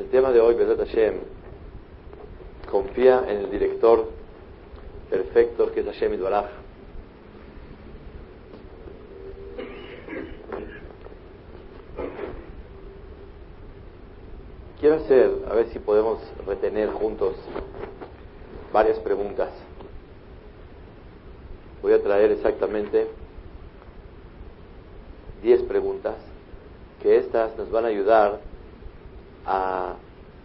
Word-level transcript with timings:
El 0.00 0.08
tema 0.08 0.32
de 0.32 0.40
hoy, 0.40 0.54
Besat 0.54 0.78
Hashem, 0.78 1.16
confía 2.70 3.22
en 3.28 3.36
el 3.36 3.50
director 3.50 4.08
perfecto 5.10 5.70
que 5.72 5.80
es 5.80 5.86
Hashem 5.86 6.14
Idbaraj. 6.14 6.46
Quiero 14.80 14.94
hacer, 14.94 15.32
a 15.50 15.54
ver 15.54 15.68
si 15.68 15.78
podemos 15.78 16.18
retener 16.46 16.88
juntos 16.92 17.36
varias 18.72 18.98
preguntas. 19.00 19.50
Voy 21.82 21.92
a 21.92 22.02
traer 22.02 22.30
exactamente 22.32 23.06
10 25.42 25.62
preguntas 25.64 26.14
que 27.02 27.18
estas 27.18 27.54
nos 27.58 27.70
van 27.70 27.84
a 27.84 27.88
ayudar 27.88 28.49
a 29.46 29.94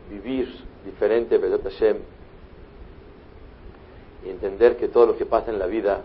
vivir 0.10 0.48
diferente 0.86 1.38
Besat 1.38 1.64
Hashem 1.64 1.98
y 4.26 4.30
entender 4.30 4.78
que 4.78 4.88
todo 4.88 5.06
lo 5.06 5.18
que 5.18 5.26
pasa 5.26 5.52
en 5.52 5.60
la 5.60 5.68
vida 5.68 6.04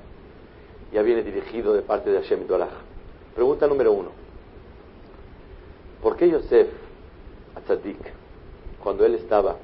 ya 0.92 1.02
viene 1.02 1.22
dirigido 1.22 1.72
de 1.72 1.82
parte 1.82 2.10
de 2.10 2.20
Hashem 2.20 2.46
Doraj. 2.46 2.70
Pregunta 3.34 3.66
número 3.66 3.92
uno. 3.92 4.10
¿Por 6.02 6.16
qué 6.16 6.28
Yosef, 6.28 6.68
Atzadik, 7.54 7.98
cuando 8.82 9.04
él 9.04 9.14
estaba 9.14 9.56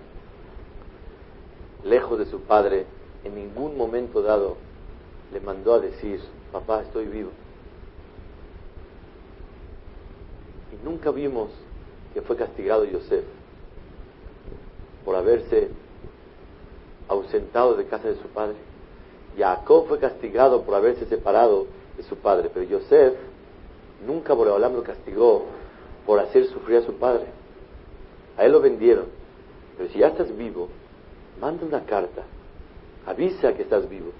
lejos 1.85 2.19
de 2.19 2.27
su 2.27 2.41
padre, 2.43 2.87
en 3.25 3.35
ningún 3.35 3.77
momento 3.77 4.23
dado 4.23 4.57
le 5.33 5.41
mandó 5.41 5.75
a 5.75 5.81
decir, 5.81 6.21
papá, 6.53 6.83
estoy 6.83 7.07
vivo? 7.07 7.31
Y 10.73 10.85
nunca 10.85 11.11
vimos 11.11 11.51
que 12.17 12.23
fue 12.23 12.35
castigado 12.35 12.87
Yosef 12.87 13.27
por 15.05 15.17
haberse 15.17 15.69
ausentado 17.09 17.75
de 17.75 17.85
casa 17.85 18.09
de 18.09 18.15
su 18.15 18.27
padre. 18.29 18.57
Jacob 19.37 19.87
fue 19.87 19.99
castigado 19.99 20.63
por 20.63 20.75
haberse 20.75 21.05
separado 21.05 21.67
de 21.95 22.03
su 22.05 22.17
padre, 22.17 22.51
pero 22.55 22.65
Yosef 22.65 23.13
nunca 24.07 24.33
Boreolam 24.33 24.77
lo 24.77 24.83
castigó 24.83 25.45
por 26.07 26.19
hacer 26.19 26.47
sufrir 26.47 26.79
a 26.79 26.87
su 26.87 26.95
padre. 26.95 27.27
A 28.39 28.47
él 28.47 28.53
lo 28.53 28.63
vendieron. 28.63 29.09
Pero 29.77 29.91
si 29.91 29.99
ya 29.99 30.07
estás 30.07 30.35
vivo, 30.35 30.71
manda 31.39 31.67
una 31.67 31.85
carta. 31.85 32.23
Avisa 33.05 33.53
que 33.53 33.61
estás 33.61 33.87
vivo. 33.91 34.13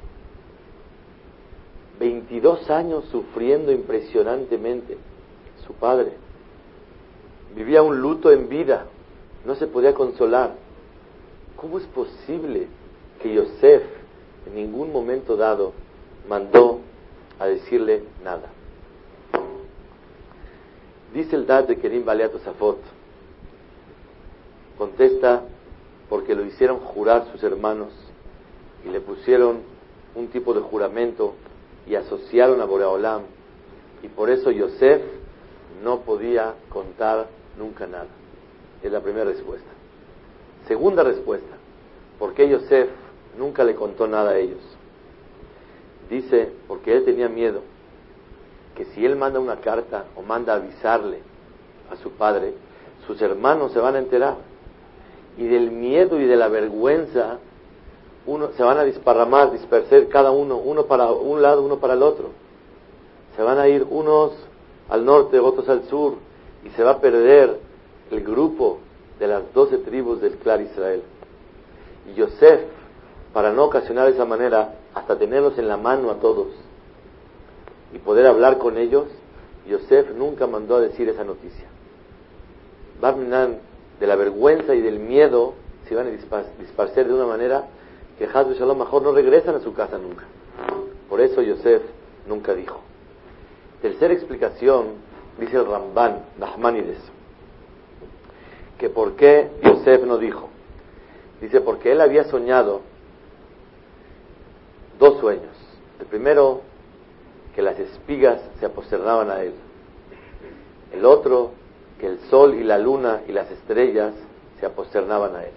22 1.99 2.69
años 2.69 3.07
sufriendo 3.07 3.73
impresionantemente 3.73 4.99
su 5.67 5.73
padre. 5.73 6.26
Vivía 7.57 7.83
un 7.83 8.03
luto 8.03 8.31
en 8.31 8.51
vida. 8.51 8.85
No 9.47 9.55
se 9.55 9.67
podía 9.67 9.95
consolar. 9.95 10.55
¿Cómo 11.57 11.79
es 11.79 11.85
posible 11.87 12.67
que 13.23 13.33
Yosef 13.33 13.83
en 14.47 14.55
ningún 14.55 14.93
momento 14.93 15.37
dado 15.37 15.73
mandó 16.29 16.81
a 17.39 17.47
decirle 17.47 18.03
nada? 18.23 18.51
Dice 21.15 21.35
el 21.35 21.47
Dad 21.47 21.65
de 21.65 21.79
Kerim 21.79 22.05
Baleat 22.05 22.39
Safot, 22.45 22.79
contesta 24.77 25.45
porque 26.11 26.35
lo 26.35 26.45
hicieron 26.45 26.79
jurar 26.81 27.27
sus 27.33 27.43
hermanos 27.43 27.89
y 28.85 28.91
le 28.91 29.01
pusieron 29.01 29.61
un 30.15 30.29
tipo 30.29 30.53
de 30.53 30.61
juramento 30.61 31.35
y 31.87 31.95
asociaron 31.95 32.61
a 32.61 32.67
Boreolam 32.67 33.23
y 34.03 34.09
por 34.09 34.29
eso 34.29 34.51
Yosef 34.51 35.01
no 35.83 36.01
podía 36.01 36.55
contar 36.69 37.29
nunca 37.59 37.87
nada. 37.87 38.09
Es 38.83 38.93
la 38.93 39.01
primera 39.01 39.25
respuesta. 39.25 39.69
Segunda 40.67 41.03
respuesta, 41.03 41.57
¿por 42.19 42.35
qué 42.35 42.49
Yosef 42.49 42.89
nunca 43.39 43.65
le 43.65 43.75
contó 43.75 44.07
nada 44.07 44.33
a 44.33 44.39
ellos? 44.39 44.61
Dice, 46.11 46.53
porque 46.69 46.97
él 46.97 47.05
tenía 47.05 47.29
miedo 47.29 47.63
que 48.77 48.85
si 48.87 49.05
él 49.05 49.17
manda 49.17 49.41
una 49.41 49.57
carta 49.57 50.05
o 50.17 50.23
manda 50.23 50.55
avisarle 50.55 51.21
a 51.91 51.97
su 51.97 52.11
padre, 52.13 52.53
sus 53.07 53.21
hermanos 53.23 53.73
se 53.73 53.79
van 53.79 53.97
a 53.97 53.99
enterar. 53.99 54.37
Y 55.39 55.47
del 55.47 55.71
miedo 55.71 56.21
y 56.21 56.25
de 56.25 56.37
la 56.37 56.49
vergüenza, 56.49 57.39
uno, 58.27 58.51
se 58.57 58.63
van 58.63 58.79
a 58.79 58.85
disparramar, 58.85 59.53
dispersar 59.53 60.09
cada 60.09 60.31
uno, 60.31 60.57
uno 60.57 60.87
para 60.87 61.11
un 61.11 61.43
lado, 61.43 61.63
uno 61.63 61.79
para 61.79 61.95
el 61.95 62.03
otro. 62.03 62.31
Se 63.37 63.43
van 63.43 63.59
a 63.59 63.69
ir 63.69 63.87
unos 63.89 64.33
al 64.89 65.05
norte, 65.05 65.39
otros 65.39 65.69
al 65.69 65.85
sur, 65.85 66.15
y 66.67 66.71
se 66.71 66.83
va 66.83 66.93
a 66.93 67.01
perder 67.01 67.61
el 68.11 68.25
grupo 68.25 68.79
de 69.21 69.29
las 69.29 69.53
doce 69.55 69.79
tribus 69.79 70.21
del 70.21 70.37
clan 70.37 70.65
Israel. 70.65 71.03
Y 72.11 72.15
Yosef, 72.15 72.61
para 73.33 73.53
no 73.53 73.65
ocasionar 73.65 74.09
esa 74.09 74.25
manera, 74.25 74.75
hasta 74.93 75.17
tenerlos 75.17 75.59
en 75.59 75.69
la 75.69 75.77
mano 75.77 76.11
a 76.11 76.17
todos, 76.17 76.49
y 77.93 77.99
poder 77.99 78.27
hablar 78.27 78.59
con 78.59 78.79
ellos, 78.79 79.05
Yosef 79.69 80.11
nunca 80.17 80.47
mandó 80.47 80.77
a 80.77 80.81
decir 80.81 81.09
esa 81.09 81.23
noticia. 81.23 81.67
Barminan, 83.01 83.59
de 84.01 84.07
la 84.07 84.17
vergüenza 84.17 84.75
y 84.75 84.81
del 84.81 84.99
miedo, 84.99 85.55
se 85.87 85.95
iban 85.95 86.09
a 86.09 86.11
disparcer 86.61 87.07
de 87.07 87.15
una 87.15 87.27
manera 87.27 87.65
que 88.19 88.25
Hazbe 88.25 88.55
Shalom 88.55 88.79
mejor 88.79 89.03
no 89.03 89.13
regresan 89.13 89.55
a 89.55 89.61
su 89.61 89.73
casa 89.73 89.99
nunca. 89.99 90.25
Por 91.09 91.21
eso 91.21 91.43
Yosef 91.43 91.83
nunca 92.27 92.55
dijo. 92.55 92.81
Tercera 93.81 94.13
explicación, 94.13 95.06
dice 95.39 95.57
el 95.57 95.67
Ramban, 95.67 96.25
Nachmanides, 96.39 96.99
que 98.79 98.91
por 98.91 99.17
qué 99.17 99.51
Yosef 99.63 100.05
no 100.05 100.19
dijo. 100.19 100.49
Dice, 101.41 101.61
porque 101.61 101.93
él 101.93 102.01
había 102.01 102.25
soñado 102.25 102.81
dos 104.99 105.19
sueños. 105.21 105.55
El 106.01 106.07
primero, 106.07 106.63
que 107.55 107.63
las 107.63 107.79
espigas 107.79 108.41
se 108.61 108.67
aposternaban 108.67 109.31
a 109.31 109.43
él. 109.43 109.55
El 110.93 111.05
otro, 111.05 111.53
que 111.99 112.07
el 112.07 112.19
sol 112.31 112.55
y 112.55 112.65
la 112.65 112.79
luna 112.79 113.23
y 113.27 113.33
las 113.33 113.51
estrellas 113.51 114.13
se 114.61 114.67
aposternaban 114.67 115.35
a 115.35 115.45
él. 115.45 115.53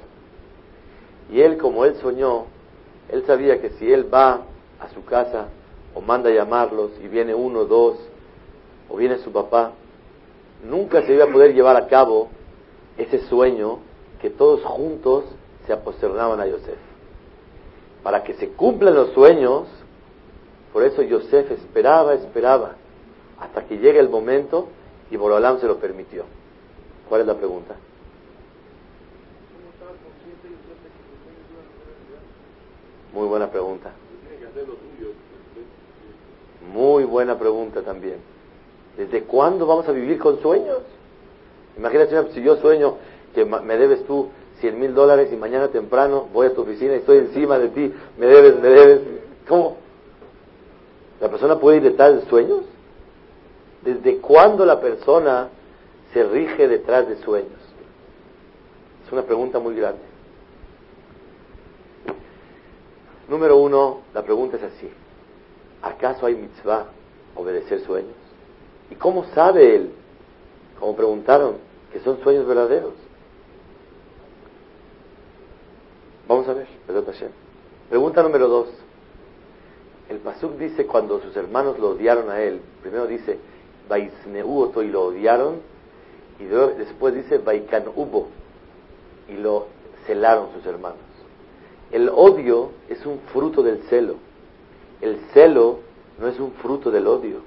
Y 1.31 1.41
él, 1.41 1.57
como 1.57 1.85
él 1.85 1.95
soñó, 1.97 2.45
él 3.09 3.23
sabía 3.25 3.61
que 3.61 3.71
si 3.71 3.91
él 3.91 4.13
va 4.13 4.41
a 4.79 4.89
su 4.93 5.03
casa 5.05 5.47
o 5.93 6.01
manda 6.01 6.29
a 6.29 6.33
llamarlos 6.33 6.91
y 7.03 7.07
viene 7.07 7.33
uno, 7.33 7.65
dos, 7.65 7.97
o 8.89 8.97
viene 8.97 9.17
su 9.19 9.31
papá, 9.31 9.73
nunca 10.63 11.03
se 11.03 11.13
iba 11.13 11.25
a 11.25 11.31
poder 11.31 11.53
llevar 11.53 11.75
a 11.75 11.87
cabo 11.87 12.29
ese 12.97 13.19
sueño 13.27 13.79
que 14.21 14.29
todos 14.29 14.63
juntos 14.63 15.25
se 15.65 15.73
aposternaban 15.73 16.39
a 16.39 16.47
Yosef. 16.47 16.77
Para 18.03 18.23
que 18.23 18.33
se 18.33 18.49
cumplan 18.49 18.95
los 18.95 19.11
sueños, 19.11 19.67
por 20.73 20.83
eso 20.83 21.01
Yosef 21.01 21.51
esperaba, 21.51 22.13
esperaba, 22.13 22.75
hasta 23.39 23.65
que 23.65 23.77
llegue 23.77 23.99
el 23.99 24.09
momento 24.09 24.67
y 25.11 25.17
Borolam 25.17 25.59
se 25.59 25.67
lo 25.67 25.77
permitió. 25.77 26.25
¿Cuál 27.07 27.21
es 27.21 27.27
la 27.27 27.35
pregunta? 27.35 27.75
Muy 33.13 33.27
buena 33.27 33.49
pregunta. 33.49 33.91
Muy 36.71 37.03
buena 37.03 37.39
pregunta 37.39 37.81
también. 37.81 38.17
¿Desde 38.99 39.23
cuándo 39.23 39.65
vamos 39.65 39.87
a 39.87 39.93
vivir 39.93 40.19
con 40.19 40.41
sueños? 40.41 40.79
Imagínate 41.77 42.33
si 42.33 42.41
yo 42.43 42.57
sueño 42.57 42.95
que 43.33 43.45
me 43.45 43.77
debes 43.77 44.03
tú 44.05 44.27
100 44.59 44.77
mil 44.77 44.93
dólares 44.93 45.31
y 45.31 45.37
mañana 45.37 45.69
temprano 45.69 46.27
voy 46.33 46.47
a 46.47 46.53
tu 46.53 46.63
oficina 46.63 46.95
y 46.95 46.97
estoy 46.97 47.19
encima 47.19 47.57
de 47.57 47.69
ti, 47.69 47.93
me 48.17 48.25
debes, 48.25 48.59
me 48.59 48.67
debes. 48.67 48.99
¿Cómo? 49.47 49.77
¿La 51.21 51.29
persona 51.29 51.57
puede 51.57 51.77
ir 51.77 51.83
detrás 51.83 52.13
de 52.13 52.29
sueños? 52.29 52.65
¿Desde 53.83 54.17
cuándo 54.17 54.65
la 54.65 54.81
persona 54.81 55.47
se 56.11 56.21
rige 56.25 56.67
detrás 56.67 57.07
de 57.07 57.15
sueños? 57.23 57.57
Es 59.05 59.13
una 59.13 59.23
pregunta 59.23 59.59
muy 59.59 59.75
grande. 59.75 60.01
Número 63.29 63.55
uno, 63.55 64.01
la 64.13 64.23
pregunta 64.23 64.57
es 64.57 64.63
así. 64.63 64.91
¿Acaso 65.83 66.25
hay 66.25 66.35
mitzvah 66.35 66.87
obedecer 67.37 67.79
sueños? 67.85 68.18
¿Y 68.91 68.95
cómo 68.95 69.25
sabe 69.33 69.75
él, 69.75 69.91
como 70.79 70.95
preguntaron, 70.95 71.57
que 71.91 71.99
son 71.99 72.21
sueños 72.21 72.47
verdaderos? 72.47 72.93
Vamos 76.27 76.47
a 76.47 76.53
ver, 76.53 76.67
Pregunta 77.89 78.21
número 78.21 78.47
dos. 78.47 78.67
El 80.09 80.17
Pasuk 80.17 80.57
dice 80.57 80.85
cuando 80.85 81.19
sus 81.21 81.35
hermanos 81.35 81.79
lo 81.79 81.89
odiaron 81.89 82.29
a 82.29 82.41
él, 82.41 82.61
primero 82.81 83.07
dice, 83.07 83.37
Vaisneuoto 83.87 84.83
y 84.83 84.89
lo 84.89 85.05
odiaron, 85.05 85.57
y 86.39 86.45
después 86.45 87.13
dice, 87.13 87.39
Vaikan 87.39 87.85
Ubo, 87.95 88.27
y 89.27 89.33
lo 89.33 89.67
celaron 90.05 90.47
sus 90.53 90.65
hermanos. 90.65 90.99
El 91.91 92.09
odio 92.09 92.71
es 92.87 93.05
un 93.05 93.19
fruto 93.33 93.63
del 93.63 93.81
celo. 93.89 94.15
El 95.01 95.19
celo 95.33 95.79
no 96.19 96.27
es 96.27 96.39
un 96.39 96.51
fruto 96.53 96.91
del 96.91 97.07
odio. 97.07 97.37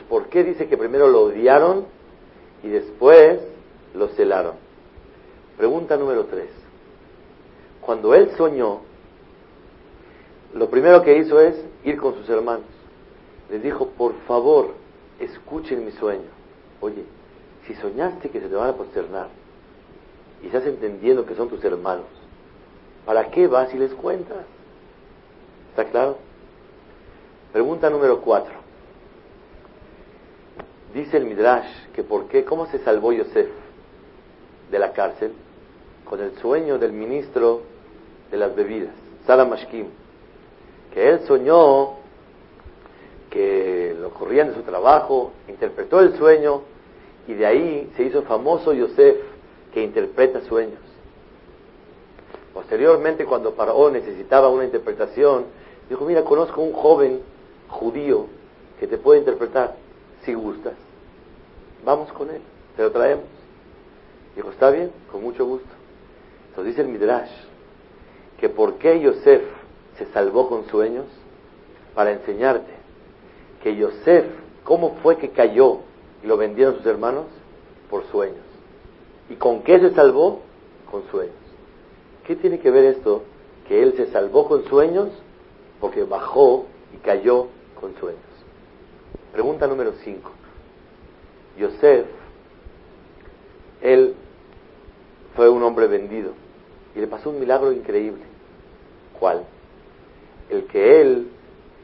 ¿Por 0.00 0.26
qué 0.28 0.44
dice 0.44 0.68
que 0.68 0.76
primero 0.76 1.08
lo 1.08 1.22
odiaron 1.22 1.86
y 2.62 2.68
después 2.68 3.40
lo 3.94 4.08
celaron? 4.08 4.54
Pregunta 5.56 5.96
número 5.96 6.24
tres. 6.24 6.50
Cuando 7.80 8.14
él 8.14 8.30
soñó, 8.36 8.80
lo 10.54 10.68
primero 10.70 11.02
que 11.02 11.16
hizo 11.18 11.40
es 11.40 11.56
ir 11.84 11.98
con 11.98 12.14
sus 12.14 12.28
hermanos. 12.28 12.66
Les 13.50 13.62
dijo, 13.62 13.88
por 13.88 14.14
favor, 14.26 14.74
escuchen 15.18 15.84
mi 15.84 15.92
sueño. 15.92 16.30
Oye, 16.80 17.04
si 17.66 17.74
soñaste 17.74 18.30
que 18.30 18.40
se 18.40 18.48
te 18.48 18.54
van 18.54 18.70
a 18.70 18.76
posternar 18.76 19.28
y 20.42 20.46
estás 20.46 20.64
entendiendo 20.66 21.26
que 21.26 21.34
son 21.34 21.48
tus 21.48 21.62
hermanos, 21.64 22.06
¿para 23.04 23.30
qué 23.30 23.46
vas 23.46 23.72
y 23.74 23.78
les 23.78 23.92
cuentas? 23.94 24.44
¿Está 25.70 25.84
claro? 25.90 26.18
Pregunta 27.52 27.90
número 27.90 28.20
cuatro. 28.20 28.61
Dice 30.94 31.16
el 31.16 31.24
Midrash 31.24 31.66
que 31.94 32.02
por 32.02 32.26
qué, 32.26 32.44
cómo 32.44 32.66
se 32.66 32.78
salvó 32.80 33.12
Yosef 33.12 33.48
de 34.70 34.78
la 34.78 34.92
cárcel 34.92 35.32
con 36.04 36.20
el 36.20 36.36
sueño 36.38 36.78
del 36.78 36.92
ministro 36.92 37.62
de 38.30 38.36
las 38.36 38.54
bebidas, 38.54 38.94
Salam 39.26 39.50
Mashkim, 39.50 39.86
que 40.92 41.08
él 41.08 41.20
soñó 41.26 41.94
que 43.30 43.96
lo 43.98 44.10
corrían 44.10 44.48
de 44.48 44.54
su 44.54 44.62
trabajo, 44.62 45.32
interpretó 45.48 46.00
el 46.00 46.16
sueño 46.18 46.62
y 47.26 47.34
de 47.34 47.46
ahí 47.46 47.92
se 47.96 48.02
hizo 48.02 48.22
famoso 48.22 48.74
Yosef 48.74 49.16
que 49.72 49.82
interpreta 49.82 50.42
sueños. 50.42 50.78
Posteriormente, 52.52 53.24
cuando 53.24 53.54
Paró 53.54 53.90
necesitaba 53.90 54.50
una 54.50 54.64
interpretación, 54.64 55.44
dijo, 55.88 56.04
mira, 56.04 56.22
conozco 56.24 56.60
un 56.60 56.74
joven 56.74 57.20
judío 57.68 58.26
que 58.78 58.86
te 58.86 58.98
puede 58.98 59.20
interpretar 59.20 59.76
si 60.24 60.34
gustas. 60.34 60.74
Vamos 61.84 62.12
con 62.12 62.30
él, 62.30 62.40
te 62.76 62.82
lo 62.82 62.90
traemos. 62.90 63.24
Dijo, 64.36 64.50
está 64.50 64.70
bien, 64.70 64.90
con 65.10 65.22
mucho 65.22 65.44
gusto. 65.44 65.68
Entonces 66.48 66.74
dice 66.74 66.82
el 66.82 66.88
Midrash 66.88 67.30
que 68.38 68.48
por 68.48 68.74
qué 68.74 69.00
Yosef 69.00 69.42
se 69.96 70.06
salvó 70.06 70.48
con 70.48 70.66
sueños 70.68 71.06
para 71.94 72.12
enseñarte 72.12 72.72
que 73.62 73.76
Yosef, 73.76 74.26
¿cómo 74.64 74.96
fue 75.02 75.16
que 75.16 75.30
cayó 75.30 75.78
y 76.22 76.26
lo 76.26 76.36
vendieron 76.36 76.76
sus 76.76 76.86
hermanos? 76.86 77.26
Por 77.88 78.04
sueños. 78.06 78.44
¿Y 79.30 79.34
con 79.34 79.62
qué 79.62 79.78
se 79.78 79.94
salvó? 79.94 80.40
Con 80.90 81.04
sueños. 81.10 81.36
¿Qué 82.26 82.36
tiene 82.36 82.58
que 82.58 82.70
ver 82.70 82.84
esto? 82.84 83.22
Que 83.68 83.82
él 83.82 83.94
se 83.96 84.06
salvó 84.08 84.48
con 84.48 84.64
sueños 84.64 85.10
porque 85.80 86.04
bajó 86.04 86.66
y 86.94 86.98
cayó 86.98 87.48
con 87.80 87.94
sueños. 87.96 88.31
Pregunta 89.32 89.66
número 89.66 89.92
5. 90.04 90.30
Yosef, 91.58 92.06
él 93.80 94.14
fue 95.34 95.48
un 95.48 95.62
hombre 95.62 95.86
vendido 95.86 96.32
y 96.94 97.00
le 97.00 97.06
pasó 97.06 97.30
un 97.30 97.40
milagro 97.40 97.72
increíble. 97.72 98.22
¿Cuál? 99.18 99.44
El 100.50 100.64
que 100.66 101.00
él 101.00 101.28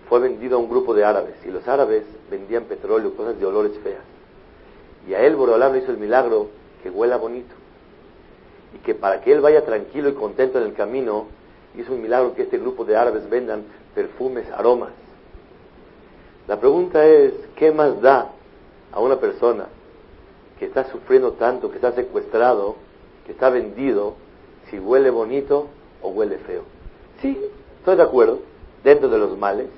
fue 0.09 0.21
vendido 0.21 0.57
a 0.57 0.61
un 0.61 0.69
grupo 0.69 0.93
de 0.95 1.05
árabes 1.05 1.37
y 1.47 1.51
los 1.51 1.67
árabes 1.67 2.05
vendían 2.31 2.65
petróleo, 2.65 3.15
cosas 3.15 3.39
de 3.39 3.47
olores 3.47 3.79
feas. 3.79 4.03
Y 5.09 5.15
a 5.15 5.23
él 5.23 5.35
Borolán 5.37 5.77
hizo 5.77 5.91
el 5.91 5.97
milagro 5.97 6.49
que 6.83 6.91
huela 6.91 7.17
bonito. 7.17 7.55
Y 8.75 8.79
que 8.85 8.95
para 8.95 9.23
que 9.23 9.33
él 9.33 9.41
vaya 9.41 9.65
tranquilo 9.65 10.11
y 10.11 10.13
contento 10.13 10.59
en 10.59 10.65
el 10.65 10.75
camino, 10.75 11.27
hizo 11.79 11.95
un 11.95 12.03
milagro 12.03 12.35
que 12.35 12.43
este 12.43 12.59
grupo 12.59 12.85
de 12.85 12.97
árabes 12.97 13.29
vendan 13.31 13.65
perfumes, 13.95 14.51
aromas. 14.51 14.91
La 16.49 16.59
pregunta 16.59 17.07
es, 17.07 17.35
¿qué 17.57 17.71
más 17.71 18.01
da 18.01 18.31
a 18.91 19.01
una 19.01 19.17
persona 19.17 19.67
que 20.59 20.65
está 20.65 20.85
sufriendo 20.91 21.33
tanto, 21.33 21.71
que 21.71 21.77
está 21.77 21.93
secuestrado, 21.93 22.77
que 23.27 23.33
está 23.33 23.51
vendido, 23.51 24.15
si 24.71 24.79
huele 24.79 25.11
bonito 25.11 25.67
o 26.01 26.09
huele 26.09 26.39
feo? 26.39 26.63
Sí, 27.21 27.39
estoy 27.79 27.97
de 27.97 28.03
acuerdo, 28.03 28.41
dentro 28.83 29.11
de 29.11 29.19
los 29.19 29.37
males, 29.37 29.69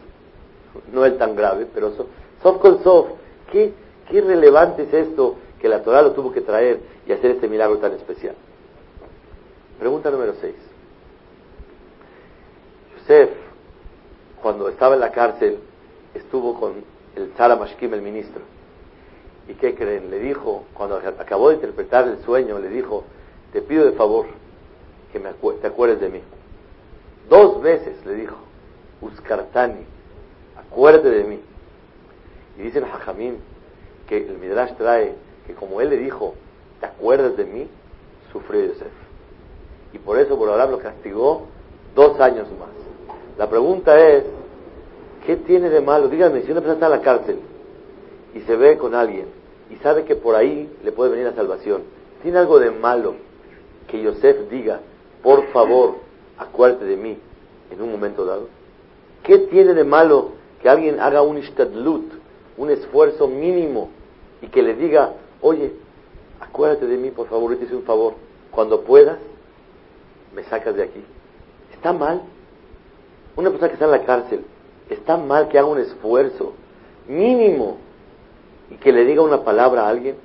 no 0.93 1.05
es 1.05 1.19
tan 1.19 1.35
grave, 1.35 1.67
pero 1.75 1.93
sof 2.41 2.59
con 2.61 2.85
sof, 2.85 3.09
¿qué, 3.51 3.73
qué 4.09 4.21
relevante 4.21 4.85
es 4.85 4.95
esto 4.95 5.35
que 5.61 5.69
la 5.69 5.83
Torah 5.83 6.03
lo 6.03 6.13
tuvo 6.13 6.31
que 6.31 6.41
traer 6.41 6.79
y 7.05 7.11
hacer 7.11 7.33
este 7.33 7.49
milagro 7.49 7.79
tan 7.79 7.93
especial? 7.95 8.37
Pregunta 9.81 10.09
número 10.09 10.35
6. 10.41 10.55
Yosef, 12.97 13.31
cuando 14.41 14.69
estaba 14.69 14.95
en 14.95 15.01
la 15.01 15.11
cárcel, 15.11 15.59
estuvo 16.15 16.59
con 16.59 16.73
el 17.17 17.31
Tzara 17.33 17.57
Mashkim, 17.57 17.93
el 17.95 18.03
ministro. 18.03 18.43
¿Y 19.49 19.55
qué 19.55 19.75
creen? 19.75 20.11
Le 20.11 20.21
dijo, 20.21 20.65
cuando 20.75 20.97
acabó 20.97 21.49
de 21.49 21.57
interpretar 21.57 22.07
el 22.07 22.23
sueño, 22.25 22.59
le 22.59 22.69
dijo, 22.69 23.05
te 23.53 23.63
pido 23.63 23.85
de 23.85 23.93
favor 23.93 24.27
que 25.13 25.19
me 25.19 25.31
te 25.33 25.67
acuerdes 25.67 26.01
de 26.01 26.09
mí. 26.09 26.21
Dos 27.29 27.61
veces 27.63 28.05
le 28.07 28.15
dijo, 28.15 28.37
Uskartani, 29.01 29.85
acuérdate 30.57 31.11
de 31.11 31.25
mí. 31.25 31.41
Y 32.59 32.63
dice 32.63 32.79
el 32.79 32.85
Hajamim 32.85 33.37
que 34.09 34.19
el 34.19 34.39
Midrash 34.39 34.75
trae 34.75 35.15
que 35.47 35.55
como 35.55 35.81
él 35.81 35.91
le 35.91 35.97
dijo, 35.97 36.35
¿te 36.81 36.87
acuerdas 36.87 37.37
de 37.37 37.45
mí? 37.45 37.69
Sufrió 38.33 38.67
Yosef. 38.67 38.93
Y 39.93 39.99
por 39.99 40.19
eso 40.19 40.39
por 40.39 40.49
ahora 40.49 40.67
lo 40.67 40.79
castigó 40.79 41.47
dos 41.95 42.21
años 42.21 42.47
más. 42.59 42.69
La 43.39 43.49
pregunta 43.49 43.99
es, 43.99 44.25
¿qué 45.27 45.37
tiene 45.37 45.71
de 45.71 45.81
malo? 45.81 46.09
Díganme, 46.09 46.43
si 46.43 46.51
una 46.51 46.61
persona 46.61 46.75
está 46.75 46.87
en 46.87 46.93
la 46.93 47.01
cárcel 47.01 47.39
y 48.35 48.41
se 48.41 48.57
ve 48.57 48.79
con 48.79 48.95
alguien 48.95 49.27
y 49.71 49.77
sabe 49.77 50.05
que 50.05 50.17
por 50.17 50.35
ahí 50.35 50.71
le 50.83 50.93
puede 50.93 51.11
venir 51.11 51.27
la 51.27 51.35
salvación, 51.35 51.83
¿tiene 52.23 52.39
algo 52.39 52.59
de 52.59 52.71
malo 52.71 53.15
que 53.89 54.03
Yosef 54.03 54.51
diga, 54.51 54.81
por 55.23 55.47
favor, 55.49 55.97
acuérdate 56.39 56.85
de 56.85 56.97
mí 56.97 57.19
en 57.71 57.83
un 57.83 57.93
momento 57.93 58.25
dado? 58.25 58.49
¿Qué 59.23 59.39
tiene 59.39 59.75
de 59.75 59.85
malo 59.85 60.33
que 60.63 60.69
alguien 60.69 61.01
haga 61.01 61.23
un 61.23 61.39
ishtadlut, 61.39 62.13
un 62.57 62.71
esfuerzo 62.71 63.29
mínimo, 63.29 63.91
y 64.43 64.49
que 64.49 64.63
le 64.63 64.75
diga, 64.75 65.13
oye, 65.41 65.73
acuérdate 66.41 66.87
de 66.87 66.97
mí, 66.97 67.11
por 67.11 67.29
favor, 67.29 67.57
te 67.57 67.65
hice 67.65 67.75
un 67.75 67.83
favor, 67.83 68.15
cuando 68.51 68.83
puedas, 68.83 69.19
me 70.35 70.43
sacas 70.45 70.75
de 70.77 70.85
aquí. 70.85 71.03
¿Está 71.73 71.93
mal? 71.93 72.23
Una 73.37 73.51
persona 73.51 73.69
que 73.69 73.75
está 73.75 73.87
en 73.87 73.91
la 73.91 74.05
cárcel, 74.05 74.45
¿está 74.91 75.17
mal 75.17 75.49
que 75.49 75.59
haga 75.59 75.69
un 75.69 75.79
esfuerzo 75.79 76.53
mínimo 77.09 77.79
y 78.71 78.75
que 78.75 78.93
le 78.93 79.05
diga 79.05 79.23
una 79.23 79.43
palabra 79.43 79.85
a 79.85 79.89
alguien? 79.89 80.17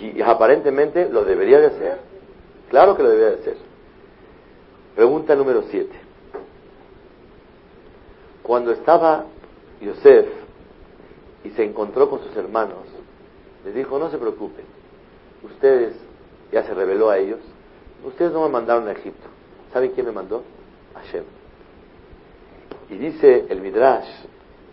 Y, 0.00 0.20
aparentemente 0.20 1.08
lo 1.08 1.24
debería 1.24 1.58
de 1.58 1.66
hacer. 1.66 1.98
Claro 2.68 2.96
que 2.96 3.02
lo 3.02 3.08
debería 3.08 3.36
de 3.36 3.40
hacer. 3.40 3.56
Pregunta 4.94 5.34
número 5.34 5.62
7. 5.70 5.88
Cuando 8.42 8.72
estaba 8.72 9.24
Yosef 9.80 10.26
y 11.44 11.50
se 11.50 11.64
encontró 11.64 12.10
con 12.10 12.20
sus 12.20 12.36
hermanos, 12.36 12.78
les 13.64 13.74
dijo, 13.74 13.98
no 13.98 14.10
se 14.10 14.18
preocupen, 14.18 14.64
ustedes, 15.42 15.94
ya 16.52 16.62
se 16.64 16.74
reveló 16.74 17.10
a 17.10 17.18
ellos, 17.18 17.40
ustedes 18.04 18.32
no 18.32 18.42
me 18.42 18.48
mandaron 18.48 18.88
a 18.88 18.92
Egipto. 18.92 19.26
¿Saben 19.72 19.92
quién 19.92 20.06
me 20.06 20.12
mandó? 20.12 20.42
Hashem. 20.94 21.37
Y 22.90 22.96
dice 22.96 23.46
el 23.48 23.60
Midrash 23.60 24.08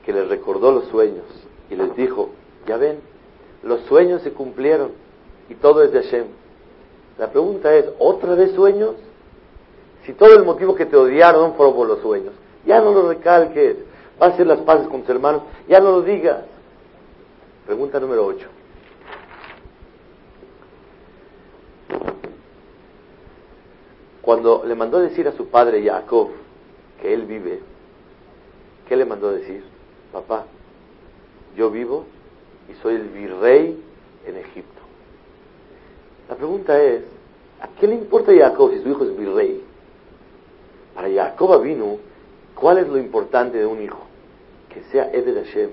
que 0.05 0.13
les 0.13 0.27
recordó 0.29 0.71
los 0.71 0.85
sueños 0.85 1.25
y 1.69 1.75
les 1.75 1.95
dijo, 1.95 2.29
ya 2.67 2.77
ven, 2.77 2.99
los 3.63 3.81
sueños 3.81 4.21
se 4.21 4.31
cumplieron 4.31 4.91
y 5.49 5.55
todo 5.55 5.83
es 5.83 5.91
de 5.91 6.03
Hashem. 6.03 6.25
La 7.17 7.31
pregunta 7.31 7.73
es, 7.73 7.85
¿otra 7.99 8.35
vez 8.35 8.53
sueños? 8.53 8.95
Si 10.05 10.13
todo 10.13 10.35
el 10.35 10.43
motivo 10.43 10.75
que 10.75 10.85
te 10.85 10.95
odiaron 10.95 11.55
fueron 11.55 11.75
por 11.75 11.87
los 11.87 11.99
sueños, 11.99 12.33
ya 12.65 12.81
no 12.81 12.91
lo 12.91 13.09
recalques. 13.09 13.77
Va 14.21 14.27
a 14.27 14.29
hacer 14.29 14.47
las 14.47 14.59
paces 14.59 14.87
con 14.87 15.01
tus 15.01 15.09
hermanos. 15.09 15.43
Ya 15.67 15.79
no 15.79 15.91
lo 15.91 16.01
digas. 16.01 16.43
Pregunta 17.65 17.99
número 17.99 18.25
8. 18.25 18.47
Cuando 24.21 24.63
le 24.65 24.75
mandó 24.75 24.99
decir 24.99 25.27
a 25.27 25.33
su 25.33 25.47
padre 25.47 25.83
Jacob 25.83 26.29
que 27.01 27.13
él 27.13 27.25
vive, 27.25 27.59
¿qué 28.87 28.95
le 28.95 29.05
mandó 29.05 29.31
decir? 29.31 29.63
Papá, 30.11 30.45
yo 31.55 31.69
vivo 31.69 32.05
y 32.69 32.73
soy 32.81 32.95
el 32.95 33.09
virrey 33.09 33.81
en 34.25 34.37
Egipto. 34.37 34.81
La 36.29 36.35
pregunta 36.35 36.81
es, 36.81 37.03
¿a 37.61 37.67
qué 37.79 37.87
le 37.87 37.95
importa 37.95 38.31
a 38.31 38.35
Jacob 38.35 38.71
si 38.71 38.81
su 38.81 38.89
hijo 38.89 39.03
es 39.03 39.17
virrey? 39.17 39.63
Para 40.93 41.09
Jacob 41.11 41.61
vino 41.61 41.97
¿Cuál 42.55 42.77
es 42.77 42.87
lo 42.87 42.97
importante 42.97 43.57
de 43.57 43.65
un 43.65 43.81
hijo? 43.81 43.99
Que 44.69 44.81
sea 44.91 45.11
Ebed 45.11 45.35
Hashem, 45.35 45.69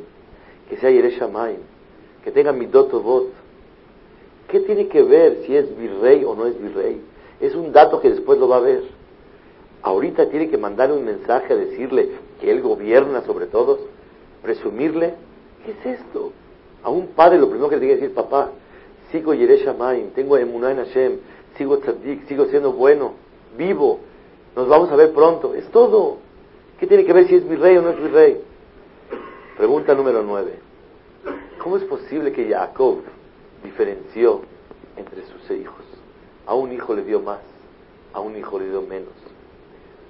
que 0.69 0.77
sea 0.77 0.91
Yereshamayim, 0.91 1.61
que 2.25 2.33
tenga 2.33 2.53
Midot 2.53 2.91
Vot. 2.91 3.29
¿Qué 4.49 4.61
tiene 4.61 4.89
que 4.89 5.03
ver 5.03 5.45
si 5.47 5.57
es 5.57 5.77
virrey 5.79 6.25
o 6.25 6.35
no 6.35 6.47
es 6.47 6.61
virrey? 6.61 7.01
Es 7.41 7.55
un 7.55 7.73
dato 7.73 8.01
que 8.01 8.11
después 8.11 8.39
lo 8.39 8.49
va 8.49 8.57
a 8.57 8.61
ver. 8.61 8.83
Ahorita 9.83 10.29
tiene 10.29 10.51
que 10.51 10.59
mandarle 10.59 10.97
un 10.97 11.05
mensaje 11.05 11.53
a 11.53 11.57
decirle 11.57 12.11
que 12.43 12.51
él 12.51 12.61
gobierna 12.61 13.23
sobre 13.23 13.47
todos, 13.47 13.79
presumirle. 14.43 15.15
¿Qué 15.65 15.71
es 15.71 16.01
esto? 16.01 16.33
A 16.83 16.91
un 16.91 17.07
padre 17.09 17.39
lo 17.39 17.49
primero 17.49 17.69
que 17.71 17.79
tiene 17.79 17.95
que 17.95 18.01
decir, 18.01 18.15
papá, 18.15 18.51
sigo 19.13 19.33
Yereshamayim, 19.33 20.11
tengo 20.11 20.37
Emunah 20.37 20.73
en 20.73 20.79
Hashem, 20.79 21.19
sigo 21.57 21.79
tzadik, 21.79 22.27
sigo 22.27 22.47
siendo 22.47 22.73
bueno, 22.73 23.13
vivo, 23.57 24.01
nos 24.57 24.69
vamos 24.69 24.91
a 24.91 24.97
ver 24.97 25.13
pronto. 25.13 25.55
Es 25.55 25.67
todo. 25.71 26.19
¿Qué 26.81 26.89
tiene 26.89 27.05
que 27.05 27.13
ver 27.13 27.29
si 27.29 27.37
es 27.37 27.45
mi 27.45 27.55
rey 27.55 27.77
o 27.77 27.83
no 27.83 27.91
es 27.91 28.01
mi 28.01 28.09
rey? 28.09 28.41
Pregunta 29.57 29.95
número 29.95 30.25
nueve. 30.25 30.59
¿Cómo 31.63 31.77
es 31.77 31.85
posible 31.85 32.33
que 32.33 32.49
Jacob 32.49 33.03
diferenció 33.63 34.41
entre 34.97 35.23
sus 35.27 35.57
hijos? 35.57 35.85
A 36.45 36.55
un 36.55 36.73
hijo 36.73 36.93
le 36.93 37.05
dio 37.05 37.21
más, 37.21 37.39
a 38.13 38.19
un 38.19 38.37
hijo 38.37 38.59
le 38.59 38.69
dio 38.69 38.83
menos. 38.83 39.32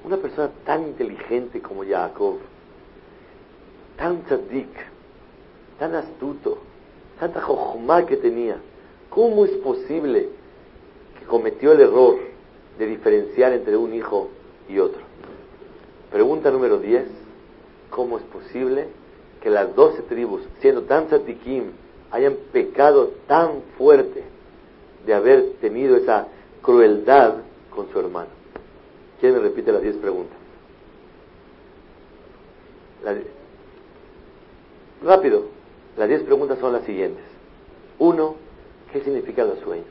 Una 0.04 0.16
persona 0.16 0.50
tan 0.64 0.82
inteligente 0.82 1.60
como 1.60 1.84
Jacob, 1.84 2.38
tan 3.96 4.22
tzadik, 4.24 4.68
tan 5.78 5.94
astuto, 5.94 6.58
tanta 7.20 7.40
jojma 7.40 8.04
que 8.04 8.16
tenía, 8.16 8.56
¿cómo 9.08 9.44
es 9.44 9.52
posible 9.58 10.28
que 11.18 11.24
cometió 11.26 11.72
el 11.72 11.80
error 11.82 12.18
de 12.78 12.86
diferenciar 12.86 13.52
entre 13.52 13.76
un 13.76 13.94
hijo 13.94 14.28
y 14.68 14.80
otro? 14.80 15.02
Pregunta 16.10 16.50
número 16.50 16.78
10, 16.78 17.04
¿cómo 17.90 18.18
es 18.18 18.24
posible 18.24 18.88
que 19.40 19.50
las 19.50 19.74
doce 19.76 20.02
tribus, 20.02 20.42
siendo 20.60 20.82
tan 20.82 21.06
tzadikim, 21.06 21.70
hayan 22.10 22.36
pecado 22.52 23.12
tan 23.28 23.62
fuerte 23.78 24.24
de 25.06 25.14
haber 25.14 25.52
tenido 25.60 25.96
esa 25.96 26.26
crueldad 26.60 27.34
con 27.70 27.88
su 27.92 28.00
hermano? 28.00 28.41
¿Quién 29.22 29.34
me 29.34 29.38
repite 29.38 29.70
las 29.70 29.82
diez 29.82 29.94
preguntas? 29.98 30.36
Rápido, 35.04 35.44
las 35.96 36.08
diez 36.08 36.24
preguntas 36.24 36.58
son 36.58 36.72
las 36.72 36.82
siguientes. 36.82 37.22
Uno, 38.00 38.34
¿qué 38.92 39.00
significan 39.00 39.46
los 39.46 39.60
sueños? 39.60 39.86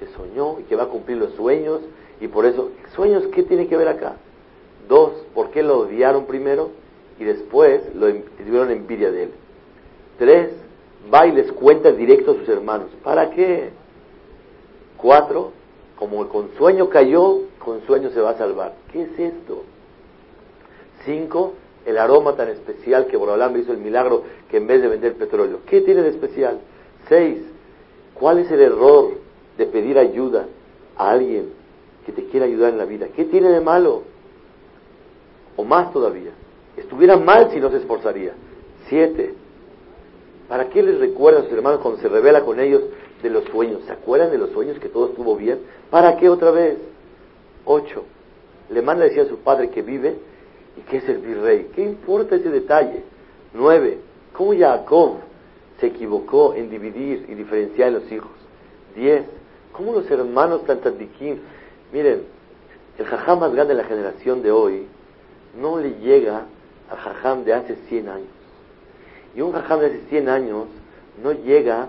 Que 0.00 0.08
soñó 0.08 0.58
y 0.58 0.64
que 0.64 0.74
va 0.74 0.82
a 0.82 0.88
cumplir 0.88 1.18
los 1.18 1.34
sueños 1.34 1.82
y 2.20 2.26
por 2.26 2.44
eso, 2.44 2.70
¿sueños 2.96 3.28
qué 3.32 3.44
tiene 3.44 3.68
que 3.68 3.76
ver 3.76 3.86
acá? 3.86 4.16
Dos, 4.88 5.12
¿por 5.34 5.52
qué 5.52 5.62
lo 5.62 5.78
odiaron 5.78 6.26
primero 6.26 6.70
y 7.20 7.24
después 7.24 7.94
lo 7.94 8.12
tuvieron 8.12 8.72
envidia 8.72 9.12
de 9.12 9.22
él? 9.22 9.30
Tres, 10.18 10.50
va 11.14 11.28
y 11.28 11.30
les 11.32 11.52
cuenta 11.52 11.92
directo 11.92 12.32
a 12.32 12.34
sus 12.34 12.48
hermanos. 12.48 12.88
¿Para 13.04 13.30
qué? 13.30 13.70
Cuatro, 14.96 15.52
como 16.02 16.28
con 16.28 16.50
sueño 16.58 16.88
cayó, 16.88 17.42
con 17.60 17.80
sueño 17.86 18.10
se 18.10 18.20
va 18.20 18.30
a 18.30 18.36
salvar. 18.36 18.74
¿Qué 18.90 19.02
es 19.02 19.16
esto? 19.20 19.62
Cinco, 21.04 21.52
el 21.86 21.96
aroma 21.96 22.34
tan 22.34 22.48
especial 22.48 23.06
que 23.06 23.16
Borolam 23.16 23.56
hizo 23.56 23.70
el 23.70 23.78
milagro 23.78 24.24
que 24.50 24.56
en 24.56 24.66
vez 24.66 24.82
de 24.82 24.88
vender 24.88 25.14
petróleo. 25.14 25.60
¿Qué 25.64 25.80
tiene 25.82 26.02
de 26.02 26.08
especial? 26.08 26.58
Seis, 27.08 27.38
¿cuál 28.14 28.40
es 28.40 28.50
el 28.50 28.62
error 28.62 29.12
de 29.56 29.64
pedir 29.66 29.96
ayuda 29.96 30.46
a 30.96 31.12
alguien 31.12 31.50
que 32.04 32.10
te 32.10 32.24
quiera 32.24 32.46
ayudar 32.46 32.72
en 32.72 32.78
la 32.78 32.84
vida? 32.84 33.06
¿Qué 33.14 33.26
tiene 33.26 33.50
de 33.50 33.60
malo? 33.60 34.02
O 35.56 35.62
más 35.62 35.92
todavía, 35.92 36.32
estuviera 36.76 37.16
mal 37.16 37.52
si 37.52 37.60
no 37.60 37.70
se 37.70 37.76
esforzaría. 37.76 38.32
Siete, 38.88 39.34
¿para 40.48 40.68
qué 40.68 40.82
les 40.82 40.98
recuerda 40.98 41.38
a 41.38 41.42
sus 41.44 41.52
hermanos 41.52 41.78
cuando 41.80 42.00
se 42.00 42.08
revela 42.08 42.40
con 42.40 42.58
ellos 42.58 42.82
de 43.22 43.30
los 43.30 43.44
sueños? 43.44 43.82
¿Se 43.86 43.92
acuerdan 43.92 44.30
de 44.30 44.38
los 44.38 44.50
sueños 44.50 44.78
que 44.78 44.88
todo 44.88 45.08
estuvo 45.08 45.36
bien? 45.36 45.60
¿Para 45.90 46.16
qué 46.16 46.28
otra 46.28 46.50
vez? 46.50 46.78
Ocho, 47.64 48.04
le 48.70 48.82
manda 48.82 49.04
a 49.04 49.08
decir 49.08 49.22
a 49.22 49.28
su 49.28 49.38
padre 49.38 49.70
que 49.70 49.82
vive 49.82 50.16
y 50.76 50.80
que 50.82 50.98
es 50.98 51.08
el 51.08 51.18
virrey. 51.18 51.70
¿Qué 51.74 51.82
importa 51.82 52.36
ese 52.36 52.50
detalle? 52.50 53.04
Nueve, 53.54 53.98
¿cómo 54.32 54.56
Jacob 54.56 55.16
se 55.78 55.86
equivocó 55.88 56.54
en 56.54 56.70
dividir 56.70 57.26
y 57.28 57.34
diferenciar 57.34 57.88
en 57.88 57.94
los 57.94 58.10
hijos? 58.10 58.30
Diez, 58.96 59.24
¿cómo 59.72 59.92
los 59.92 60.10
hermanos 60.10 60.64
Tantadikim? 60.64 61.38
Miren, 61.92 62.22
el 62.98 63.06
jajam 63.06 63.40
más 63.40 63.52
grande 63.52 63.74
de 63.74 63.82
la 63.82 63.88
generación 63.88 64.42
de 64.42 64.50
hoy 64.50 64.86
no 65.60 65.78
le 65.78 65.98
llega 66.00 66.46
al 66.90 66.98
jajam 66.98 67.44
de 67.44 67.54
hace 67.54 67.76
100 67.88 68.08
años. 68.08 68.28
Y 69.34 69.40
un 69.40 69.52
jajam 69.52 69.80
de 69.80 69.86
hace 69.86 70.00
100 70.08 70.28
años 70.28 70.66
no 71.22 71.32
llega 71.32 71.88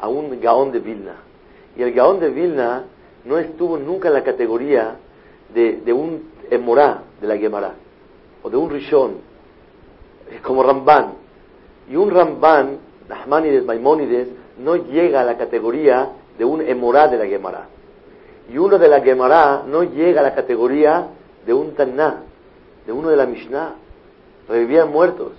a 0.00 0.08
un 0.08 0.40
gaón 0.40 0.72
de 0.72 0.78
Vilna. 0.80 1.16
Y 1.76 1.82
el 1.82 1.92
gaón 1.92 2.20
de 2.20 2.30
Vilna 2.30 2.84
no 3.24 3.38
estuvo 3.38 3.78
nunca 3.78 4.08
en 4.08 4.14
la 4.14 4.24
categoría 4.24 4.96
de, 5.54 5.80
de 5.84 5.92
un 5.92 6.30
emorá 6.50 7.02
de 7.20 7.26
la 7.26 7.36
Gemara, 7.36 7.74
o 8.42 8.50
de 8.50 8.56
un 8.56 8.70
rishon, 8.70 9.16
como 10.42 10.62
Ramban. 10.62 11.12
Y 11.90 11.96
un 11.96 12.10
Ramban, 12.10 12.78
Nahmanides, 13.08 13.64
Maimónides, 13.64 14.28
no 14.58 14.76
llega 14.76 15.20
a 15.20 15.24
la 15.24 15.36
categoría 15.36 16.10
de 16.36 16.44
un 16.44 16.60
emorá 16.60 17.08
de 17.08 17.18
la 17.18 17.26
Gemara. 17.26 17.66
Y 18.52 18.58
uno 18.58 18.78
de 18.78 18.88
la 18.88 19.00
Gemara 19.00 19.62
no 19.66 19.82
llega 19.82 20.20
a 20.20 20.24
la 20.24 20.34
categoría 20.34 21.08
de 21.44 21.52
un 21.52 21.74
Tanná, 21.74 22.22
de 22.86 22.92
uno 22.92 23.08
de 23.08 23.16
la 23.16 23.26
Mishnah. 23.26 23.74
Revivían 24.48 24.90
muertos. 24.90 25.32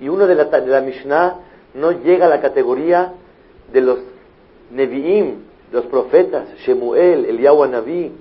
Y 0.00 0.08
uno 0.08 0.26
de 0.26 0.34
la, 0.34 0.44
de 0.44 0.66
la 0.66 0.80
Mishnah 0.80 1.36
no 1.74 1.92
llega 1.92 2.26
a 2.26 2.28
la 2.28 2.40
categoría 2.40 3.12
de 3.72 3.80
los 3.80 3.98
Nevi'im, 4.72 5.36
los 5.72 5.86
profetas, 5.86 6.48
Shemuel, 6.64 7.24
Eliyahu 7.26 7.66
Naví, 7.66 8.12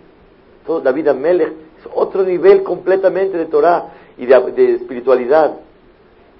todo 0.65 0.81
David 0.81 1.09
Amelech, 1.09 1.49
es 1.79 1.89
otro 1.93 2.23
nivel 2.23 2.63
completamente 2.63 3.37
de 3.37 3.45
Torah 3.45 3.89
y 4.17 4.25
de, 4.25 4.75
espiritualidad. 4.75 5.55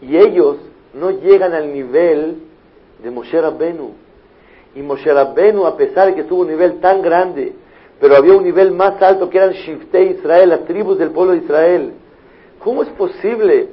Y 0.01 0.17
ellos 0.17 0.57
no 0.93 1.11
llegan 1.11 1.53
al 1.53 1.73
nivel 1.73 2.37
de 3.03 3.11
Moshe 3.11 3.39
Rabbenu. 3.39 3.91
Y 4.75 4.81
Moshe 4.81 5.11
Rabbenu, 5.11 5.65
a 5.65 5.77
pesar 5.77 6.07
de 6.07 6.15
que 6.15 6.23
tuvo 6.23 6.41
un 6.41 6.47
nivel 6.47 6.79
tan 6.79 7.01
grande, 7.01 7.53
pero 7.99 8.15
había 8.15 8.33
un 8.33 8.43
nivel 8.43 8.71
más 8.71 9.01
alto 9.01 9.29
que 9.29 9.37
eran 9.37 9.51
Shiftei 9.51 10.11
Israel, 10.11 10.49
las 10.49 10.65
tribus 10.65 10.97
del 10.97 11.11
pueblo 11.11 11.33
de 11.33 11.39
Israel. 11.39 11.93
¿Cómo 12.59 12.83
es 12.83 12.89
posible 12.89 13.69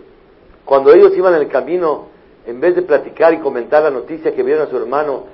cuando 0.65 0.93
ellos 0.93 1.17
iban 1.17 1.35
en 1.35 1.41
el 1.43 1.49
camino, 1.49 2.10
en 2.47 2.61
vez 2.61 2.75
de 2.75 2.83
platicar 2.83 3.35
y 3.35 3.39
comentar 3.39 3.83
la 3.83 3.91
noticia 3.91 4.35
que 4.35 4.43
vieron 4.43 4.67
a 4.67 4.71
su 4.71 4.77
hermano, 4.77 5.25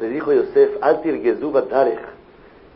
le 0.00 0.08
dijo 0.08 0.32
Yosef, 0.32 0.70
Altir 0.80 1.20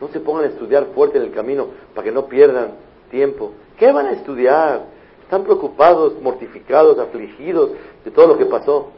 no 0.00 0.08
se 0.08 0.20
pongan 0.20 0.44
a 0.44 0.48
estudiar 0.48 0.86
fuerte 0.94 1.18
en 1.18 1.24
el 1.24 1.32
camino 1.32 1.68
para 1.94 2.04
que 2.04 2.12
no 2.12 2.26
pierdan 2.26 2.72
tiempo. 3.10 3.52
¿Qué 3.78 3.90
van 3.92 4.06
a 4.06 4.12
estudiar? 4.12 4.84
Están 5.22 5.44
preocupados, 5.44 6.20
mortificados, 6.20 6.98
afligidos 6.98 7.70
de 8.04 8.10
todo 8.10 8.28
lo 8.28 8.38
que 8.38 8.46
pasó. 8.46 8.90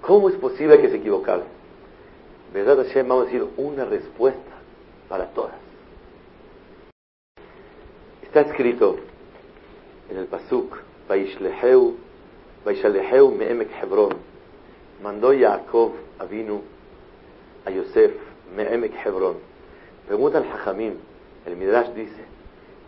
¿Cómo 0.00 0.28
es 0.28 0.36
posible 0.36 0.80
que 0.80 0.88
se 0.88 0.96
equivocaron? 0.96 1.44
¿Verdad, 2.52 2.78
Hashem? 2.78 3.06
Vamos 3.06 3.24
a 3.24 3.26
decir 3.26 3.46
una 3.56 3.84
respuesta 3.84 4.52
para 5.08 5.26
todas. 5.26 5.54
Está 8.22 8.40
escrito 8.40 8.96
en 10.10 10.18
el 10.18 10.26
Pasuk, 10.26 10.76
Vaishleheu, 11.08 11.96
Vaishaleheu 12.66 13.30
Me'emek 13.30 13.68
Hebron. 13.80 14.12
Mandó 15.00 15.32
Jacob 15.32 15.92
Avinu 16.18 16.62
a 17.64 17.70
Yosef 17.70 18.12
Me'emek 18.56 18.92
Hebron. 19.04 19.36
Pregunta 20.08 20.38
al 20.38 20.50
Hajamim, 20.50 20.94
el 21.46 21.56
Midrash 21.56 21.90
dice, 21.94 22.24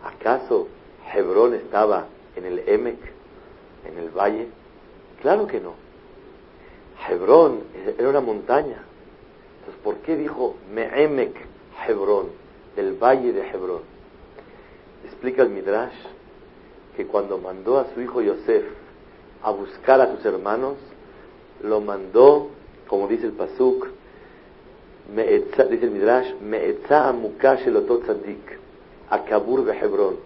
¿acaso 0.03 0.67
Hebrón 1.13 1.53
estaba 1.53 2.07
en 2.35 2.45
el 2.45 2.67
Emek, 2.67 2.99
en 3.85 3.97
el 3.97 4.09
valle? 4.09 4.47
Claro 5.21 5.47
que 5.47 5.61
no. 5.61 5.75
Hebrón 7.09 7.63
era 7.97 8.09
una 8.09 8.21
montaña. 8.21 8.83
Entonces, 9.59 9.81
¿por 9.81 9.95
qué 9.99 10.17
dijo 10.17 10.55
Me'emek 10.73 11.35
Hebrón, 11.87 12.27
del 12.75 12.93
valle 13.01 13.31
de 13.31 13.47
Hebrón? 13.47 13.81
Explica 15.05 15.43
el 15.43 15.49
Midrash 15.49 15.95
que 16.97 17.05
cuando 17.07 17.37
mandó 17.37 17.79
a 17.79 17.87
su 17.93 18.01
hijo 18.01 18.21
Yosef 18.21 18.65
a 19.43 19.51
buscar 19.51 20.01
a 20.01 20.15
sus 20.15 20.25
hermanos, 20.25 20.75
lo 21.63 21.81
mandó, 21.81 22.49
como 22.87 23.07
dice 23.07 23.27
el 23.27 23.33
Pasuk, 23.33 23.87
dice 25.15 25.85
el 25.85 25.91
Midrash, 25.91 26.33
Me'etza 26.41 27.09
Amukash 27.09 27.67
el 27.67 27.85
Tzadik, 27.85 28.59
Akabur 29.09 29.67
Hebrón, 29.69 30.17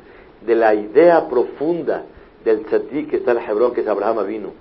de 0.42 0.56
la 0.56 0.74
idea 0.74 1.28
profunda 1.30 2.04
del 2.44 2.66
Tzadik 2.66 3.10
que 3.10 3.18
está 3.18 3.32
en 3.32 3.40
Hebrón, 3.40 3.74
que 3.74 3.82
es 3.82 3.88
Abraham 3.88 4.26
vino, 4.28 4.52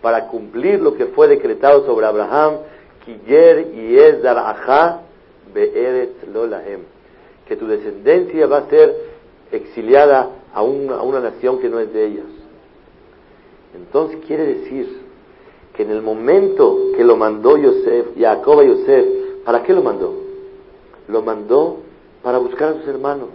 para 0.00 0.26
cumplir 0.26 0.80
lo 0.80 0.94
que 0.94 1.06
fue 1.06 1.28
decretado 1.28 1.86
sobre 1.86 2.06
Abraham, 2.06 2.56
Kiyer 3.04 3.72
y 3.74 3.98
Aja 4.26 5.00
Be'eretz 5.54 6.26
Lolahem, 6.32 6.80
que 7.46 7.56
tu 7.56 7.66
descendencia 7.66 8.46
va 8.46 8.58
a 8.58 8.68
ser 8.68 8.94
exiliada 9.52 10.30
a 10.54 10.62
una, 10.62 10.96
a 10.96 11.02
una 11.02 11.20
nación 11.20 11.58
que 11.58 11.68
no 11.68 11.78
es 11.78 11.92
de 11.92 12.06
ellos. 12.06 12.41
Entonces 13.74 14.18
quiere 14.26 14.46
decir 14.46 15.02
que 15.74 15.82
en 15.82 15.90
el 15.90 16.02
momento 16.02 16.92
que 16.96 17.04
lo 17.04 17.16
mandó 17.16 17.56
Yosef, 17.56 18.08
Jacob 18.18 18.60
a 18.60 18.64
Yosef, 18.64 19.06
¿para 19.44 19.62
qué 19.62 19.72
lo 19.72 19.82
mandó? 19.82 20.14
Lo 21.08 21.22
mandó 21.22 21.78
para 22.22 22.38
buscar 22.38 22.68
a 22.68 22.74
sus 22.74 22.86
hermanos. 22.86 23.28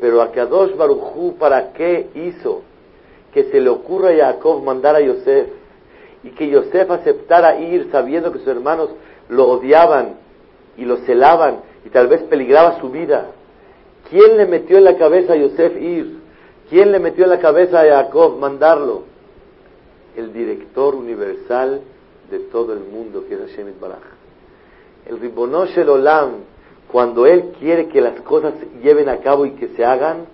Pero 0.00 0.22
a 0.22 0.30
Kadosh 0.32 0.76
Baruchú, 0.76 1.36
¿para 1.38 1.72
qué 1.72 2.08
hizo 2.14 2.62
que 3.32 3.44
se 3.44 3.60
le 3.60 3.68
ocurra 3.70 4.10
a 4.10 4.32
Jacob 4.32 4.62
mandar 4.62 4.96
a 4.96 5.00
Yosef? 5.00 5.48
Y 6.22 6.30
que 6.30 6.48
Yosef 6.48 6.90
aceptara 6.90 7.60
ir 7.60 7.88
sabiendo 7.90 8.32
que 8.32 8.38
sus 8.38 8.48
hermanos 8.48 8.90
lo 9.28 9.48
odiaban 9.48 10.16
y 10.76 10.84
lo 10.84 10.98
celaban 10.98 11.60
y 11.84 11.88
tal 11.90 12.08
vez 12.08 12.22
peligraba 12.24 12.78
su 12.80 12.90
vida. 12.90 13.28
¿Quién 14.10 14.36
le 14.36 14.46
metió 14.46 14.76
en 14.76 14.84
la 14.84 14.96
cabeza 14.96 15.32
a 15.32 15.36
Yosef 15.36 15.80
ir? 15.80 16.20
¿Quién 16.68 16.92
le 16.92 16.98
metió 16.98 17.24
en 17.24 17.30
la 17.30 17.38
cabeza 17.38 17.80
a 17.80 17.84
Jacob 17.84 18.38
mandarlo? 18.38 19.04
El 20.16 20.32
director 20.32 20.94
universal 20.94 21.82
de 22.30 22.38
todo 22.38 22.72
el 22.72 22.80
mundo, 22.80 23.24
que 23.28 23.34
es 23.34 23.40
Hashem 23.40 23.78
Baraj. 23.80 24.02
El 25.06 25.18
Ribonosh 25.18 25.78
el 25.78 25.88
Olam, 25.88 26.32
cuando 26.90 27.26
Él 27.26 27.52
quiere 27.58 27.88
que 27.88 28.00
las 28.00 28.20
cosas 28.22 28.54
lleven 28.82 29.08
a 29.08 29.18
cabo 29.18 29.46
y 29.46 29.52
que 29.52 29.68
se 29.68 29.84
hagan, 29.84 30.26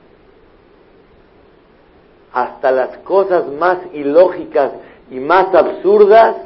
hasta 2.33 2.71
las 2.71 2.99
cosas 2.99 3.47
más 3.53 3.79
ilógicas 3.95 4.73
y 5.11 5.21
más 5.21 5.55
absurdas 5.55 6.37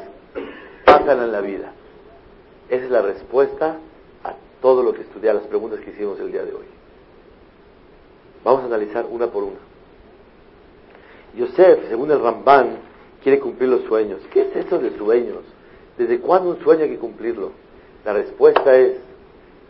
pasan 0.84 1.22
en 1.22 1.32
la 1.32 1.40
vida. 1.40 1.72
Esa 2.68 2.84
es 2.84 2.90
la 2.90 3.02
respuesta 3.02 3.78
a 4.22 4.34
todo 4.62 4.82
lo 4.82 4.92
que 4.92 5.02
estudié, 5.02 5.32
las 5.32 5.44
preguntas 5.44 5.80
que 5.80 5.90
hicimos 5.90 6.20
el 6.20 6.30
día 6.30 6.44
de 6.44 6.52
hoy. 6.52 6.66
Vamos 8.44 8.62
a 8.62 8.66
analizar 8.66 9.06
una 9.10 9.26
por 9.26 9.42
una. 9.42 9.58
Yosef, 11.37 11.88
según 11.88 12.10
el 12.10 12.20
Ramban, 12.20 12.78
quiere 13.22 13.38
cumplir 13.40 13.68
los 13.68 13.82
sueños. 13.82 14.20
¿Qué 14.32 14.42
es 14.42 14.56
eso 14.56 14.78
de 14.78 14.96
sueños? 14.96 15.38
¿Desde 15.98 16.20
cuándo 16.20 16.50
un 16.50 16.60
sueño 16.60 16.84
hay 16.84 16.90
que 16.90 16.98
cumplirlo? 16.98 17.52
La 18.04 18.12
respuesta 18.12 18.76
es 18.76 18.96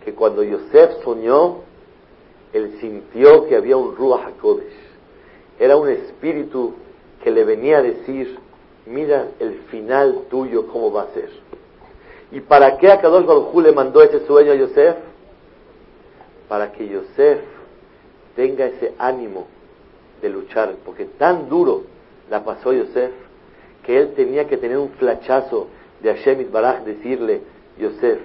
que 0.04 0.14
cuando 0.14 0.42
Yosef 0.42 1.02
soñó, 1.02 1.59
él 2.52 2.76
sintió 2.80 3.47
que 3.47 3.57
había 3.57 3.76
un 3.76 3.97
Ruach 3.97 4.26
HaKodesh. 4.26 4.73
Era 5.59 5.76
un 5.76 5.88
espíritu 5.88 6.75
que 7.23 7.30
le 7.30 7.45
venía 7.45 7.78
a 7.78 7.83
decir, 7.83 8.38
mira 8.87 9.28
el 9.38 9.54
final 9.71 10.26
tuyo 10.30 10.66
cómo 10.69 10.92
va 10.92 11.02
a 11.02 11.14
ser. 11.14 11.30
¿Y 12.33 12.40
para 12.40 12.78
qué 12.78 12.90
a 12.90 13.00
Kadosh 13.00 13.26
Baruj 13.26 13.54
le 13.62 13.73
mandó 13.73 14.02
ese 14.02 14.25
sueño 14.26 14.52
a 14.52 14.54
Yosef? 14.54 14.97
Para 16.49 16.73
que 16.73 16.88
Yosef 16.88 17.40
tenga 18.37 18.66
ese 18.66 18.95
ánimo 18.99 19.47
de 20.23 20.28
luchar, 20.28 20.76
porque 20.85 21.04
tan 21.04 21.49
duro 21.49 21.83
la 22.30 22.45
pasó 22.45 22.73
Yosef 22.73 23.11
que 23.85 23.99
él 23.99 24.13
tenía 24.15 24.47
que 24.47 24.57
tener 24.57 24.79
un 24.79 24.91
flachazo 24.91 25.69
de 26.03 26.15
Hashem 26.15 26.51
Baraj 26.51 26.85
decirle, 26.85 27.43
Yosef, 27.79 28.19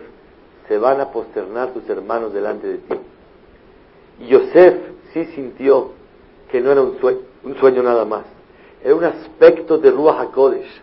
se 0.68 0.78
van 0.78 1.00
a 1.02 1.12
posternar 1.12 1.74
tus 1.74 1.88
hermanos 1.90 2.34
delante 2.34 2.68
de 2.68 2.78
ti. 2.78 2.96
Y 4.22 4.28
Yosef 4.28 4.76
sí 5.14 5.26
sintió 5.36 5.92
que 6.52 6.62
no 6.62 6.72
era 6.72 6.82
un 6.82 7.00
sueño, 7.00 7.20
un 7.44 7.56
sueño 7.58 7.84
nada 7.84 8.06
más, 8.06 8.26
era 8.84 8.96
un 8.96 9.04
aspecto 9.04 9.78
de 9.78 9.92
Ruach 9.92 10.20
HaKodesh, 10.20 10.82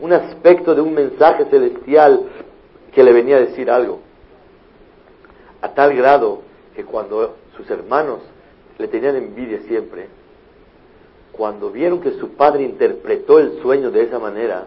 un 0.00 0.12
aspecto 0.12 0.74
de 0.74 0.80
un 0.80 0.94
mensaje 0.94 1.44
celestial 1.46 2.22
que 2.92 3.02
le 3.02 3.12
venía 3.12 3.36
a 3.36 3.40
decir 3.40 3.70
algo. 3.70 4.00
A 5.62 5.68
tal 5.70 5.94
grado 5.94 6.42
que 6.74 6.84
cuando 6.84 7.36
sus 7.56 7.68
hermanos 7.70 8.20
le 8.78 8.88
tenían 8.88 9.16
envidia 9.16 9.60
siempre, 9.62 10.08
cuando 11.36 11.70
vieron 11.70 12.00
que 12.00 12.12
su 12.12 12.30
padre 12.30 12.64
interpretó 12.64 13.38
el 13.38 13.60
sueño 13.60 13.90
de 13.90 14.02
esa 14.02 14.18
manera, 14.18 14.66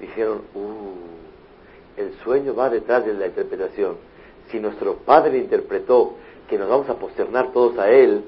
dijeron, 0.00 0.42
uh, 0.54 2.00
el 2.00 2.14
sueño 2.24 2.54
va 2.54 2.70
detrás 2.70 3.06
de 3.06 3.14
la 3.14 3.26
interpretación. 3.26 3.96
Si 4.50 4.58
nuestro 4.58 4.96
padre 4.96 5.38
interpretó 5.38 6.14
que 6.48 6.58
nos 6.58 6.68
vamos 6.68 6.88
a 6.88 6.94
posternar 6.94 7.52
todos 7.52 7.78
a 7.78 7.90
él, 7.90 8.24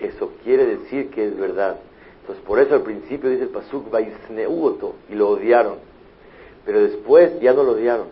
eso 0.00 0.32
quiere 0.42 0.66
decir 0.66 1.10
que 1.10 1.26
es 1.26 1.38
verdad. 1.38 1.76
Entonces, 2.20 2.44
por 2.44 2.58
eso 2.58 2.74
al 2.74 2.82
principio 2.82 3.30
dice 3.30 3.44
el 3.44 3.50
Pasuk, 3.50 3.86
y 5.08 5.14
lo 5.14 5.28
odiaron. 5.28 5.76
Pero 6.64 6.82
después 6.82 7.40
ya 7.40 7.52
no 7.52 7.62
lo 7.62 7.72
odiaron. 7.72 8.06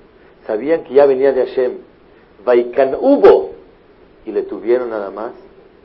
Sabían 0.46 0.84
que 0.84 0.94
ya 0.94 1.06
venía 1.06 1.32
de 1.32 1.46
Hashem. 1.46 1.72
Vaikan 2.44 2.96
hubo. 3.00 3.52
Y 4.26 4.32
le 4.32 4.42
tuvieron 4.42 4.90
nada 4.90 5.10
más 5.10 5.32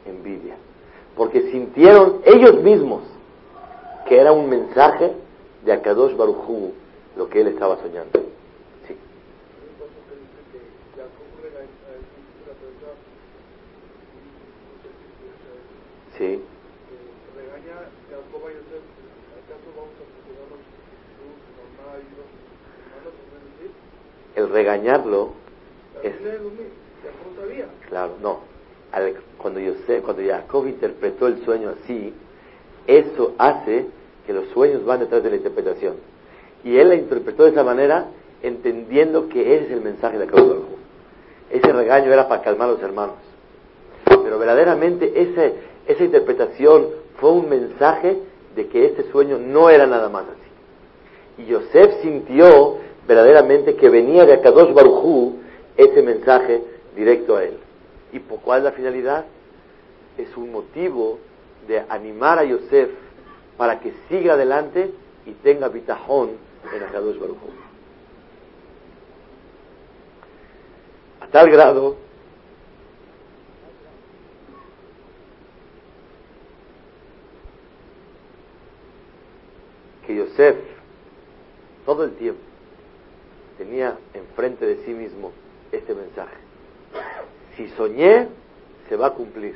envidia 0.05 0.55
porque 1.15 1.51
sintieron 1.51 2.21
ellos 2.25 2.61
mismos 2.61 3.03
que 4.07 4.19
era 4.19 4.31
un 4.31 4.49
mensaje 4.49 5.13
de 5.63 5.73
Akadosh 5.73 6.15
Barujú 6.15 6.73
lo 7.15 7.29
que 7.29 7.41
él 7.41 7.47
estaba 7.47 7.77
soñando. 7.77 8.19
Sí. 8.87 8.97
Sí. 16.17 16.41
El 24.35 24.49
regañarlo 24.49 25.29
es... 26.03 26.13
Claro, 27.89 28.13
no 28.21 28.55
cuando, 29.45 29.59
sé 29.85 30.01
cuando 30.01 30.23
Jacob 30.23 30.65
interpretó 30.65 31.27
el 31.27 31.45
sueño 31.45 31.69
así, 31.69 32.11
eso 32.87 33.35
hace 33.37 33.85
que 34.25 34.33
los 34.33 34.47
sueños 34.55 34.83
van 34.83 35.01
detrás 35.01 35.21
de 35.21 35.29
la 35.29 35.35
interpretación. 35.35 35.97
Y 36.63 36.75
él 36.77 36.89
la 36.89 36.95
interpretó 36.95 37.43
de 37.43 37.51
esa 37.51 37.63
manera, 37.63 38.07
entendiendo 38.41 39.29
que 39.29 39.55
ese 39.55 39.65
es 39.65 39.71
el 39.73 39.81
mensaje 39.81 40.17
de 40.17 40.25
Jacob. 40.25 40.63
Ese 41.51 41.71
regaño 41.71 42.11
era 42.11 42.27
para 42.27 42.41
calmar 42.41 42.69
a 42.69 42.71
los 42.71 42.81
hermanos. 42.81 43.17
Pero 44.05 44.39
verdaderamente 44.39 45.13
ese, 45.15 45.53
esa 45.85 46.03
interpretación 46.03 46.87
fue 47.19 47.29
un 47.29 47.47
mensaje 47.47 48.17
de 48.55 48.65
que 48.65 48.87
ese 48.87 49.11
sueño 49.11 49.37
no 49.37 49.69
era 49.69 49.85
nada 49.85 50.09
más 50.09 50.23
así. 50.23 51.43
Y 51.43 51.45
Yosef 51.51 52.01
sintió 52.01 52.77
verdaderamente 53.07 53.75
que 53.75 53.89
venía 53.89 54.25
de 54.25 54.33
Akadosh 54.33 54.73
Barujú 54.73 55.35
ese 55.77 56.01
mensaje 56.01 56.63
directo 56.95 57.37
a 57.37 57.43
él. 57.43 57.59
¿Y 58.11 58.17
por 58.19 58.39
cuál 58.39 58.59
es 58.59 58.63
la 58.63 58.71
finalidad? 58.71 59.25
Es 60.17 60.35
un 60.37 60.51
motivo 60.51 61.19
de 61.67 61.83
animar 61.89 62.39
a 62.39 62.43
Yosef 62.43 62.89
para 63.57 63.79
que 63.79 63.93
siga 64.09 64.33
adelante 64.33 64.91
y 65.25 65.31
tenga 65.31 65.69
bitajón 65.69 66.31
en 66.73 66.83
Akadosh 66.83 67.17
Baruj 67.19 67.37
A 71.21 71.27
tal 71.27 71.49
grado 71.49 71.95
que 80.05 80.15
Yosef 80.15 80.57
todo 81.85 82.03
el 82.03 82.11
tiempo 82.15 82.41
tenía 83.57 83.97
enfrente 84.13 84.65
de 84.65 84.85
sí 84.85 84.91
mismo 84.91 85.31
este 85.71 85.93
mensaje 85.95 86.45
si 87.55 87.69
soñé, 87.69 88.27
se 88.89 88.95
va 88.95 89.07
a 89.07 89.11
cumplir. 89.11 89.55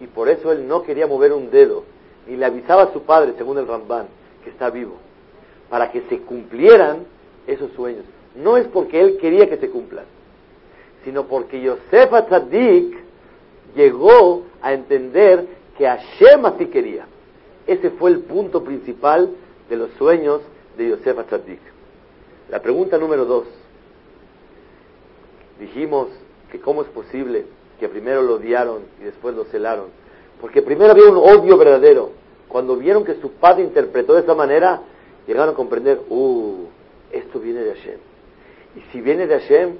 Y 0.00 0.06
por 0.06 0.28
eso 0.28 0.50
él 0.52 0.66
no 0.66 0.82
quería 0.82 1.06
mover 1.06 1.32
un 1.32 1.50
dedo, 1.50 1.84
ni 2.26 2.36
le 2.36 2.46
avisaba 2.46 2.84
a 2.84 2.92
su 2.92 3.02
padre, 3.02 3.34
según 3.36 3.58
el 3.58 3.66
Ramban, 3.66 4.06
que 4.42 4.50
está 4.50 4.70
vivo, 4.70 4.96
para 5.68 5.92
que 5.92 6.02
se 6.08 6.18
cumplieran 6.20 7.04
esos 7.46 7.70
sueños. 7.72 8.04
No 8.34 8.56
es 8.56 8.66
porque 8.68 9.00
él 9.00 9.18
quería 9.18 9.48
que 9.48 9.58
se 9.58 9.70
cumplan, 9.70 10.04
sino 11.04 11.26
porque 11.26 11.60
Yosef 11.60 12.12
Atzadik 12.12 12.96
llegó 13.74 14.44
a 14.62 14.72
entender 14.72 15.46
que 15.76 15.86
Hashem 15.86 16.46
así 16.46 16.66
quería. 16.66 17.06
Ese 17.66 17.90
fue 17.90 18.10
el 18.10 18.20
punto 18.20 18.64
principal 18.64 19.30
de 19.68 19.76
los 19.76 19.90
sueños 19.92 20.40
de 20.76 20.88
Yosef 20.90 21.18
Atzadik. 21.18 21.60
La 22.48 22.60
pregunta 22.60 22.98
número 22.98 23.24
dos. 23.24 23.46
Dijimos 25.58 26.08
que 26.50 26.58
cómo 26.58 26.82
es 26.82 26.88
posible 26.88 27.44
que 27.80 27.88
primero 27.88 28.22
lo 28.22 28.34
odiaron 28.34 28.82
y 29.00 29.04
después 29.04 29.34
lo 29.34 29.44
celaron. 29.44 29.86
Porque 30.40 30.62
primero 30.62 30.92
había 30.92 31.08
un 31.08 31.16
odio 31.16 31.56
verdadero. 31.56 32.10
Cuando 32.46 32.76
vieron 32.76 33.04
que 33.04 33.14
su 33.14 33.32
padre 33.32 33.64
interpretó 33.64 34.14
de 34.14 34.20
esa 34.20 34.34
manera, 34.34 34.82
llegaron 35.26 35.54
a 35.54 35.56
comprender, 35.56 36.00
uh, 36.10 36.66
esto 37.10 37.40
viene 37.40 37.60
de 37.62 37.74
Hashem. 37.74 37.98
Y 38.76 38.80
si 38.92 39.00
viene 39.00 39.26
de 39.26 39.40
Hashem, 39.40 39.70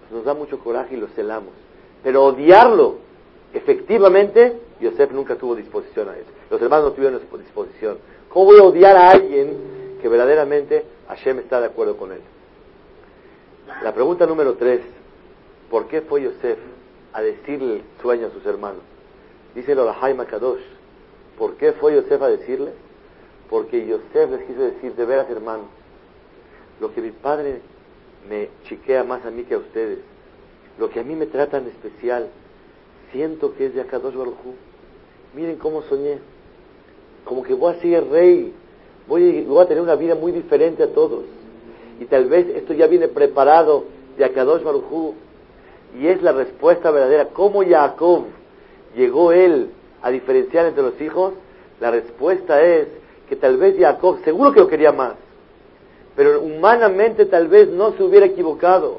pues 0.00 0.12
nos 0.12 0.24
da 0.24 0.34
mucho 0.34 0.58
coraje 0.58 0.96
y 0.96 0.98
lo 1.00 1.06
celamos. 1.08 1.52
Pero 2.02 2.24
odiarlo, 2.24 2.96
efectivamente, 3.54 4.58
Yosef 4.80 5.12
nunca 5.12 5.36
tuvo 5.36 5.54
disposición 5.54 6.08
a 6.08 6.16
eso. 6.16 6.28
Los 6.50 6.60
hermanos 6.60 6.86
no 6.86 6.92
tuvieron 6.92 7.20
disposición. 7.38 7.98
¿Cómo 8.28 8.46
voy 8.46 8.58
a 8.58 8.64
odiar 8.64 8.96
a 8.96 9.10
alguien 9.10 9.56
que 10.00 10.08
verdaderamente 10.08 10.84
Hashem 11.08 11.38
está 11.38 11.60
de 11.60 11.66
acuerdo 11.66 11.96
con 11.96 12.12
él? 12.12 12.20
La 13.82 13.94
pregunta 13.94 14.26
número 14.26 14.54
tres, 14.54 14.80
¿Por 15.70 15.86
qué 15.86 16.02
fue 16.02 16.20
Yosef 16.20 16.58
a 17.12 17.22
decirle 17.22 17.76
el 17.76 17.82
sueño 18.00 18.28
a 18.28 18.30
sus 18.30 18.44
hermanos? 18.46 18.82
Dice 19.54 19.72
el 19.72 19.78
Jaime 19.78 20.24
Kadosh. 20.26 20.62
¿Por 21.38 21.56
qué 21.56 21.72
fue 21.72 21.94
Yosef 21.94 22.22
a 22.22 22.28
decirle? 22.28 22.72
Porque 23.50 23.86
Yosef 23.86 24.30
les 24.30 24.46
quiso 24.46 24.62
decir, 24.62 24.94
de 24.94 25.04
veras 25.04 25.28
hermanos, 25.30 25.66
lo 26.80 26.92
que 26.94 27.00
mi 27.00 27.10
padre 27.10 27.60
me 28.28 28.48
chiquea 28.64 29.04
más 29.04 29.24
a 29.24 29.30
mí 29.30 29.44
que 29.44 29.54
a 29.54 29.58
ustedes, 29.58 29.98
lo 30.78 30.90
que 30.90 31.00
a 31.00 31.04
mí 31.04 31.14
me 31.14 31.26
tratan 31.26 31.66
especial, 31.66 32.28
siento 33.10 33.54
que 33.54 33.66
es 33.66 33.74
de 33.74 33.82
Akadosh 33.82 34.14
Baruj 34.14 34.36
Miren 35.34 35.56
cómo 35.56 35.82
soñé, 35.82 36.18
como 37.24 37.42
que 37.42 37.54
voy 37.54 37.74
a 37.74 37.80
ser 37.80 38.06
rey, 38.08 38.52
voy, 39.08 39.42
voy 39.42 39.62
a 39.62 39.68
tener 39.68 39.82
una 39.82 39.94
vida 39.94 40.14
muy 40.14 40.32
diferente 40.32 40.82
a 40.82 40.92
todos. 40.92 41.24
Y 42.00 42.04
tal 42.06 42.26
vez 42.26 42.48
esto 42.48 42.74
ya 42.74 42.86
viene 42.86 43.08
preparado 43.08 43.84
de 44.16 44.24
Akadosh 44.24 44.62
Baruj 44.62 45.14
Y 45.98 46.06
es 46.06 46.22
la 46.22 46.32
respuesta 46.32 46.90
verdadera. 46.90 47.28
¿Cómo 47.32 47.62
Jacob 47.64 48.24
llegó 48.96 49.32
él 49.32 49.70
a 50.00 50.10
diferenciar 50.10 50.66
entre 50.66 50.82
los 50.82 51.00
hijos? 51.00 51.34
La 51.80 51.90
respuesta 51.90 52.62
es 52.62 52.88
que 53.28 53.36
tal 53.36 53.56
vez 53.56 53.76
Jacob, 53.78 54.18
seguro 54.24 54.52
que 54.52 54.60
lo 54.60 54.68
quería 54.68 54.92
más, 54.92 55.14
pero 56.14 56.40
humanamente 56.40 57.26
tal 57.26 57.48
vez 57.48 57.68
no 57.68 57.92
se 57.92 58.02
hubiera 58.02 58.26
equivocado. 58.26 58.98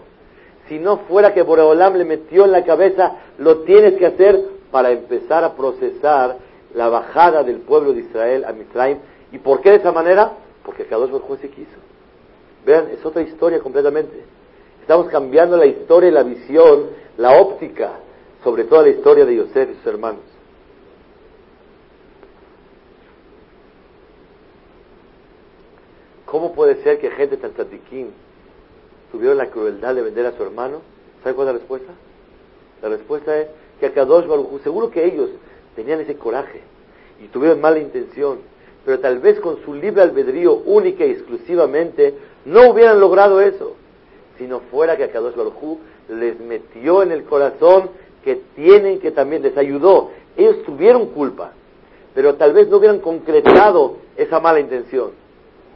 Si 0.67 0.79
no 0.79 0.97
fuera 0.97 1.34
que 1.34 1.41
Boreolam 1.41 1.95
le 1.95 2.06
metió 2.06 2.45
en 2.45 2.51
la 2.51 2.63
cabeza, 2.63 3.17
lo 3.38 3.60
tienes 3.60 3.93
que 3.95 4.06
hacer 4.06 4.39
para 4.71 4.91
empezar 4.91 5.43
a 5.43 5.53
procesar 5.53 6.38
la 6.73 6.89
bajada 6.89 7.43
del 7.43 7.58
pueblo 7.58 7.93
de 7.93 8.01
Israel 8.01 8.45
a 8.45 8.53
Mitzrayim. 8.53 8.97
¿Y 9.32 9.38
por 9.38 9.62
qué 9.62 9.71
de 9.71 9.75
esa 9.77 9.91
manera? 9.91 10.32
Porque 10.65 10.86
Kadosh 10.86 11.12
Baruj 11.12 11.39
se 11.39 11.49
quiso. 11.49 11.77
Vean, 12.65 12.88
es 12.91 13.06
otra 13.06 13.21
historia 13.21 13.60
completamente. 13.60 14.23
Estamos 14.83 15.07
cambiando 15.07 15.55
la 15.55 15.65
historia 15.65 16.11
la 16.11 16.23
visión, 16.23 16.89
la 17.15 17.39
óptica, 17.39 17.93
sobre 18.43 18.65
toda 18.65 18.81
la 18.81 18.89
historia 18.89 19.23
de 19.23 19.37
Yosef 19.37 19.69
y 19.71 19.75
sus 19.75 19.85
hermanos. 19.85 20.19
¿Cómo 26.25 26.53
puede 26.53 26.83
ser 26.83 26.99
que 26.99 27.11
gente 27.11 27.37
tan 27.37 27.53
tzadikim 27.53 28.07
tuvieron 29.13 29.37
la 29.37 29.49
crueldad 29.49 29.95
de 29.95 30.01
vender 30.01 30.25
a 30.25 30.33
su 30.33 30.43
hermano? 30.43 30.81
¿Sabe 31.23 31.33
cuál 31.33 31.47
es 31.47 31.53
la 31.53 31.59
respuesta? 31.59 31.93
La 32.81 32.89
respuesta 32.89 33.39
es 33.39 33.47
que 33.79 33.85
a 33.85 33.93
Kadosh 33.93 34.25
seguro 34.63 34.91
que 34.91 35.05
ellos 35.05 35.29
tenían 35.77 36.01
ese 36.01 36.17
coraje 36.17 36.59
y 37.23 37.29
tuvieron 37.29 37.61
mala 37.61 37.79
intención, 37.79 38.39
pero 38.83 38.99
tal 38.99 39.19
vez 39.19 39.39
con 39.39 39.63
su 39.63 39.75
libre 39.75 40.01
albedrío 40.01 40.55
única 40.55 41.05
y 41.05 41.11
exclusivamente 41.11 42.15
no 42.43 42.69
hubieran 42.69 42.99
logrado 42.99 43.39
eso, 43.39 43.77
si 44.37 44.45
no 44.45 44.59
fuera 44.59 44.97
que 44.97 45.03
a 45.03 45.11
Kadosh 45.11 45.35
Baruj 45.35 45.77
les 46.09 46.39
metió 46.39 47.03
en 47.03 47.11
el 47.11 47.23
corazón 47.23 47.89
que 48.23 48.41
tienen 48.55 48.99
que 48.99 49.11
también, 49.11 49.41
les 49.41 49.57
ayudó. 49.57 50.11
Ellos 50.35 50.63
tuvieron 50.63 51.07
culpa, 51.07 51.51
pero 52.13 52.35
tal 52.35 52.53
vez 52.53 52.67
no 52.67 52.77
hubieran 52.77 52.99
concretado 52.99 53.97
esa 54.17 54.39
mala 54.39 54.59
intención. 54.59 55.11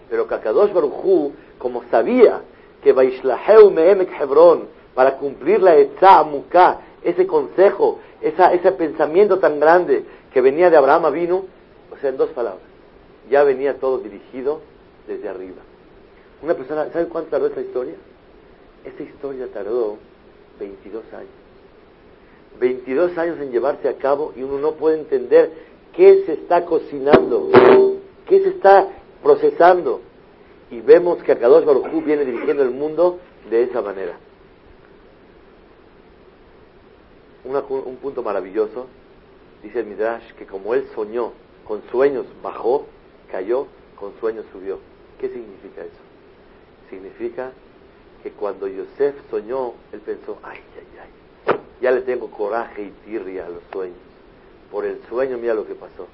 Pero 0.10 0.28
Kakadosh 0.28 0.74
Baruchu, 0.74 1.34
como 1.58 1.84
sabía 1.92 2.42
que 2.82 2.94
Vaishlaheu 2.94 3.70
Mehemek 3.70 4.10
Hebrón, 4.20 4.66
para 4.96 5.18
cumplir 5.18 5.62
la 5.62 5.76
Etza 5.76 6.24
Muká, 6.24 6.80
ese 7.04 7.28
consejo, 7.28 8.00
ese 8.22 8.72
pensamiento 8.72 9.38
tan 9.38 9.60
grande 9.60 10.04
que 10.34 10.42
venía 10.42 10.70
de 10.70 10.78
Abraham 10.78 11.14
vino, 11.14 11.46
o 11.92 11.98
sea, 12.00 12.10
en 12.10 12.18
dos 12.18 12.30
palabras, 12.30 12.64
ya 13.30 13.44
venía 13.44 13.76
todo 13.76 14.00
dirigido 14.00 14.62
desde 15.08 15.30
arriba. 15.30 15.62
Una 16.42 16.54
persona, 16.54 16.88
¿sabe 16.92 17.08
cuánto 17.08 17.30
tardó 17.30 17.48
esta 17.48 17.62
historia? 17.62 17.96
Esta 18.86 19.04
historia 19.04 19.48
tardó 19.52 19.98
22 20.60 21.04
años. 21.14 21.30
22 22.60 23.18
años 23.18 23.40
en 23.40 23.52
llevarse 23.52 23.88
a 23.88 23.98
cabo 23.98 24.34
y 24.36 24.44
uno 24.44 24.58
no 24.58 24.74
puede 24.74 25.00
entender 25.00 25.52
qué 25.94 26.24
se 26.26 26.34
está 26.34 26.66
cocinando, 26.66 27.50
qué 28.28 28.42
se 28.42 28.50
está 28.50 28.88
procesando. 29.22 30.02
Y 30.72 30.82
vemos 30.82 31.22
que 31.24 31.32
Akadosh 31.32 31.66
Baruj 31.66 32.04
viene 32.04 32.26
dirigiendo 32.26 32.64
el 32.64 32.72
mundo 32.72 33.20
de 33.50 33.64
esa 33.64 33.82
manera. 33.82 34.18
un 37.46 37.96
punto 38.02 38.22
maravilloso, 38.24 38.88
dice 39.64 39.80
el 39.80 39.86
Midrash, 39.86 40.34
que 40.38 40.46
como 40.46 40.74
él 40.74 40.86
soñó, 40.94 41.32
con 41.66 41.82
sueños 41.92 42.26
bajó, 42.44 42.86
cayó, 43.32 43.68
con 43.98 44.12
sueños 44.20 44.46
subió. 44.52 44.80
¿Qué 45.20 45.30
significa 45.30 45.82
eso? 45.82 46.04
Significa 46.90 47.52
que 48.24 48.32
cuando 48.32 48.68
Yosef 48.68 49.16
soñó, 49.30 49.74
él 49.92 50.00
pensó, 50.02 50.38
ay, 50.44 50.60
ay, 50.76 51.00
ay, 51.02 51.58
ya 51.82 51.92
le 51.92 52.02
tengo 52.02 52.30
coraje 52.30 52.84
y 52.84 52.90
tirria 53.06 53.46
a 53.46 53.50
los 53.50 53.62
sueños. 53.72 53.98
Por 54.72 54.86
el 54.86 55.00
sueño, 55.08 55.38
mira 55.38 55.54
lo 55.54 55.66
que 55.66 55.76
pasó. 55.76 56.08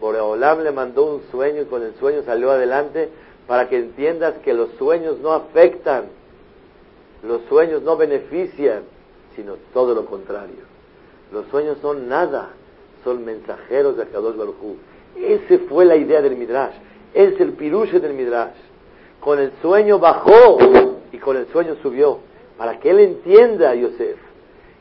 Boreolam 0.00 0.62
le 0.62 0.72
mandó 0.72 1.04
un 1.04 1.22
sueño 1.30 1.62
y 1.62 1.64
con 1.66 1.82
el 1.82 1.94
sueño 1.94 2.22
salió 2.24 2.50
adelante 2.50 3.08
para 3.46 3.68
que 3.68 3.76
entiendas 3.76 4.34
que 4.38 4.52
los 4.52 4.70
sueños 4.72 5.18
no 5.20 5.32
afectan, 5.32 6.06
los 7.22 7.42
sueños 7.48 7.82
no 7.82 7.96
benefician, 7.96 8.82
sino 9.36 9.54
todo 9.72 9.94
lo 9.94 10.06
contrario. 10.06 10.64
Los 11.32 11.46
sueños 11.48 11.78
son 11.80 12.08
nada, 12.08 12.50
son 13.04 13.24
mensajeros 13.24 13.96
de 13.96 14.02
Akadosh 14.02 14.36
Baruj 14.36 14.76
Esa 15.16 15.64
fue 15.68 15.84
la 15.84 15.96
idea 15.96 16.20
del 16.20 16.36
Midrash, 16.36 16.74
es 17.14 17.40
el 17.40 17.52
piruche 17.52 18.00
del 18.00 18.14
Midrash. 18.14 18.56
Con 19.20 19.38
el 19.38 19.52
sueño 19.62 19.98
bajó 19.98 20.91
y 21.12 21.18
con 21.18 21.36
el 21.36 21.46
sueño 21.48 21.76
subió, 21.82 22.18
para 22.56 22.78
que 22.78 22.90
él 22.90 23.00
entienda, 23.00 23.74
Yosef, 23.74 24.18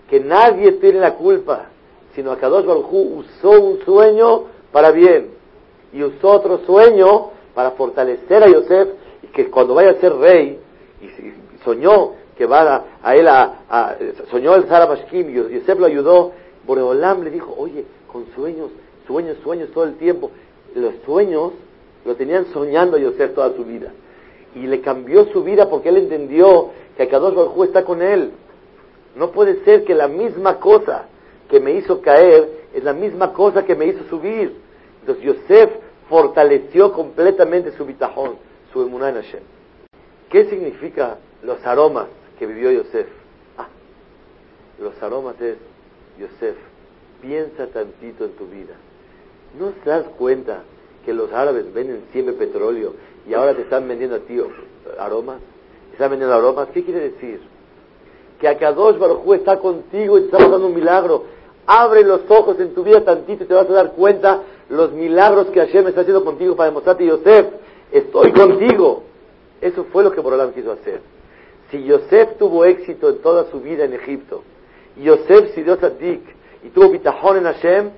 que 0.10 0.20
nadie 0.20 0.74
tiene 0.74 1.00
la 1.00 1.16
culpa, 1.16 1.66
sino 2.16 2.32
Akadosh 2.32 2.66
Baruj 2.66 2.94
usó 2.94 3.52
un 3.52 3.80
sueño 3.86 4.44
para 4.72 4.92
bien 4.92 5.30
y 5.94 6.04
usó 6.04 6.30
otro 6.30 6.60
sueño 6.66 7.32
para 7.54 7.72
fortalecer 7.72 8.44
a 8.44 8.48
Yosef 8.48 8.90
y 9.24 9.28
que 9.28 9.50
cuando 9.50 9.74
vaya 9.76 9.92
a 9.92 9.96
ser 9.96 10.14
rey, 10.16 10.60
y 11.02 11.64
soñó 11.64 12.14
que 12.38 12.46
va 12.46 12.86
a, 13.04 13.16
él 13.16 13.28
a, 13.28 13.98
soñó 14.30 14.56
el 14.56 14.64
Zara 14.66 14.88
Mashkim 14.88 15.30
y 15.30 15.34
Yosef 15.34 15.80
lo 15.80 15.86
ayudó, 15.86 16.32
Boreolam 16.66 17.24
le 17.24 17.32
dijo, 17.32 17.54
oye, 17.58 17.86
con 18.12 18.26
sueños, 18.36 18.72
sueños, 19.08 19.38
sueños 19.44 19.70
todo 19.72 19.84
el 19.86 19.96
tiempo. 19.96 20.32
Los 20.76 20.94
sueños 21.06 21.54
lo 22.06 22.16
tenían 22.16 22.46
soñando 22.54 22.98
a 22.98 23.00
Yosef 23.00 23.34
toda 23.34 23.54
su 23.56 23.64
vida. 23.64 23.92
Y 24.56 24.68
le 24.68 24.82
cambió 24.82 25.26
su 25.32 25.44
vida 25.44 25.70
porque 25.70 25.90
él 25.90 25.98
entendió 25.98 26.72
que 26.98 27.04
Akadosh 27.04 27.34
Baruj 27.34 27.66
está 27.66 27.84
con 27.84 28.02
él. 28.02 28.32
No 29.16 29.32
puede 29.32 29.64
ser 29.64 29.84
que 29.84 29.96
la 29.96 30.08
misma 30.08 30.60
cosa 30.60 31.06
que 31.50 31.60
me 31.60 31.74
hizo 31.74 32.02
caer 32.02 32.50
es 32.74 32.84
la 32.84 32.94
misma 32.94 33.34
cosa 33.34 33.66
que 33.66 33.76
me 33.76 33.88
hizo 33.88 34.04
subir. 34.10 34.56
Entonces 35.02 35.24
Yosef 35.24 35.72
fortaleció 36.10 36.94
completamente 36.94 37.72
su 37.74 37.86
bitajón, 37.86 38.36
su 38.72 38.82
emuná 38.82 39.10
en 39.10 39.16
Hashem. 39.16 39.42
¿Qué 40.30 40.46
significa 40.46 41.18
los 41.44 41.66
aromas 41.66 42.08
que 42.40 42.46
vivió 42.46 42.72
Yosef? 42.72 43.08
Ah, 43.58 43.68
los 44.80 45.02
aromas 45.02 45.40
es, 45.42 45.58
Yosef, 46.20 46.56
piensa 47.22 47.68
tantito 47.68 48.26
en 48.26 48.32
tu 48.32 48.46
vida. 48.48 48.76
¿No 49.60 49.72
te 49.84 49.90
das 49.90 50.06
cuenta 50.18 50.64
que 51.06 51.14
los 51.14 51.32
árabes 51.34 51.74
venden 51.74 52.04
siempre 52.12 52.34
petróleo 52.36 52.94
y 53.28 53.34
ahora 53.34 53.54
te 53.54 53.62
están 53.62 53.88
vendiendo 53.88 54.16
a 54.16 54.20
ti 54.20 54.40
aromas? 55.00 55.40
¿Están 55.92 56.12
vendiendo 56.12 56.36
aromas? 56.36 56.70
¿Qué 56.74 56.84
quiere 56.84 57.12
decir? 57.12 57.42
Que 58.40 58.48
Akadosh 58.48 58.98
Baruj 58.98 59.34
está 59.36 59.60
contigo 59.60 60.18
y 60.18 60.22
te 60.22 60.26
está 60.28 60.38
pasando 60.38 60.68
un 60.68 60.76
milagro. 60.76 61.26
Abre 61.68 62.04
los 62.04 62.22
ojos 62.30 62.60
en 62.60 62.74
tu 62.74 62.84
vida 62.84 63.02
tantito 63.02 63.44
y 63.44 63.48
te 63.48 63.54
vas 63.54 63.70
a 63.70 63.74
dar 63.74 63.92
cuenta 63.92 64.42
los 64.70 64.92
milagros 64.94 65.48
que 65.48 65.60
Hashem 65.60 65.88
está 65.88 66.02
haciendo 66.02 66.24
contigo 66.24 66.56
para 66.56 66.70
demostrarte, 66.70 67.06
Yosef, 67.06 67.48
estoy 67.92 68.32
contigo. 68.32 69.04
Eso 69.62 69.86
fue 69.92 70.04
lo 70.04 70.12
que 70.12 70.22
Borolam 70.22 70.54
quiso 70.54 70.72
hacer. 70.72 71.02
Si 71.70 71.84
Yosef 71.84 72.38
tuvo 72.38 72.66
éxito 72.66 73.10
en 73.10 73.20
toda 73.20 73.50
su 73.52 73.60
vida 73.62 73.86
en 73.86 73.94
Egipto, 73.94 74.44
y 74.98 75.04
Yosef 75.04 75.56
dio 75.56 75.78
tzadik 75.78 76.22
y 76.64 76.70
tuvo 76.70 76.90
bitajón 76.90 77.38
en 77.38 77.44
Hashem, 77.44 77.92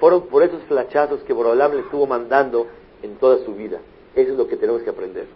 fueron 0.00 0.22
por 0.22 0.42
esos 0.42 0.62
flachazos 0.64 1.20
que 1.20 1.32
Borolam 1.32 1.72
le 1.72 1.80
estuvo 1.80 2.06
mandando 2.06 2.66
en 3.02 3.16
toda 3.16 3.44
su 3.44 3.54
vida. 3.54 3.78
Eso 4.16 4.32
es 4.32 4.38
lo 4.38 4.46
que 4.46 4.56
tenemos 4.56 4.82
que 4.82 4.90
aprender. 4.90 5.26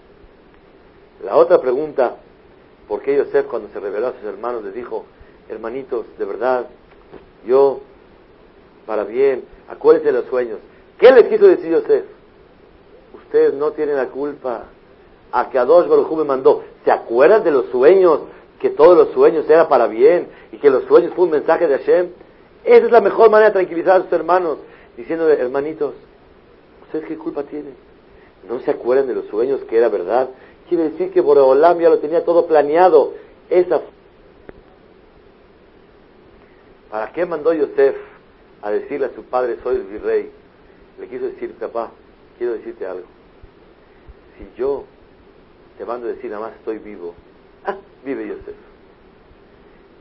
La 1.25 1.37
otra 1.37 1.61
pregunta, 1.61 2.17
¿por 2.87 3.03
qué 3.03 3.17
Yosef 3.17 3.47
cuando 3.47 3.69
se 3.71 3.81
reveló 3.81 4.09
a 4.09 4.12
sus 4.12 4.25
hermanos 4.25 4.64
les 4.64 4.75
dijo, 4.75 5.05
hermanitos, 5.49 6.07
de 6.19 6.25
verdad, 6.25 6.67
yo, 7.47 7.81
para 8.87 9.05
bien, 9.05 9.45
acuérdense 9.69 10.12
de 10.12 10.19
los 10.19 10.27
sueños, 10.27 10.59
¿Qué 10.99 11.12
les 11.12 11.29
quiso 11.29 11.47
decir 11.47 11.71
Yosef? 11.71 12.05
Ustedes 13.14 13.55
no 13.55 13.71
tienen 13.71 13.97
la 13.97 14.07
culpa. 14.07 14.64
A 15.31 15.51
que 15.51 15.59
Adosh 15.59 15.87
Baruj 15.87 16.17
me 16.17 16.25
mandó. 16.25 16.64
¿Se 16.85 16.91
acuerdan 16.91 17.45
de 17.45 17.51
los 17.51 17.67
sueños? 17.67 18.21
Que 18.61 18.71
todos 18.71 18.97
los 18.97 19.11
sueños 19.11 19.49
eran 19.49 19.69
para 19.69 19.87
bien 19.87 20.29
y 20.51 20.57
que 20.57 20.71
los 20.71 20.85
sueños 20.85 21.12
fue 21.14 21.27
un 21.27 21.31
mensaje 21.31 21.69
de 21.69 21.79
Hashem. 21.79 22.09
Esa 22.64 22.87
es 22.87 22.91
la 22.91 23.01
mejor 23.01 23.31
manera 23.31 23.51
de 23.51 23.55
tranquilizar 23.55 24.01
a 24.01 24.03
sus 24.03 24.12
hermanos, 24.12 24.59
diciendo, 24.97 25.29
hermanitos, 25.29 25.95
¿ustedes 26.87 27.07
qué 27.07 27.17
culpa 27.17 27.45
tienen? 27.45 27.75
¿No 28.46 28.61
se 28.61 28.70
acuerdan 28.70 29.07
de 29.07 29.14
los 29.14 29.27
sueños 29.27 29.61
que 29.64 29.79
era 29.79 29.88
verdad? 29.88 30.29
Quiere 30.68 30.90
decir 30.90 31.11
que 31.12 31.20
Boreolam 31.20 31.81
ya 31.81 31.88
lo 31.88 31.98
tenía 31.98 32.24
todo 32.24 32.46
planeado. 32.46 33.14
Esa 33.48 33.81
¿Para 36.90 37.12
qué 37.12 37.27
mandó 37.27 37.53
Yosef 37.53 37.96
a 38.62 38.70
decirle 38.70 39.07
a 39.07 39.14
su 39.14 39.22
padre, 39.24 39.59
soy 39.62 39.77
el 39.77 39.83
virrey? 39.85 40.31
le 40.98 41.07
quiso 41.07 41.27
decir, 41.27 41.53
papá, 41.55 41.92
quiero 42.38 42.55
decirte 42.55 42.85
algo. 42.87 43.07
Si 44.37 44.48
yo 44.59 44.85
te 45.77 45.85
mando 45.85 46.09
a 46.09 46.11
decir 46.11 46.31
nada 46.31 46.46
más 46.46 46.57
estoy 46.57 46.79
vivo, 46.79 47.14
ah, 47.64 47.77
vive 48.05 48.27
Yosef. 48.27 48.57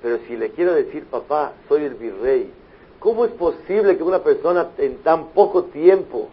Pero 0.01 0.19
si 0.27 0.37
le 0.37 0.51
quiero 0.51 0.73
decir, 0.73 1.05
papá, 1.05 1.53
soy 1.67 1.83
el 1.83 1.95
virrey, 1.95 2.51
¿cómo 2.99 3.25
es 3.25 3.31
posible 3.31 3.97
que 3.97 4.03
una 4.03 4.23
persona 4.23 4.69
en 4.77 4.97
tan 4.99 5.27
poco 5.29 5.65
tiempo 5.65 6.29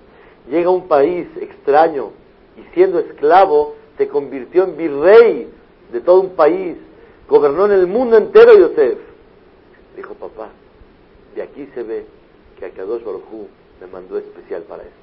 llegue 0.49 0.65
a 0.65 0.71
un 0.71 0.89
país 0.89 1.27
extraño 1.41 2.11
y 2.57 2.75
siendo 2.75 2.99
esclavo 2.99 3.75
se 3.97 4.09
convirtió 4.09 4.65
en 4.65 4.77
virrey 4.77 5.49
de 5.93 6.01
todo 6.01 6.21
un 6.21 6.31
país, 6.31 6.77
gobernó 7.29 7.67
en 7.67 7.73
el 7.73 7.87
mundo 7.87 8.17
entero 8.17 8.57
Yosef? 8.57 8.99
Dijo, 9.97 10.15
papá, 10.15 10.49
de 11.35 11.43
aquí 11.43 11.69
se 11.75 11.83
ve 11.83 12.05
que 12.59 12.67
Akadosh 12.67 13.05
Baruj 13.05 13.23
me 13.81 13.87
mandó 13.87 14.19
especial 14.19 14.63
para 14.63 14.83
esto. 14.83 14.95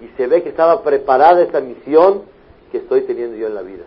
Y 0.00 0.16
se 0.16 0.26
ve 0.26 0.42
que 0.42 0.48
estaba 0.48 0.82
preparada 0.82 1.42
esta 1.42 1.60
misión 1.60 2.22
que 2.70 2.78
estoy 2.78 3.02
teniendo 3.02 3.36
yo 3.36 3.48
en 3.48 3.54
la 3.54 3.62
vida. 3.62 3.84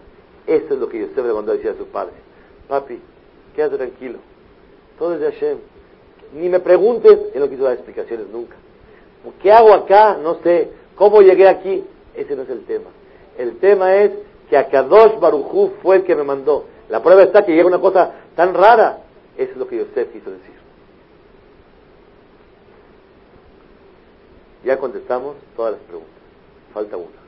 Eso 0.48 0.74
es 0.74 0.80
lo 0.80 0.88
que 0.90 1.00
Yosef 1.00 1.26
le 1.26 1.34
mandó 1.34 1.52
a 1.52 1.56
decir 1.56 1.72
a 1.72 1.78
su 1.78 1.88
padre. 1.88 2.14
Papi, 2.68 3.00
quédate 3.56 3.78
tranquilo. 3.78 4.20
Todo 5.00 5.16
es 5.16 5.20
de 5.20 5.32
Hashem. 5.32 5.58
Ni 6.36 6.50
me 6.50 6.60
preguntes, 6.60 7.18
él 7.34 7.40
no 7.40 7.50
quiso 7.50 7.64
dar 7.64 7.74
explicaciones 7.74 8.28
nunca. 8.28 8.56
¿Qué 9.42 9.52
hago 9.52 9.74
acá? 9.74 10.18
No 10.22 10.36
sé. 10.44 10.70
¿Cómo 10.96 11.22
llegué 11.22 11.48
aquí? 11.48 11.84
Ese 12.16 12.36
no 12.36 12.44
es 12.44 12.50
el 12.50 12.66
tema. 12.66 12.90
El 13.38 13.58
tema 13.58 13.96
es 13.96 14.12
que 14.50 14.58
Akadosh 14.58 15.20
Barujú 15.20 15.74
fue 15.82 15.98
el 15.98 16.04
que 16.04 16.16
me 16.16 16.24
mandó. 16.24 16.66
La 16.90 17.02
prueba 17.02 17.24
está 17.24 17.46
que 17.46 17.54
llega 17.54 17.68
una 17.68 17.80
cosa 17.80 18.12
tan 18.36 18.54
rara. 18.54 19.00
Eso 19.38 19.52
es 19.52 19.58
lo 19.58 19.68
que 19.68 19.78
Yosef 19.78 20.12
quiso 20.12 20.32
decir. 20.32 20.56
Ya 24.64 24.78
contestamos 24.78 25.36
todas 25.56 25.74
las 25.74 25.82
preguntas. 25.82 26.14
Falta 26.74 26.98
una. 26.98 27.26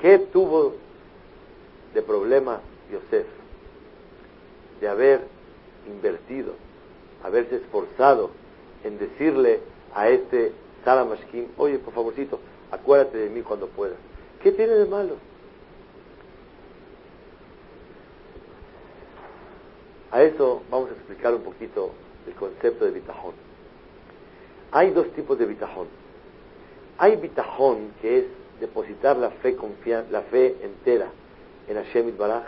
¿Qué 0.00 0.18
tuvo 0.18 0.74
de 1.94 2.02
problema 2.02 2.60
Yosef 2.92 3.26
de 4.80 4.88
haber 4.88 5.20
invertido, 5.86 6.52
haberse 7.22 7.56
esforzado 7.56 8.30
en 8.84 8.98
decirle 8.98 9.60
a 9.94 10.08
este 10.08 10.52
Salamashkin, 10.84 11.52
oye, 11.56 11.78
por 11.78 11.94
favorcito, 11.94 12.40
acuérdate 12.70 13.18
de 13.18 13.30
mí 13.30 13.42
cuando 13.42 13.68
puedas? 13.68 13.96
¿Qué 14.42 14.52
tiene 14.52 14.74
de 14.74 14.84
malo? 14.84 15.16
A 20.10 20.22
eso 20.22 20.62
vamos 20.70 20.90
a 20.90 20.92
explicar 20.92 21.34
un 21.34 21.42
poquito 21.42 21.90
el 22.26 22.34
concepto 22.34 22.84
de 22.84 22.92
bitajón. 22.92 23.32
Hay 24.70 24.90
dos 24.90 25.10
tipos 25.12 25.38
de 25.38 25.46
bitajón. 25.46 25.88
Hay 26.98 27.16
bitajón 27.16 27.92
que 28.00 28.18
es 28.18 28.24
depositar 28.60 29.16
la 29.16 29.30
fe, 29.30 29.56
la 30.10 30.20
fe 30.22 30.56
entera 30.62 31.08
en 31.66 31.76
Hashem 31.76 32.16
Baraj, 32.16 32.44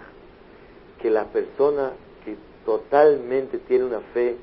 que 1.00 1.10
la 1.10 1.24
persona 1.24 1.92
que 2.24 2.36
totalmente 2.64 3.58
tiene 3.58 3.84
una 3.84 4.00
fe 4.14 4.36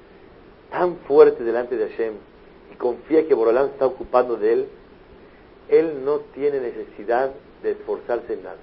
tan 0.71 0.97
fuerte 1.07 1.43
delante 1.43 1.77
de 1.77 1.89
Hashem 1.89 2.13
y 2.73 2.75
confía 2.75 3.27
que 3.27 3.33
Borolán 3.33 3.67
está 3.67 3.85
ocupando 3.85 4.35
de 4.35 4.53
él, 4.53 4.67
él 5.69 6.03
no 6.03 6.19
tiene 6.33 6.59
necesidad 6.59 7.31
de 7.61 7.71
esforzarse 7.71 8.33
en 8.33 8.43
nada. 8.43 8.57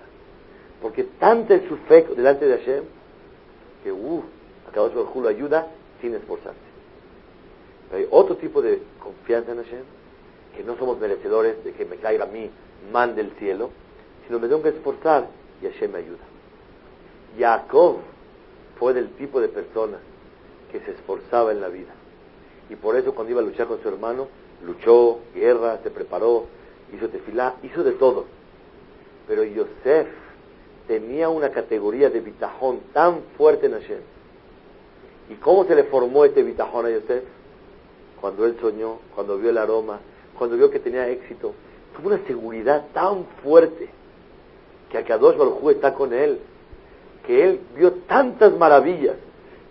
Porque 0.83 1.05
tanta 1.05 1.55
es 1.55 1.69
su 1.69 1.77
fe 1.77 2.07
delante 2.17 2.47
de 2.47 2.59
Hashem 2.59 2.85
que, 3.85 3.93
uff, 3.93 4.25
acabó 4.69 4.91
su 4.91 5.21
lo 5.21 5.29
ayuda 5.29 5.69
sin 6.01 6.15
esforzarse. 6.15 6.59
hay 7.93 8.07
otro 8.11 8.37
tipo 8.37 8.61
de 8.63 8.83
confianza 9.03 9.53
en 9.53 9.59
Hashem, 9.59 9.83
que 10.57 10.65
no 10.65 10.77
somos 10.77 10.99
merecedores 10.99 11.63
de 11.65 11.73
que 11.73 11.85
me 11.85 11.97
caiga 11.97 12.25
a 12.25 12.27
mí 12.27 12.51
man 12.93 13.15
del 13.15 13.31
cielo, 13.33 13.71
sino 14.27 14.39
me 14.39 14.49
tengo 14.49 14.63
que 14.63 14.71
esforzar 14.71 15.29
y 15.63 15.67
Hashem 15.67 15.93
me 15.93 15.99
ayuda. 15.99 16.25
Jacob 17.39 17.99
fue 18.79 18.93
del 18.93 19.11
tipo 19.11 19.41
de 19.41 19.49
persona 19.49 19.99
que 20.73 20.81
se 20.81 20.93
esforzaba 20.93 21.53
en 21.53 21.61
la 21.61 21.69
vida. 21.69 21.93
Y 22.71 22.77
por 22.77 22.97
eso 22.97 23.13
cuando 23.15 23.33
iba 23.33 23.41
a 23.41 23.45
luchar 23.45 23.67
con 23.67 23.83
su 23.83 23.89
hermano, 23.89 24.29
luchó, 24.65 25.19
guerra, 25.35 25.81
se 25.83 25.91
preparó, 25.91 26.47
hizo 26.95 27.09
tefilá, 27.09 27.57
hizo 27.63 27.83
de 27.83 27.93
todo. 27.93 28.27
Pero 29.27 29.45
Yosef 29.45 30.07
tenía 30.87 31.29
una 31.29 31.51
categoría 31.51 32.11
de 32.11 32.21
bitajón 32.21 32.81
tan 32.93 33.21
fuerte 33.37 33.67
en 33.67 33.73
Hashem. 33.73 34.01
¿Y 35.31 35.35
cómo 35.35 35.65
se 35.65 35.75
le 35.75 35.85
formó 35.85 36.25
este 36.25 36.43
bitajón 36.43 36.87
a 36.87 36.91
Yosef? 36.91 37.25
Cuando 38.21 38.47
él 38.47 38.57
soñó, 38.61 38.99
cuando 39.15 39.37
vio 39.37 39.51
el 39.51 39.59
aroma, 39.59 39.99
cuando 40.39 40.57
vio 40.57 40.71
que 40.71 40.79
tenía 40.79 41.09
éxito, 41.09 41.53
tuvo 41.97 42.09
una 42.09 42.25
seguridad 42.27 42.87
tan 42.93 43.25
fuerte 43.43 43.89
que 44.91 44.99
Akadosh 44.99 45.37
Baruj 45.37 45.71
está 45.71 45.95
con 45.95 46.13
él, 46.13 46.39
que 47.27 47.45
él 47.45 47.61
vio 47.77 47.93
tantas 48.09 48.57
maravillas, 48.57 49.17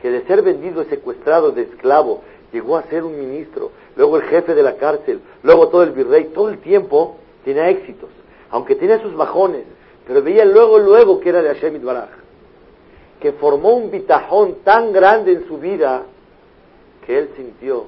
que 0.02 0.10
de 0.10 0.22
ser 0.26 0.42
vendido, 0.42 0.84
secuestrado, 0.86 1.52
de 1.52 1.64
esclavo, 1.64 2.22
llegó 2.52 2.78
a 2.78 2.84
ser 2.84 3.04
un 3.04 3.20
ministro, 3.20 3.72
luego 3.96 4.18
el 4.18 4.24
jefe 4.24 4.54
de 4.56 4.64
la 4.64 4.76
cárcel, 4.76 5.22
luego 5.44 5.70
todo 5.70 5.84
el 5.84 5.92
virrey, 5.92 6.26
todo 6.26 6.50
el 6.50 6.60
tiempo 6.60 7.18
tenía 7.44 7.70
éxitos, 7.70 8.10
aunque 8.50 8.76
tenía 8.76 9.02
sus 9.02 9.16
bajones, 9.16 9.64
pero 10.08 10.24
veía 10.24 10.46
luego, 10.46 10.80
luego 10.80 11.20
que 11.20 11.30
era 11.30 11.42
de 11.42 11.54
Hashem 11.54 11.84
Baraj, 11.84 12.10
que 13.20 13.34
formó 13.34 13.76
un 13.76 13.92
bitajón 13.92 14.56
tan 14.64 14.92
grande 14.92 15.34
en 15.34 15.48
su 15.48 15.58
vida 15.58 16.04
que 17.06 17.18
él 17.18 17.30
sintió 17.36 17.86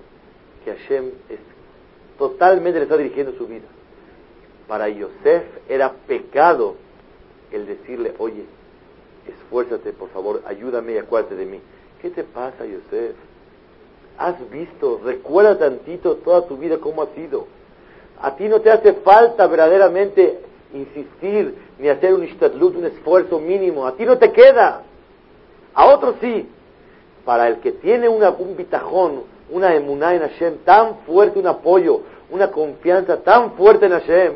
que 0.64 0.76
Hashem 0.76 1.12
es, 1.30 1.40
totalmente 2.18 2.80
le 2.80 2.84
está 2.84 2.98
dirigiendo 2.98 3.34
su 3.34 3.48
vida. 3.48 3.66
Para 4.68 4.88
Yosef 4.90 5.44
era 5.68 5.92
pecado 6.08 6.76
el 7.52 7.66
decirle, 7.66 8.14
oye, 8.20 8.46
esfuérzate, 9.28 9.94
por 9.94 10.10
favor, 10.10 10.42
ayúdame 10.46 10.94
y 10.94 10.98
acuérdate 10.98 11.36
de 11.36 11.46
mí. 11.46 11.60
¿Qué 12.02 12.10
te 12.10 12.24
pasa, 12.24 12.66
Yosef? 12.66 13.16
Has 14.22 14.36
visto, 14.52 15.02
recuerda 15.04 15.58
tantito 15.58 16.18
toda 16.18 16.46
tu 16.46 16.56
vida 16.56 16.78
cómo 16.78 17.02
ha 17.02 17.08
sido. 17.16 17.48
A 18.22 18.36
ti 18.36 18.48
no 18.48 18.62
te 18.62 18.70
hace 18.70 18.94
falta 18.94 19.48
verdaderamente 19.48 20.42
insistir 20.76 21.56
ni 21.80 21.90
hacer 21.90 22.14
un 22.14 22.24
ishtadlut, 22.24 22.76
un 22.76 22.86
esfuerzo 22.86 23.40
mínimo. 23.40 23.88
A 23.88 23.94
ti 23.94 24.06
no 24.06 24.20
te 24.20 24.32
queda. 24.32 24.84
A 25.74 25.86
otros 25.88 26.18
sí. 26.22 26.48
Para 27.26 27.48
el 27.48 27.62
que 27.62 27.72
tiene 27.72 28.08
un 28.10 28.56
bitajón, 28.56 29.24
una 29.50 29.74
emuná 29.74 30.14
en 30.14 30.22
Hashem 30.22 30.58
tan 30.66 30.98
fuerte, 31.08 31.40
un 31.40 31.48
apoyo, 31.48 32.02
una 32.30 32.52
confianza 32.52 33.18
tan 33.18 33.54
fuerte 33.54 33.88
en 33.88 33.94
Hashem, 33.94 34.34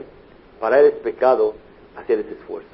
para 0.59 0.79
él 0.79 0.87
es 0.87 0.93
pecado 0.93 1.53
hacer 1.95 2.21
ese 2.21 2.31
esfuerzo. 2.31 2.69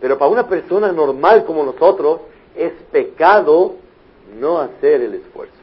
Pero 0.00 0.18
para 0.18 0.30
una 0.30 0.46
persona 0.46 0.92
normal 0.92 1.44
como 1.44 1.64
nosotros 1.64 2.20
es 2.54 2.72
pecado 2.92 3.74
no 4.38 4.60
hacer 4.60 5.02
el 5.02 5.14
esfuerzo. 5.14 5.61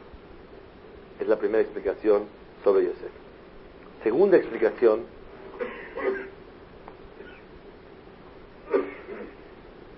Es 1.20 1.28
la 1.28 1.36
primera 1.36 1.62
explicación 1.62 2.24
sobre 2.64 2.84
Yosef. 2.84 3.10
Segunda 4.02 4.38
explicación. 4.38 5.02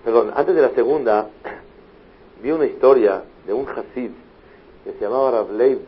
Perdón, 0.03 0.33
antes 0.35 0.53
de 0.53 0.61
la 0.61 0.69
segunda, 0.71 1.29
vi 2.43 2.51
una 2.51 2.65
historia 2.65 3.23
de 3.47 3.53
un 3.53 3.67
Hasid 3.67 4.11
que 4.83 4.91
se 4.91 4.99
llamaba 4.99 5.31
Ravlev 5.31 5.79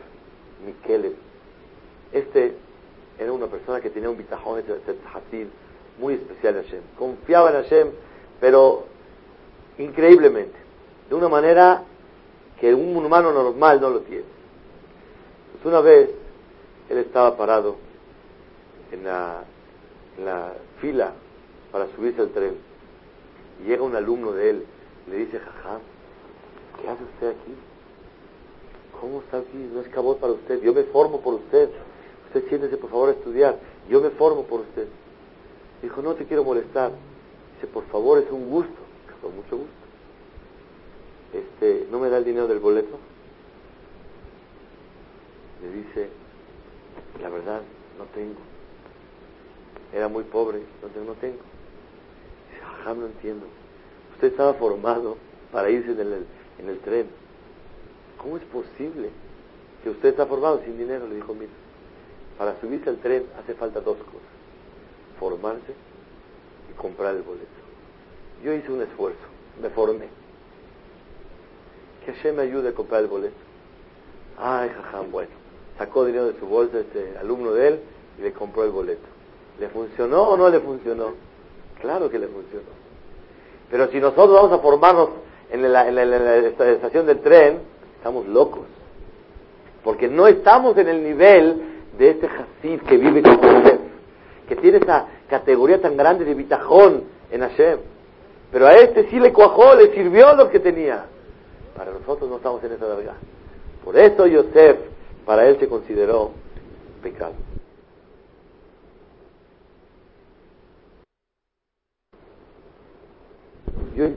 Mikelev. 0.64 1.12
Este 2.12 2.54
era 3.18 3.30
una 3.32 3.46
persona 3.46 3.80
que 3.80 3.90
tenía 3.90 4.08
un 4.08 4.16
bitajón, 4.16 4.62
Hasid, 5.12 5.46
muy 5.98 6.14
especial 6.14 6.56
en 6.56 6.62
Hashem. 6.64 6.82
Confiaba 6.98 7.50
en 7.50 7.56
Hashem 7.62 7.88
pero 8.40 8.84
increíblemente, 9.78 10.56
de 11.08 11.14
una 11.14 11.28
manera 11.28 11.82
que 12.60 12.74
un 12.74 12.96
humano 12.96 13.32
normal 13.32 13.80
no 13.80 13.90
lo 13.90 14.00
tiene. 14.00 14.35
Una 15.66 15.80
vez 15.80 16.10
él 16.88 16.98
estaba 16.98 17.36
parado 17.36 17.74
en 18.92 19.02
la, 19.02 19.42
fila 20.80 21.12
para 21.72 21.88
subirse 21.88 22.20
al 22.20 22.30
tren 22.30 22.54
y 23.60 23.66
llega 23.66 23.82
un 23.82 23.96
alumno 23.96 24.30
de 24.30 24.50
él 24.50 24.66
le 25.10 25.16
dice, 25.16 25.40
jajá, 25.40 25.80
¿qué 26.80 26.88
hace 26.88 27.02
usted 27.02 27.30
aquí? 27.30 27.54
¿Cómo 29.00 29.22
está 29.22 29.38
aquí? 29.38 29.56
No 29.56 29.80
es 29.80 29.88
cabot 29.88 30.20
para 30.20 30.34
usted, 30.34 30.62
yo 30.62 30.72
me 30.72 30.84
formo 30.84 31.20
por 31.20 31.34
usted. 31.34 31.68
Usted 32.28 32.48
siéntese 32.48 32.76
por 32.76 32.90
favor 32.90 33.08
a 33.08 33.12
estudiar, 33.12 33.58
yo 33.88 34.00
me 34.00 34.10
formo 34.10 34.44
por 34.44 34.60
usted. 34.60 34.86
Dijo, 35.82 36.00
no 36.00 36.14
te 36.14 36.26
quiero 36.26 36.44
molestar, 36.44 36.92
Dice, 37.54 37.66
por 37.66 37.84
favor, 37.86 38.18
es 38.18 38.30
un 38.30 38.50
gusto. 38.50 38.76
Con 39.20 39.34
mucho 39.34 39.56
gusto. 39.56 39.72
Este, 41.32 41.88
¿no 41.90 41.98
me 41.98 42.08
da 42.08 42.18
el 42.18 42.24
dinero 42.24 42.46
del 42.46 42.60
boleto? 42.60 42.98
Dice, 45.76 46.08
la 47.20 47.28
verdad, 47.28 47.60
no 47.98 48.04
tengo. 48.06 48.40
Era 49.92 50.08
muy 50.08 50.24
pobre, 50.24 50.58
entonces 50.58 51.02
no 51.04 51.12
tengo. 51.14 51.38
Dice, 52.50 52.62
ajá, 52.64 52.94
no 52.94 53.06
entiendo. 53.06 53.46
Usted 54.14 54.28
estaba 54.28 54.54
formado 54.54 55.18
para 55.52 55.68
irse 55.68 55.92
en 55.92 56.00
el, 56.00 56.26
en 56.58 56.68
el 56.68 56.78
tren. 56.80 57.08
¿Cómo 58.22 58.38
es 58.38 58.44
posible 58.44 59.10
que 59.82 59.90
usted 59.90 60.08
está 60.08 60.24
formado 60.24 60.62
sin 60.64 60.78
dinero? 60.78 61.06
Le 61.06 61.16
dijo, 61.16 61.34
mira, 61.34 61.52
para 62.38 62.58
subirse 62.60 62.88
al 62.88 62.98
tren 62.98 63.26
hace 63.38 63.54
falta 63.54 63.80
dos 63.80 63.98
cosas. 63.98 64.28
Formarse 65.20 65.74
comprar 66.76 67.14
el 67.14 67.22
boleto. 67.22 67.46
Yo 68.42 68.52
hice 68.52 68.70
un 68.70 68.82
esfuerzo, 68.82 69.18
me 69.60 69.70
formé. 69.70 70.08
Que 72.04 72.12
Hashem 72.12 72.36
me 72.36 72.42
ayude 72.42 72.68
a 72.68 72.72
comprar 72.72 73.02
el 73.02 73.08
boleto. 73.08 73.36
Ay, 74.38 74.68
jajam, 74.68 75.10
bueno. 75.10 75.45
Sacó 75.78 76.04
dinero 76.04 76.26
de 76.26 76.38
su 76.38 76.46
bolsa 76.46 76.78
este 76.78 77.16
alumno 77.18 77.52
de 77.52 77.68
él 77.68 77.80
y 78.18 78.22
le 78.22 78.32
compró 78.32 78.64
el 78.64 78.70
boleto. 78.70 79.06
¿Le 79.60 79.68
funcionó 79.68 80.22
o 80.22 80.36
no 80.36 80.48
le 80.48 80.60
funcionó? 80.60 81.14
Claro 81.80 82.10
que 82.10 82.18
le 82.18 82.28
funcionó. 82.28 82.68
Pero 83.70 83.88
si 83.88 84.00
nosotros 84.00 84.32
vamos 84.32 84.52
a 84.52 84.58
formarnos 84.58 85.10
en 85.50 85.72
la, 85.72 85.88
en 85.88 85.94
la 85.94 86.36
estación 86.36 87.06
del 87.06 87.20
tren, 87.20 87.60
estamos 87.96 88.26
locos. 88.26 88.64
Porque 89.82 90.08
no 90.08 90.26
estamos 90.26 90.76
en 90.78 90.88
el 90.88 91.02
nivel 91.02 91.62
de 91.98 92.10
este 92.10 92.26
Hasid 92.26 92.80
que 92.82 92.96
vive 92.96 93.22
con 93.22 93.40
Yosef, 93.40 93.80
que 94.48 94.56
tiene 94.56 94.78
esa 94.78 95.06
categoría 95.28 95.80
tan 95.80 95.96
grande 95.96 96.24
de 96.24 96.34
bitajón 96.34 97.04
en 97.30 97.40
Hashem. 97.40 97.78
Pero 98.52 98.66
a 98.66 98.72
este 98.72 99.08
sí 99.10 99.18
le 99.18 99.32
cuajó, 99.32 99.74
le 99.74 99.92
sirvió 99.94 100.34
lo 100.34 100.50
que 100.50 100.60
tenía. 100.60 101.06
Para 101.76 101.92
nosotros 101.92 102.28
no 102.30 102.36
estamos 102.36 102.62
en 102.64 102.72
esa 102.72 102.86
verga. 102.86 103.14
Por 103.84 103.96
eso 103.98 104.26
Yosef, 104.26 104.78
para 105.26 105.46
él 105.48 105.58
se 105.58 105.68
consideró 105.68 106.30
pecado. 107.02 107.34
Yo, 113.96 114.04
de 114.04 114.16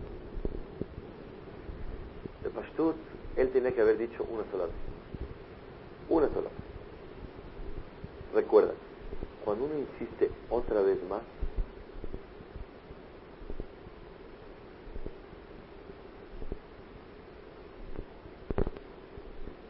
Pashtut, 2.54 2.96
él 3.38 3.50
tenía 3.50 3.74
que 3.74 3.82
haber 3.82 3.98
dicho 3.98 4.24
una 4.30 4.44
sola 4.52 4.66
vez. 4.66 4.74
Una 6.10 6.28
sola 6.28 6.50
vez. 6.50 6.60
Recuerda, 8.36 8.74
cuando 9.44 9.66
uno 9.66 9.74
insiste 9.80 10.30
otra 10.50 10.82
vez 10.82 10.98
más, 11.10 11.22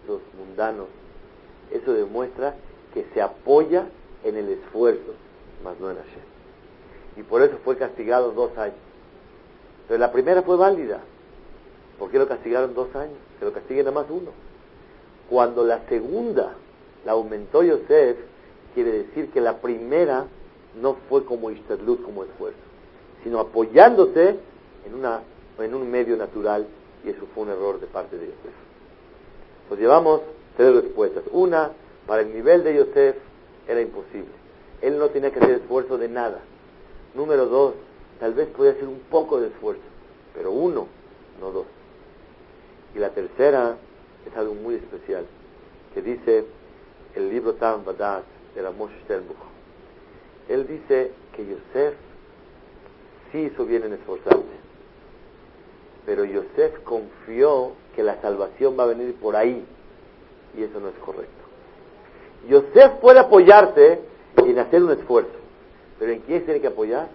los 0.06 0.20
mundanos, 0.38 0.88
eso 1.72 1.94
demuestra 1.94 2.56
que 2.94 3.06
se 3.14 3.22
apoya 3.22 3.86
en 4.24 4.36
el 4.36 4.50
esfuerzo, 4.50 5.14
más 5.64 5.80
no 5.80 5.90
en 5.90 5.98
Hashem. 5.98 6.30
Y 7.18 7.24
por 7.24 7.42
eso 7.42 7.58
fue 7.64 7.78
castigado 7.78 8.32
dos 8.32 8.58
años. 8.58 8.78
Pero 9.88 10.00
la 10.00 10.12
primera 10.12 10.42
fue 10.44 10.56
válida. 10.56 11.00
¿Por 11.98 12.12
qué 12.12 12.18
lo 12.18 12.28
castigaron 12.28 12.74
dos 12.74 12.96
años? 12.96 13.18
Que 13.40 13.46
lo 13.46 13.54
castiguen 13.54 13.86
nada 13.86 14.02
más 14.02 14.10
uno. 14.10 14.32
Cuando 15.30 15.64
la 15.64 15.82
segunda 15.90 16.54
la 17.06 17.12
aumentó 17.12 17.64
Yosef, 17.64 18.18
quiere 18.74 18.92
decir 18.92 19.30
que 19.32 19.42
la 19.42 19.58
primera 19.58 20.26
no 20.82 20.96
fue 21.10 21.26
como 21.26 21.50
Ishtadlut, 21.52 22.04
como 22.04 22.24
esfuerzo, 22.24 22.60
sino 23.24 23.40
apoyándose 23.40 24.36
en, 24.86 24.94
una, 24.94 25.22
en 25.60 25.76
un 25.76 25.90
medio 25.90 26.16
natural, 26.16 26.68
y 27.04 27.10
eso 27.10 27.26
fue 27.34 27.44
un 27.44 27.50
error 27.50 27.80
de 27.80 27.88
parte 27.88 28.18
de 28.18 28.28
Yosef. 28.28 28.54
Pues 29.68 29.80
llevamos 29.80 30.22
tres 30.60 30.84
respuestas. 30.84 31.24
Una, 31.32 31.72
para 32.06 32.24
el 32.24 32.34
nivel 32.34 32.66
de 32.66 32.76
Yosef 32.76 33.16
era 33.66 33.80
imposible. 33.80 34.28
Él 34.82 35.00
no 35.00 35.08
tenía 35.08 35.32
que 35.32 35.40
hacer 35.40 35.56
esfuerzo 35.56 35.98
de 35.98 36.10
nada. 36.10 36.40
Número 37.16 37.46
dos, 37.46 37.76
Tal 38.20 38.34
vez 38.34 38.50
podía 38.50 38.72
hacer 38.72 38.88
un 38.88 39.00
poco 39.10 39.40
de 39.40 39.48
esfuerzo, 39.48 39.82
pero 40.36 40.52
uno, 40.52 40.88
no 41.40 41.52
dos. 41.52 41.66
Y 42.94 43.00
la 43.00 43.12
tercera 43.12 43.78
es 44.30 44.38
algo 44.38 44.56
muy 44.56 44.76
especial, 44.76 45.26
que 45.94 46.02
dice 46.02 46.44
el 47.16 47.30
libro 47.30 47.54
Tam 47.54 47.86
Badat 47.86 48.26
de 48.56 48.62
la 48.62 48.72
Moshe 48.72 49.00
Sternbuch. 49.06 49.38
Él 50.50 50.68
dice 50.68 51.12
que 51.34 51.46
Yosef 51.46 51.96
sí 53.32 53.38
hizo 53.44 53.66
bien 53.66 53.84
en 53.84 53.94
esforzarse, 53.94 54.44
pero 56.06 56.26
Yosef 56.26 56.78
confió 56.84 57.72
que 57.96 58.04
la 58.04 58.20
salvación 58.22 58.78
va 58.78 58.84
a 58.84 58.88
venir 58.88 59.16
por 59.16 59.38
ahí, 59.38 59.64
y 60.58 60.64
eso 60.64 60.80
no 60.80 60.90
es 60.90 60.96
correcto. 60.96 61.34
Yosef 62.48 62.94
puede 63.02 63.20
apoyarse 63.20 64.00
en 64.38 64.60
hacer 64.60 64.84
un 64.84 64.92
esfuerzo, 64.92 65.38
pero 66.00 66.12
¿en 66.12 66.20
quién 66.22 66.46
tiene 66.46 66.62
que 66.62 66.68
apoyar? 66.68 67.10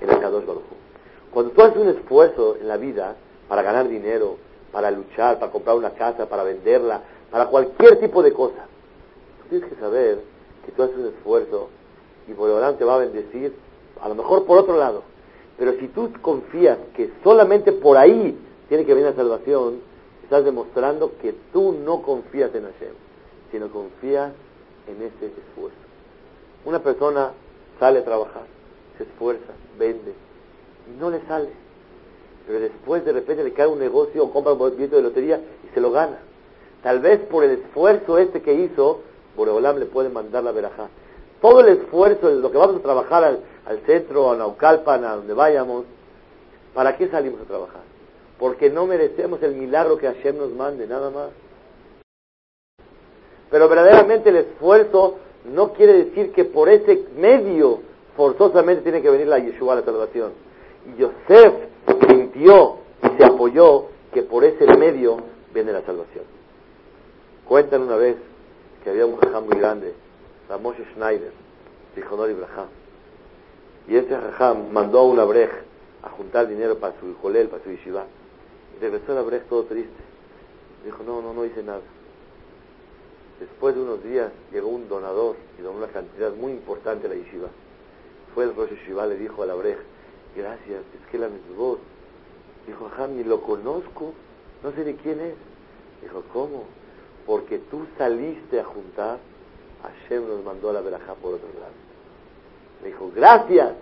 en 0.00 0.10
el 0.10 0.20
Kadosh 0.20 0.44
Baruj 0.44 0.62
Cuando 1.32 1.52
tú 1.52 1.62
haces 1.62 1.76
un 1.76 1.88
esfuerzo 1.88 2.56
en 2.60 2.68
la 2.68 2.76
vida 2.76 3.16
para 3.48 3.62
ganar 3.62 3.88
dinero, 3.88 4.36
para 4.72 4.90
luchar, 4.90 5.38
para 5.38 5.50
comprar 5.50 5.76
una 5.76 5.90
casa, 5.90 6.26
para 6.26 6.42
venderla, 6.42 7.02
para 7.30 7.46
cualquier 7.46 7.98
tipo 8.00 8.22
de 8.22 8.32
cosa, 8.32 8.66
tú 9.42 9.48
tienes 9.50 9.68
que 9.68 9.80
saber 9.80 10.20
que 10.64 10.72
tú 10.72 10.82
haces 10.82 10.96
un 10.96 11.06
esfuerzo 11.06 11.68
y 12.26 12.32
por 12.32 12.48
lo 12.48 12.74
te 12.74 12.84
va 12.84 12.96
a 12.96 12.98
bendecir, 12.98 13.54
a 14.00 14.08
lo 14.08 14.14
mejor 14.14 14.44
por 14.44 14.58
otro 14.58 14.76
lado. 14.76 15.02
Pero 15.58 15.72
si 15.80 15.88
tú 15.88 16.12
confías 16.20 16.78
que 16.94 17.10
solamente 17.24 17.72
por 17.72 17.96
ahí 17.96 18.38
tiene 18.68 18.84
que 18.84 18.94
venir 18.94 19.10
la 19.10 19.16
salvación, 19.16 19.80
estás 20.28 20.44
demostrando 20.44 21.12
que 21.22 21.34
tú 21.54 21.72
no 21.72 22.02
confías 22.02 22.54
en 22.54 22.64
Hashem, 22.64 22.92
sino 23.50 23.70
confías 23.70 24.30
en 24.86 24.96
ese 24.96 25.26
esfuerzo. 25.26 25.78
Una 26.66 26.80
persona 26.80 27.30
sale 27.80 28.00
a 28.00 28.04
trabajar, 28.04 28.42
se 28.98 29.04
esfuerza, 29.04 29.54
vende, 29.78 30.12
y 30.86 31.00
no 31.00 31.08
le 31.08 31.22
sale. 31.22 31.48
Pero 32.46 32.60
después 32.60 33.06
de 33.06 33.12
repente 33.14 33.42
le 33.42 33.54
cae 33.54 33.68
un 33.68 33.78
negocio 33.78 34.22
o 34.22 34.30
compra 34.30 34.52
un 34.52 34.76
billete 34.76 34.96
de 34.96 35.02
lotería 35.02 35.40
y 35.64 35.72
se 35.72 35.80
lo 35.80 35.92
gana. 35.92 36.18
Tal 36.82 37.00
vez 37.00 37.20
por 37.20 37.42
el 37.42 37.52
esfuerzo 37.52 38.18
este 38.18 38.42
que 38.42 38.52
hizo, 38.52 39.00
Boreolam 39.34 39.78
le 39.78 39.86
puede 39.86 40.10
mandar 40.10 40.44
la 40.44 40.52
verajá. 40.52 40.88
Todo 41.40 41.60
el 41.60 41.68
esfuerzo, 41.68 42.28
lo 42.28 42.52
que 42.52 42.58
vamos 42.58 42.76
a 42.76 42.82
trabajar 42.82 43.24
al, 43.24 43.80
centro, 43.86 44.30
a 44.30 44.36
Naucalpan, 44.36 45.04
a 45.06 45.16
donde 45.16 45.32
vayamos, 45.32 45.86
¿para 46.74 46.98
qué 46.98 47.08
salimos 47.08 47.40
a 47.40 47.44
trabajar? 47.44 47.80
Porque 48.38 48.70
no 48.70 48.86
merecemos 48.86 49.42
el 49.42 49.54
milagro 49.54 49.98
que 49.98 50.06
Hashem 50.06 50.36
nos 50.36 50.52
mande, 50.52 50.86
nada 50.86 51.10
más. 51.10 51.30
Pero 53.50 53.68
verdaderamente 53.68 54.28
el 54.28 54.36
esfuerzo 54.36 55.16
no 55.44 55.72
quiere 55.72 56.04
decir 56.04 56.32
que 56.32 56.44
por 56.44 56.68
ese 56.68 57.06
medio 57.16 57.80
forzosamente 58.16 58.82
tiene 58.82 59.02
que 59.02 59.10
venir 59.10 59.26
la 59.26 59.38
Yeshua, 59.38 59.76
la 59.76 59.82
salvación. 59.82 60.32
Y 60.86 61.00
Yosef 61.00 61.54
sintió 62.08 62.78
y 63.02 63.16
se 63.16 63.24
apoyó 63.24 63.86
que 64.12 64.22
por 64.22 64.44
ese 64.44 64.66
medio 64.76 65.18
viene 65.54 65.72
la 65.72 65.82
salvación. 65.82 66.24
Cuentan 67.46 67.82
una 67.82 67.96
vez 67.96 68.16
que 68.84 68.90
había 68.90 69.06
un 69.06 69.16
jajam 69.16 69.46
muy 69.46 69.58
grande, 69.58 69.94
Ramoshe 70.48 70.84
Schneider, 70.94 71.32
Honor 72.10 72.30
Ibrahim. 72.30 72.68
Y 73.88 73.96
ese 73.96 74.14
jajam 74.14 74.70
mandó 74.72 75.00
a 75.00 75.04
una 75.04 75.24
brej 75.24 75.50
a 76.02 76.10
juntar 76.10 76.46
dinero 76.46 76.78
para 76.78 76.94
su 77.00 77.14
jolel, 77.20 77.48
para 77.48 77.62
su 77.64 77.70
yeshiva. 77.70 78.04
Regresó 78.80 79.18
a 79.18 79.22
brej 79.22 79.42
todo 79.48 79.64
triste. 79.64 80.02
Dijo, 80.84 81.02
no, 81.04 81.20
no, 81.20 81.32
no 81.34 81.44
hice 81.44 81.62
nada. 81.62 81.82
Después 83.40 83.74
de 83.74 83.82
unos 83.82 84.02
días 84.02 84.32
llegó 84.52 84.68
un 84.68 84.88
donador 84.88 85.36
y 85.58 85.62
donó 85.62 85.78
una 85.78 85.88
cantidad 85.88 86.32
muy 86.32 86.52
importante 86.52 87.06
a 87.06 87.10
la 87.10 87.16
yeshiva 87.16 87.48
fue 88.38 88.44
el 88.44 88.54
Rosh 88.54 88.70
Shiva, 88.86 89.04
le 89.06 89.16
dijo 89.16 89.42
a 89.42 89.46
la 89.46 89.54
breja, 89.54 89.80
gracias, 90.36 90.80
es 90.94 91.10
que 91.10 91.18
la 91.18 91.28
voz. 91.56 91.80
Dijo, 92.68 92.86
ajá, 92.86 93.08
ni 93.08 93.24
lo 93.24 93.40
conozco, 93.40 94.12
no 94.62 94.70
sé 94.70 94.84
ni 94.84 94.94
quién 94.94 95.18
es. 95.18 95.34
Dijo, 96.02 96.22
¿cómo? 96.32 96.64
Porque 97.26 97.58
tú 97.58 97.84
saliste 97.96 98.60
a 98.60 98.64
juntar, 98.64 99.18
Hashem 99.82 100.28
nos 100.28 100.44
mandó 100.44 100.70
a 100.70 100.74
la 100.74 100.82
verajá 100.82 101.14
por 101.14 101.34
otro 101.34 101.48
lado. 101.58 101.72
Le 102.82 102.90
dijo, 102.90 103.10
gracias 103.12 103.72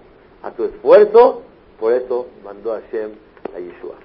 a 0.43 0.51
tu 0.53 0.65
esfuerzo, 0.65 1.43
por 1.79 1.93
eso 1.93 2.27
mandó 2.43 2.73
a 2.73 2.81
Hashem 2.81 3.11
a 3.55 3.59
Yeshua. 3.59 3.97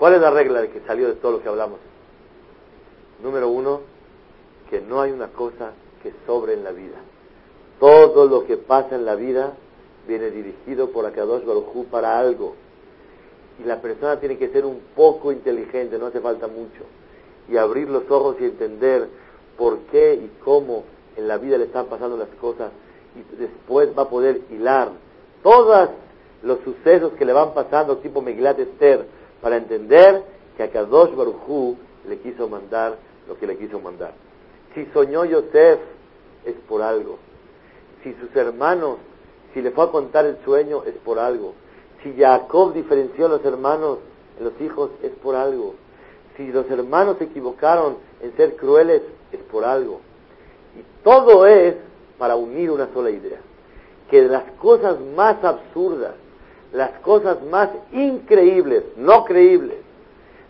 ¿Cuál 0.00 0.14
es 0.14 0.22
la 0.22 0.30
regla 0.30 0.62
de 0.62 0.70
que 0.70 0.80
salió 0.86 1.08
de 1.08 1.12
todo 1.16 1.32
lo 1.32 1.42
que 1.42 1.48
hablamos? 1.50 1.78
Número 3.22 3.50
uno, 3.50 3.82
que 4.70 4.80
no 4.80 5.02
hay 5.02 5.10
una 5.10 5.28
cosa 5.28 5.72
que 6.02 6.14
sobre 6.26 6.54
en 6.54 6.64
la 6.64 6.70
vida. 6.70 6.96
Todo 7.78 8.24
lo 8.24 8.46
que 8.46 8.56
pasa 8.56 8.94
en 8.94 9.04
la 9.04 9.14
vida 9.14 9.52
viene 10.08 10.30
dirigido 10.30 10.88
por 10.88 11.04
Akadosh 11.04 11.44
Baruj 11.44 11.84
para 11.90 12.18
algo. 12.18 12.54
Y 13.62 13.64
la 13.64 13.82
persona 13.82 14.18
tiene 14.18 14.38
que 14.38 14.48
ser 14.48 14.64
un 14.64 14.80
poco 14.96 15.32
inteligente, 15.32 15.98
no 15.98 16.06
hace 16.06 16.20
falta 16.20 16.46
mucho. 16.46 16.82
Y 17.50 17.58
abrir 17.58 17.90
los 17.90 18.10
ojos 18.10 18.36
y 18.40 18.44
entender 18.44 19.06
por 19.58 19.80
qué 19.90 20.14
y 20.14 20.30
cómo 20.42 20.84
en 21.14 21.28
la 21.28 21.36
vida 21.36 21.58
le 21.58 21.64
están 21.64 21.88
pasando 21.88 22.16
las 22.16 22.30
cosas. 22.40 22.70
Y 23.14 23.36
después 23.36 23.90
va 23.98 24.04
a 24.04 24.08
poder 24.08 24.40
hilar 24.50 24.92
todos 25.42 25.90
los 26.42 26.58
sucesos 26.60 27.12
que 27.18 27.26
le 27.26 27.34
van 27.34 27.52
pasando, 27.52 27.98
tipo 27.98 28.22
Megilat 28.22 28.58
Esther, 28.58 29.19
para 29.40 29.56
entender 29.56 30.22
que 30.56 30.62
Akadosh 30.62 31.14
Baruj 31.14 31.76
le 32.08 32.18
quiso 32.18 32.48
mandar 32.48 32.96
lo 33.28 33.36
que 33.38 33.46
le 33.46 33.56
quiso 33.56 33.80
mandar. 33.80 34.12
Si 34.74 34.86
soñó 34.86 35.24
Yosef, 35.24 35.80
es 36.44 36.54
por 36.68 36.82
algo 36.82 37.18
si 38.02 38.14
sus 38.14 38.34
hermanos, 38.34 38.96
si 39.52 39.62
le 39.62 39.70
fue 39.70 39.84
a 39.84 39.88
contar 39.88 40.24
el 40.26 40.38
sueño, 40.44 40.82
es 40.86 40.94
por 41.04 41.18
algo. 41.18 41.54
Si 42.02 42.14
Jacob 42.16 42.72
diferenció 42.72 43.26
a 43.26 43.28
los 43.28 43.44
hermanos 43.44 43.98
en 44.38 44.44
los 44.44 44.60
hijos, 44.60 44.90
es 45.02 45.12
por 45.22 45.34
algo. 45.34 45.74
Si 46.36 46.50
los 46.50 46.70
hermanos 46.70 47.18
se 47.18 47.24
equivocaron 47.24 47.96
en 48.22 48.34
ser 48.36 48.56
crueles, 48.56 49.02
es 49.32 49.40
por 49.50 49.64
algo. 49.64 50.00
Y 50.78 51.04
todo 51.04 51.46
es 51.46 51.74
para 52.18 52.36
unir 52.36 52.70
una 52.70 52.88
sola 52.92 53.10
idea. 53.10 53.38
Que 54.10 54.22
las 54.22 54.44
cosas 54.52 54.98
más 55.14 55.42
absurdas, 55.44 56.14
las 56.72 56.90
cosas 57.00 57.42
más 57.44 57.70
increíbles, 57.92 58.84
no 58.96 59.24
creíbles, 59.24 59.78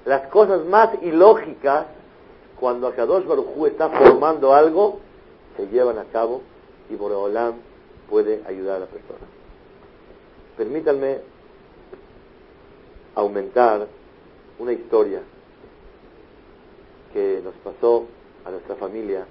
las 0.04 0.28
cosas 0.28 0.64
más 0.66 0.90
ilógicas, 1.02 1.86
cuando 2.58 2.88
Akadosh 2.88 3.24
Baruj 3.24 3.66
está 3.66 3.88
formando 3.88 4.54
algo, 4.54 5.00
se 5.56 5.66
llevan 5.68 5.98
a 5.98 6.04
cabo 6.04 6.42
y 6.90 6.94
Boreolam 6.94 7.54
puede 8.08 8.42
ayudar 8.46 8.76
a 8.76 8.80
la 8.80 8.86
persona. 8.86 9.26
Permítanme 10.56 11.18
aumentar 13.14 13.86
una 14.58 14.72
historia 14.72 15.20
que 17.14 17.40
nos 17.42 17.54
pasó 17.56 18.06
a 18.44 18.50
nuestra 18.50 18.76
familia 18.76 19.26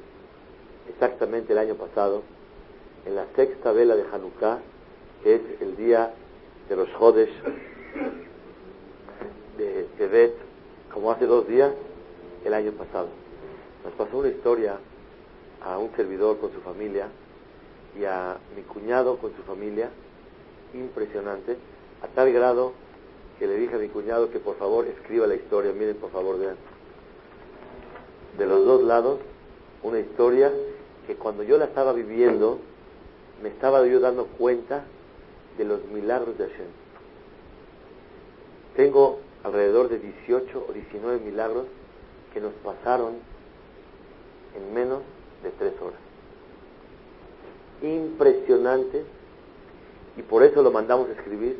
exactamente 0.89 1.53
el 1.53 1.59
año 1.59 1.75
pasado, 1.75 2.23
en 3.05 3.15
la 3.15 3.25
sexta 3.35 3.71
vela 3.71 3.95
de 3.95 4.03
Hanukkah, 4.11 4.59
que 5.23 5.35
es 5.35 5.41
el 5.61 5.77
día 5.77 6.13
de 6.69 6.75
los 6.75 6.93
Jodesh 6.93 7.33
de 9.57 9.87
Tebet, 9.97 10.35
como 10.93 11.11
hace 11.11 11.25
dos 11.25 11.47
días, 11.47 11.71
el 12.45 12.53
año 12.53 12.71
pasado. 12.73 13.07
Nos 13.83 13.93
pasó 13.93 14.19
una 14.19 14.29
historia 14.29 14.77
a 15.61 15.77
un 15.79 15.91
servidor 15.95 16.37
con 16.37 16.53
su 16.53 16.61
familia 16.61 17.07
y 17.99 18.05
a 18.05 18.37
mi 18.55 18.61
cuñado 18.61 19.17
con 19.17 19.35
su 19.35 19.41
familia, 19.41 19.89
impresionante, 20.73 21.57
a 22.03 22.07
tal 22.07 22.31
grado 22.31 22.73
que 23.39 23.47
le 23.47 23.57
dije 23.57 23.75
a 23.75 23.79
mi 23.79 23.87
cuñado 23.87 24.29
que 24.29 24.39
por 24.39 24.55
favor 24.57 24.85
escriba 24.85 25.25
la 25.25 25.35
historia. 25.35 25.71
Miren, 25.73 25.95
por 25.95 26.11
favor, 26.11 26.37
vean. 26.37 26.55
De 28.37 28.45
los 28.45 28.63
dos 28.65 28.83
lados, 28.83 29.19
una 29.81 29.99
historia 29.99 30.51
que 31.07 31.15
cuando 31.15 31.41
yo 31.41 31.57
la 31.57 31.65
estaba 31.65 31.93
viviendo, 31.93 32.59
me 33.41 33.49
estaba 33.49 33.85
yo 33.87 33.99
dando 33.99 34.25
cuenta 34.25 34.83
de 35.59 35.65
los 35.65 35.83
milagros 35.91 36.37
de 36.37 36.45
Hashem. 36.45 36.67
Tengo 38.77 39.19
alrededor 39.43 39.89
de 39.89 39.99
18 39.99 40.65
o 40.69 40.71
19 40.71 41.19
milagros 41.19 41.65
que 42.33 42.39
nos 42.39 42.53
pasaron 42.63 43.15
en 44.55 44.73
menos 44.73 45.01
de 45.43 45.51
tres 45.51 45.73
horas. 45.81 45.99
Impresionante. 47.81 49.03
Y 50.15 50.21
por 50.21 50.43
eso 50.43 50.63
lo 50.63 50.71
mandamos 50.71 51.09
a 51.09 51.11
escribir. 51.11 51.59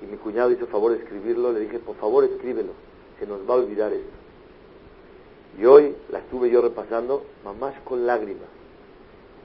Y 0.00 0.06
mi 0.06 0.16
cuñado 0.16 0.52
hizo 0.52 0.68
favor 0.68 0.92
de 0.92 0.98
escribirlo. 0.98 1.52
Le 1.52 1.60
dije, 1.60 1.80
por 1.80 1.96
favor, 1.96 2.22
escríbelo. 2.22 2.72
Se 3.18 3.26
nos 3.26 3.40
va 3.40 3.54
a 3.54 3.56
olvidar 3.56 3.92
esto. 3.92 4.18
Y 5.58 5.64
hoy 5.64 5.96
la 6.12 6.20
estuve 6.20 6.48
yo 6.48 6.62
repasando, 6.62 7.24
mamás 7.44 7.74
con 7.84 8.06
lágrimas, 8.06 8.46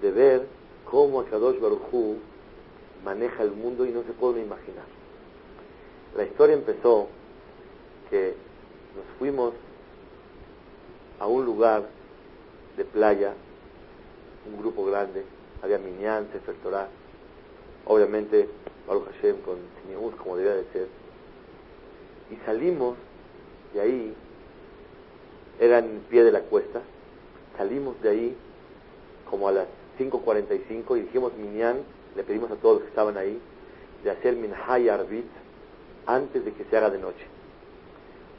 de 0.04 0.12
ver 0.12 0.48
cómo 0.86 1.22
Akadosh 1.22 1.60
Baruj 1.60 1.80
maneja 3.04 3.44
el 3.44 3.52
mundo 3.52 3.86
y 3.86 3.92
no 3.92 4.04
se 4.04 4.14
puede 4.14 4.42
imaginar. 4.42 4.86
La 6.16 6.24
historia 6.24 6.56
empezó 6.56 7.08
que 8.10 8.36
nos 8.96 9.06
fuimos 9.18 9.54
a 11.20 11.28
un 11.28 11.46
lugar 11.46 11.84
de 12.78 12.86
playa, 12.86 13.34
un 14.52 14.60
grupo 14.60 14.86
grande, 14.86 15.24
había 15.62 15.78
Minyan, 15.78 16.28
Sefer 16.32 16.56
Torah, 16.56 16.88
obviamente 17.86 18.50
Baruch 18.88 19.06
Hashem 19.06 19.38
con 19.42 19.56
Tzniut, 19.82 20.18
como 20.18 20.38
debía 20.38 20.56
de 20.56 20.66
ser, 20.74 20.88
y 22.30 22.36
salimos 22.46 22.98
de 23.74 23.82
ahí, 23.82 24.14
era 25.60 25.80
en 25.80 26.02
pie 26.10 26.24
de 26.24 26.32
la 26.32 26.42
cuesta, 26.42 26.82
salimos 27.58 28.02
de 28.02 28.10
ahí 28.10 28.38
como 29.30 29.48
a 29.48 29.52
las 29.52 29.68
5.45 29.98 30.98
y 30.98 31.02
dijimos 31.02 31.34
Minyan, 31.38 31.78
le 32.16 32.24
pedimos 32.24 32.52
a 32.52 32.56
todos 32.56 32.76
los 32.76 32.84
que 32.84 32.90
estaban 32.90 33.18
ahí, 33.18 33.40
de 34.04 34.12
hacer 34.12 34.36
Minhay 34.36 34.90
Arbit 34.90 35.26
antes 36.06 36.44
de 36.44 36.54
que 36.54 36.64
se 36.66 36.78
haga 36.78 36.90
de 36.90 37.00
noche. 37.00 37.26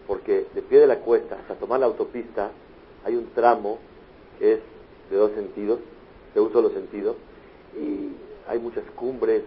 Porque 0.07 0.47
de 0.55 0.63
pie 0.63 0.81
de 0.81 0.87
la 0.87 0.99
cuesta 0.99 1.37
hasta 1.37 1.55
tomar 1.55 1.81
la 1.81 1.87
autopista 1.87 2.51
hay 3.05 3.17
un 3.17 3.31
tramo 3.35 3.79
que 4.39 4.55
es 4.55 4.61
de 5.11 5.17
dos 5.17 5.33
sentidos, 5.33 5.81
de 6.35 6.41
un 6.41 6.53
solo 6.53 6.71
sentido, 6.71 7.17
y 7.77 8.13
hay 8.49 8.59
muchas 8.59 8.85
cumbres, 8.97 9.43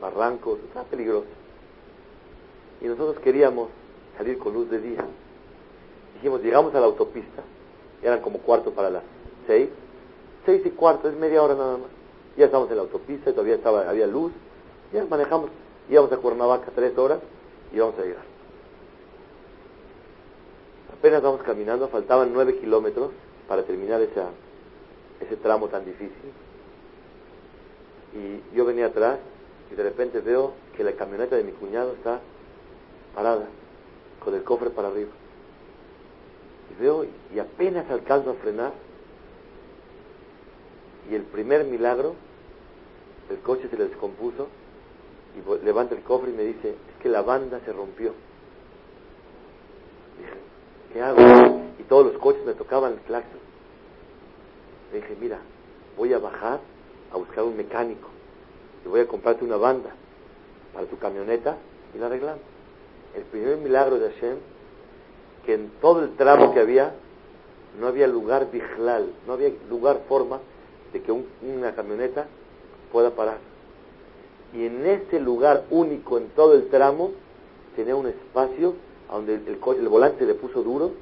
barrancos, 0.00 0.58
está 0.60 0.82
peligroso. 0.84 1.28
Y 2.80 2.86
nosotros 2.86 3.18
queríamos 3.22 3.68
salir 4.16 4.38
con 4.38 4.54
luz 4.54 4.70
de 4.70 4.80
día. 4.80 5.04
Dijimos, 6.14 6.42
llegamos 6.42 6.74
a 6.74 6.80
la 6.80 6.86
autopista, 6.86 7.42
eran 8.02 8.20
como 8.20 8.38
cuarto 8.38 8.72
para 8.72 8.90
las 8.90 9.02
seis, 9.46 9.68
seis 10.46 10.62
y 10.64 10.70
cuarto, 10.70 11.08
es 11.08 11.16
media 11.16 11.42
hora 11.42 11.54
nada 11.54 11.76
más. 11.78 11.99
Ya 12.36 12.46
estamos 12.46 12.70
en 12.70 12.76
la 12.76 12.82
autopista, 12.82 13.32
todavía 13.32 13.56
estaba, 13.56 13.88
había 13.88 14.06
luz, 14.06 14.32
ya 14.92 15.04
manejamos, 15.04 15.50
íbamos 15.88 16.12
a 16.12 16.16
Cuernavaca 16.16 16.70
tres 16.74 16.96
horas 16.96 17.18
y 17.72 17.78
vamos 17.78 17.98
a 17.98 18.02
llegar. 18.02 18.24
Apenas 20.92 21.22
vamos 21.22 21.42
caminando, 21.42 21.88
faltaban 21.88 22.32
nueve 22.32 22.58
kilómetros 22.58 23.10
para 23.48 23.62
terminar 23.62 24.00
esa, 24.00 24.28
ese 25.20 25.36
tramo 25.36 25.68
tan 25.68 25.84
difícil. 25.84 26.32
Y 28.12 28.56
yo 28.56 28.64
venía 28.64 28.86
atrás 28.86 29.18
y 29.70 29.74
de 29.74 29.82
repente 29.82 30.20
veo 30.20 30.52
que 30.76 30.84
la 30.84 30.92
camioneta 30.92 31.36
de 31.36 31.44
mi 31.44 31.52
cuñado 31.52 31.92
está 31.92 32.20
parada, 33.14 33.46
con 34.22 34.34
el 34.34 34.42
cofre 34.42 34.70
para 34.70 34.88
arriba. 34.88 35.10
Y 36.70 36.82
veo 36.82 37.06
y 37.34 37.38
apenas 37.38 37.88
alcanzo 37.90 38.30
a 38.30 38.34
frenar. 38.34 38.72
Y 41.08 41.14
el 41.14 41.22
primer 41.22 41.64
milagro, 41.64 42.14
el 43.30 43.38
coche 43.38 43.68
se 43.70 43.76
le 43.76 43.86
descompuso 43.86 44.48
y 45.36 45.64
levanta 45.64 45.94
el 45.94 46.02
cofre 46.02 46.30
y 46.30 46.34
me 46.34 46.42
dice, 46.42 46.70
es 46.70 47.02
que 47.02 47.08
la 47.08 47.22
banda 47.22 47.60
se 47.64 47.72
rompió. 47.72 48.12
Dije, 50.18 50.34
¿qué 50.92 51.02
hago? 51.02 51.60
Y 51.78 51.82
todos 51.84 52.12
los 52.12 52.20
coches 52.20 52.44
me 52.44 52.54
tocaban 52.54 52.92
el 52.92 52.98
claxon. 53.00 53.38
Le 54.92 55.00
dije, 55.00 55.16
mira, 55.20 55.38
voy 55.96 56.12
a 56.12 56.18
bajar 56.18 56.60
a 57.12 57.16
buscar 57.16 57.44
un 57.44 57.56
mecánico 57.56 58.08
y 58.84 58.88
voy 58.88 59.00
a 59.00 59.06
comprarte 59.06 59.44
una 59.44 59.56
banda 59.56 59.90
para 60.74 60.86
tu 60.86 60.98
camioneta 60.98 61.56
y 61.94 61.98
la 61.98 62.06
arreglamos. 62.06 62.42
El 63.14 63.22
primer 63.24 63.56
milagro 63.58 63.98
de 63.98 64.10
Hashem, 64.10 64.36
que 65.44 65.54
en 65.54 65.70
todo 65.80 66.02
el 66.02 66.16
tramo 66.16 66.52
que 66.54 66.60
había, 66.60 66.94
no 67.78 67.86
había 67.86 68.06
lugar 68.06 68.50
bijlal, 68.50 69.12
no 69.26 69.32
había 69.32 69.50
lugar, 69.68 70.00
forma 70.08 70.40
de 70.92 71.02
que 71.02 71.12
una 71.12 71.74
camioneta 71.74 72.26
pueda 72.92 73.10
parar. 73.10 73.38
Y 74.54 74.66
en 74.66 74.84
ese 74.86 75.20
lugar 75.20 75.64
único 75.70 76.18
en 76.18 76.28
todo 76.30 76.54
el 76.54 76.68
tramo, 76.68 77.12
tenía 77.76 77.94
un 77.94 78.08
espacio 78.08 78.74
donde 79.10 79.34
el, 79.34 79.58
el 79.78 79.88
volante 79.88 80.26
le 80.26 80.34
puso 80.34 80.62
duro 80.62 80.92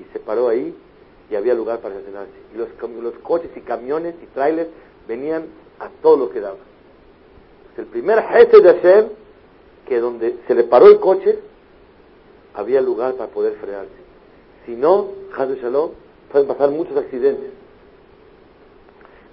y 0.00 0.12
se 0.12 0.18
paró 0.18 0.48
ahí 0.48 0.74
y 1.30 1.34
había 1.36 1.54
lugar 1.54 1.80
para 1.80 1.94
estacionarse. 1.94 2.32
Y 2.54 2.58
los, 2.58 2.68
los 3.02 3.14
coches 3.22 3.50
y 3.56 3.60
camiones 3.60 4.14
y 4.22 4.26
trailers 4.26 4.70
venían 5.08 5.44
a 5.78 5.88
todo 6.02 6.16
lo 6.16 6.30
que 6.30 6.40
daba. 6.40 6.58
El 7.76 7.86
primer 7.86 8.22
jefe 8.22 8.60
de 8.60 8.74
Hashem, 8.74 9.08
que 9.86 9.98
donde 9.98 10.36
se 10.46 10.54
le 10.54 10.64
paró 10.64 10.86
el 10.86 11.00
coche, 11.00 11.38
había 12.54 12.80
lugar 12.80 13.14
para 13.14 13.30
poder 13.30 13.54
frenarse. 13.54 13.90
Si 14.64 14.76
no, 14.76 15.08
Shalom, 15.36 15.90
pueden 16.30 16.46
pasar 16.46 16.70
muchos 16.70 16.96
accidentes. 16.96 17.50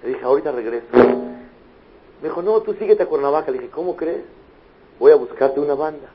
Le 0.03 0.09
dije, 0.09 0.23
ahorita 0.23 0.51
regreso. 0.51 0.85
Me 0.93 2.29
dijo, 2.29 2.41
no, 2.41 2.61
tú 2.61 2.73
síguete 2.73 3.03
a 3.03 3.05
Cuernavaca. 3.07 3.51
Le 3.51 3.59
dije, 3.59 3.71
¿cómo 3.71 3.95
crees? 3.95 4.23
Voy 4.99 5.11
a 5.11 5.15
buscarte 5.15 5.59
una 5.59 5.75
banda. 5.75 6.09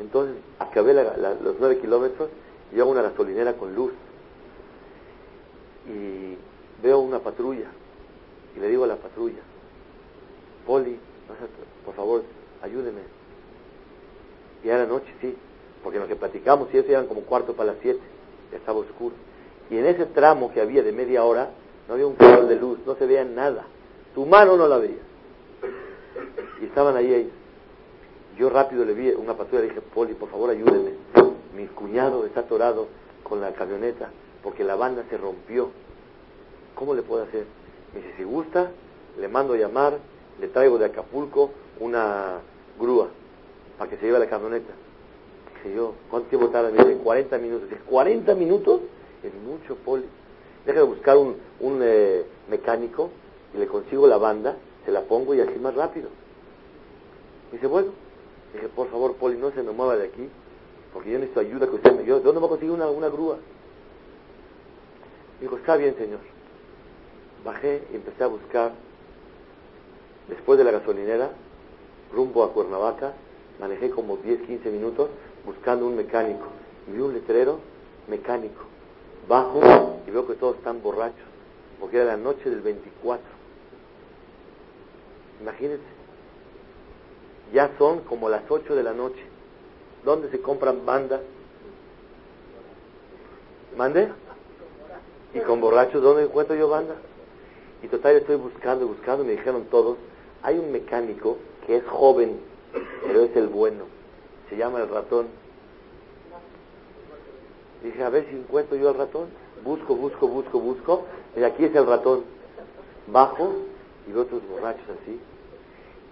Entonces, 0.00 0.36
acabé 0.58 0.94
los 0.94 1.56
nueve 1.58 1.78
kilómetros 1.78 2.28
y 2.74 2.80
hago 2.80 2.90
una 2.90 3.02
gasolinera 3.02 3.54
con 3.54 3.74
luz 3.74 3.92
y 5.86 6.36
veo 6.82 7.00
una 7.00 7.18
patrulla 7.18 7.66
y 8.56 8.60
le 8.60 8.68
digo 8.68 8.84
a 8.84 8.86
la 8.86 8.96
patrulla, 8.96 9.40
Poli, 10.66 10.98
por 11.84 11.94
favor, 11.94 12.22
ayúdeme. 12.62 13.00
Y 14.62 14.68
era 14.68 14.86
noche, 14.86 15.12
sí, 15.20 15.34
porque 15.82 15.98
lo 15.98 16.06
que 16.06 16.16
platicamos 16.16 16.68
y 16.72 16.78
eso 16.78 16.90
eran 16.90 17.06
como 17.06 17.22
cuarto 17.22 17.54
para 17.54 17.72
las 17.72 17.82
siete, 17.82 18.00
estaba 18.52 18.78
oscuro. 18.78 19.14
Y 19.70 19.78
en 19.78 19.86
ese 19.86 20.06
tramo 20.06 20.52
que 20.52 20.60
había 20.60 20.82
de 20.82 20.92
media 20.92 21.24
hora, 21.24 21.50
no 21.88 21.94
había 21.94 22.06
un 22.06 22.14
color 22.14 22.46
de 22.46 22.56
luz, 22.56 22.78
no 22.86 22.94
se 22.94 23.06
veía 23.06 23.24
nada. 23.24 23.64
Tu 24.14 24.24
mano 24.26 24.56
no 24.56 24.68
la 24.68 24.78
veía. 24.78 25.02
Y 26.60 26.64
estaban 26.66 26.96
ahí 26.96 27.12
ellos. 27.12 27.32
Yo 28.38 28.48
rápido 28.48 28.84
le 28.84 28.94
vi 28.94 29.10
una 29.10 29.34
patrulla 29.34 29.64
y 29.64 29.68
le 29.68 29.74
dije, 29.74 29.86
Poli, 29.94 30.14
por 30.14 30.30
favor, 30.30 30.50
ayúdeme. 30.50 30.92
Mi 31.56 31.66
cuñado 31.66 32.24
está 32.24 32.40
atorado 32.40 32.88
con 33.22 33.40
la 33.40 33.52
camioneta 33.52 34.08
porque 34.42 34.64
la 34.64 34.74
banda 34.74 35.04
se 35.08 35.16
rompió. 35.16 35.70
¿Cómo 36.74 36.94
le 36.94 37.02
puedo 37.02 37.22
hacer? 37.22 37.44
Me 37.92 38.00
dice, 38.00 38.14
si 38.16 38.24
gusta, 38.24 38.70
le 39.18 39.28
mando 39.28 39.54
a 39.54 39.56
llamar, 39.56 39.98
le 40.40 40.48
traigo 40.48 40.78
de 40.78 40.86
Acapulco 40.86 41.50
una 41.78 42.38
grúa 42.78 43.08
para 43.78 43.90
que 43.90 43.96
se 43.98 44.06
lleve 44.06 44.18
la 44.18 44.28
camioneta. 44.28 44.72
Dije 45.54 45.76
yo, 45.76 45.94
¿cuánto 46.10 46.28
tiempo 46.28 46.48
tarda? 46.48 46.70
Me 46.70 46.78
dice, 46.78 47.00
40 47.02 47.38
minutos. 47.38 47.68
Dije, 47.68 47.82
¿40 47.90 48.36
minutos? 48.36 48.80
Es 49.22 49.32
mucho, 49.34 49.76
Poli. 49.84 50.04
Déjame 50.66 50.86
buscar 50.86 51.16
un, 51.16 51.36
un 51.60 51.80
eh, 51.82 52.24
mecánico 52.48 53.10
y 53.54 53.58
le 53.58 53.66
consigo 53.66 54.06
la 54.06 54.18
banda, 54.18 54.56
se 54.84 54.92
la 54.92 55.02
pongo 55.02 55.34
y 55.34 55.40
así 55.40 55.58
más 55.58 55.74
rápido. 55.74 56.08
dice, 57.50 57.66
bueno. 57.66 57.92
Dije, 58.52 58.68
por 58.68 58.90
favor, 58.90 59.14
Poli, 59.16 59.38
no 59.38 59.50
se 59.52 59.62
me 59.62 59.72
mueva 59.72 59.96
de 59.96 60.08
aquí, 60.08 60.28
porque 60.92 61.10
yo 61.10 61.18
necesito 61.18 61.40
ayuda 61.40 61.66
que 61.66 61.76
usted 61.76 61.92
me... 61.92 62.04
Yo, 62.04 62.20
¿Dónde 62.20 62.40
va 62.40 62.46
a 62.46 62.50
conseguir 62.50 62.74
una, 62.74 62.88
una 62.90 63.08
grúa? 63.08 63.38
Dijo, 65.40 65.56
está 65.56 65.76
bien, 65.76 65.96
señor. 65.96 66.20
Bajé 67.44 67.82
y 67.92 67.96
empecé 67.96 68.24
a 68.24 68.26
buscar, 68.26 68.72
después 70.28 70.58
de 70.58 70.64
la 70.64 70.70
gasolinera, 70.70 71.30
rumbo 72.12 72.44
a 72.44 72.52
Cuernavaca, 72.52 73.14
manejé 73.58 73.90
como 73.90 74.18
10, 74.18 74.42
15 74.42 74.70
minutos 74.70 75.08
buscando 75.46 75.86
un 75.86 75.96
mecánico. 75.96 76.46
Vi 76.86 77.00
un 77.00 77.14
letrero 77.14 77.58
mecánico. 78.06 78.71
Bajo 79.28 80.00
y 80.06 80.10
veo 80.10 80.26
que 80.26 80.34
todos 80.34 80.56
están 80.56 80.82
borrachos, 80.82 81.26
porque 81.80 81.96
era 81.96 82.06
la 82.06 82.16
noche 82.16 82.50
del 82.50 82.60
24. 82.60 83.24
Imagínense, 85.40 85.82
ya 87.52 87.70
son 87.78 88.00
como 88.00 88.28
las 88.28 88.42
8 88.48 88.74
de 88.74 88.82
la 88.82 88.92
noche. 88.92 89.22
¿Dónde 90.04 90.30
se 90.30 90.40
compran 90.40 90.84
bandas? 90.84 91.20
¿Mande? 93.76 94.08
¿Y 95.34 95.40
con 95.40 95.60
borrachos 95.60 96.02
dónde 96.02 96.24
encuentro 96.24 96.54
yo 96.54 96.68
banda? 96.68 96.94
Y 97.82 97.88
total 97.88 98.16
estoy 98.16 98.36
buscando, 98.36 98.86
buscando, 98.86 99.24
me 99.24 99.32
dijeron 99.32 99.64
todos, 99.70 99.96
hay 100.42 100.58
un 100.58 100.70
mecánico 100.72 101.38
que 101.66 101.76
es 101.76 101.86
joven, 101.86 102.38
pero 103.06 103.22
es 103.22 103.36
el 103.36 103.48
bueno. 103.48 103.84
Se 104.48 104.56
llama 104.56 104.80
el 104.80 104.88
ratón. 104.88 105.26
Dije, 107.82 108.02
a 108.02 108.10
ver 108.10 108.26
si 108.30 108.36
encuentro 108.36 108.76
yo 108.76 108.88
al 108.88 108.94
ratón. 108.96 109.28
Busco, 109.64 109.94
busco, 109.94 110.28
busco, 110.28 110.60
busco. 110.60 111.04
Y 111.36 111.42
aquí 111.42 111.64
es 111.64 111.74
el 111.74 111.86
ratón. 111.86 112.24
Bajo 113.08 113.52
y 114.08 114.12
veo 114.12 114.22
otros 114.22 114.42
borrachos 114.48 114.84
así. 115.02 115.20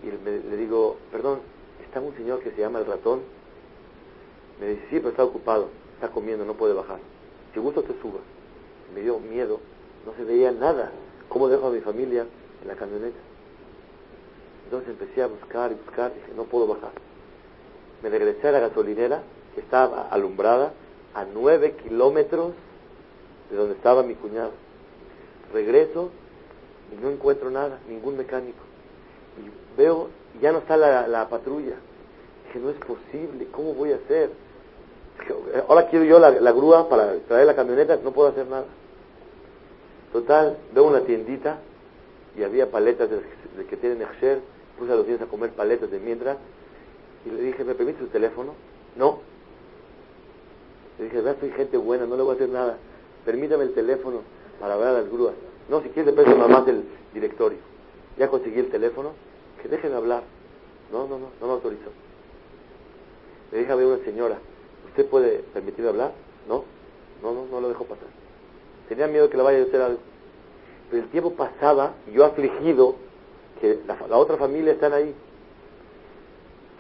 Y 0.03 0.25
le, 0.25 0.57
digo, 0.57 0.97
perdón, 1.13 1.41
¿está 1.85 2.01
un 2.01 2.15
señor 2.17 2.41
que 2.41 2.51
se 2.53 2.61
llama 2.61 2.79
el 2.79 2.87
ratón? 2.87 3.21
Me 4.61 4.69
dice, 4.69 4.83
sí, 4.91 4.97
pero 4.97 5.11
está 5.11 5.25
ocupado. 5.25 5.69
Está 5.95 6.09
comiendo, 6.09 6.45
no 6.45 6.55
puede 6.55 6.75
bajar. 6.75 6.99
Si 7.55 7.61
gusto 7.61 7.83
te 7.83 7.93
suba. 8.01 8.21
Me 8.95 9.03
dio 9.03 9.19
miedo. 9.19 9.61
No 10.07 10.15
se 10.15 10.25
veía 10.25 10.51
nada. 10.51 10.91
¿Cómo 11.29 11.49
dejo 11.49 11.69
a 11.69 11.71
mi 11.71 11.81
familia 11.81 12.27
en 12.63 12.69
la 12.69 12.75
camioneta? 12.75 13.19
Entonces 14.65 14.91
empecé 14.91 15.23
a 15.23 15.27
buscar 15.27 15.71
y 15.73 15.75
buscar. 15.75 16.13
Dije, 16.15 16.33
no 16.37 16.45
puedo 16.45 16.67
bajar. 16.67 16.93
Me 18.03 18.09
regresé 18.09 18.49
a 18.49 18.53
la 18.53 18.61
gasolinera, 18.61 19.23
que 19.55 19.61
estaba 19.61 20.09
alumbrada, 20.11 20.73
a 21.15 21.25
nueve 21.25 21.75
kilómetros 21.83 22.53
de 23.51 23.57
donde 23.57 23.75
estaba 23.75 24.03
mi 24.03 24.15
cuñado. 24.15 24.53
Regreso 25.53 26.11
y 26.93 27.03
no 27.03 27.11
encuentro 27.11 27.51
nada, 27.51 27.79
ningún 27.89 28.17
mecánico. 28.17 28.59
Y 29.39 29.79
veo, 29.81 30.09
ya 30.41 30.53
no 30.53 30.59
está 30.59 30.77
la, 30.77 31.29
patrulla. 31.29 31.75
Dije, 32.47 32.59
no 32.59 32.71
es 32.71 32.77
posible, 32.77 33.47
¿cómo 33.53 33.75
voy 33.75 33.93
a 33.93 33.97
hacer? 33.97 34.31
Ahora 35.69 35.89
quiero 35.89 36.05
yo 36.05 36.19
la, 36.19 36.53
grúa 36.53 36.89
para 36.89 37.15
traer 37.29 37.47
la 37.47 37.55
camioneta, 37.55 37.99
no 38.03 38.13
puedo 38.13 38.29
hacer 38.29 38.47
nada. 38.47 38.65
Total, 40.13 40.57
veo 40.73 40.85
una 40.85 41.03
tiendita 41.03 41.59
y 42.37 42.43
había 42.43 42.71
paletas 42.71 43.09
de, 43.11 43.67
que 43.67 43.77
tienen 43.77 44.03
Exer, 44.03 44.41
puse 44.79 44.93
a 44.93 44.97
los 44.97 45.07
niños 45.07 45.23
a 45.23 45.27
comer 45.27 45.51
paletas 45.51 45.91
de 45.91 45.99
mientras 45.99 46.37
y 47.25 47.31
le 47.31 47.43
dije, 47.43 47.65
¿me 47.65 47.75
permite 47.75 48.01
su 48.01 48.07
teléfono? 48.07 48.55
No. 48.97 49.19
Le 51.01 51.07
dije, 51.07 51.23
vea, 51.23 51.35
soy 51.41 51.51
gente 51.53 51.79
buena, 51.79 52.05
no 52.05 52.15
le 52.15 52.23
voy 52.23 52.33
a 52.33 52.35
hacer 52.35 52.51
nada. 52.51 52.77
Permítame 53.25 53.65
el 53.65 53.73
teléfono 53.73 54.21
para 54.61 54.77
ver 54.77 54.89
a 54.89 54.93
las 54.93 55.11
grúas. 55.11 55.33
No, 55.71 55.81
si 55.81 55.89
quiere, 55.89 56.13
peso 56.13 56.37
mamá 56.37 56.61
del 56.61 56.85
directorio. 57.15 57.57
Ya 58.19 58.29
conseguí 58.29 58.61
el 58.61 58.69
teléfono, 58.69 59.13
que 59.63 59.69
dejen 59.69 59.95
hablar. 59.95 60.25
No, 60.93 61.07
no, 61.09 61.19
no, 61.19 61.29
no 61.41 61.47
me 61.47 61.53
autorizó. 61.55 61.91
Le 63.51 63.61
dije 63.61 63.73
a 63.73 63.77
ver 63.77 63.87
una 63.87 64.05
señora, 64.05 64.39
¿usted 64.89 65.07
puede 65.07 65.39
permitirme 65.55 65.89
hablar? 65.89 66.13
No, 66.47 66.65
no, 67.23 67.33
no, 67.33 67.47
no 67.51 67.61
lo 67.63 67.69
dejo 67.69 67.85
pasar. 67.85 68.09
Tenía 68.91 69.07
miedo 69.07 69.31
que 69.31 69.39
le 69.39 69.43
vaya 69.43 69.61
a 69.61 69.63
hacer 69.63 69.81
algo. 69.81 70.01
Pero 70.91 71.03
el 71.05 71.09
tiempo 71.09 71.33
pasaba 71.33 71.95
y 72.11 72.13
yo 72.13 72.27
afligido 72.27 72.97
que 73.59 73.79
la, 73.87 74.17
otra 74.19 74.37
familia 74.37 74.73
están 74.73 74.93
ahí. 74.93 75.15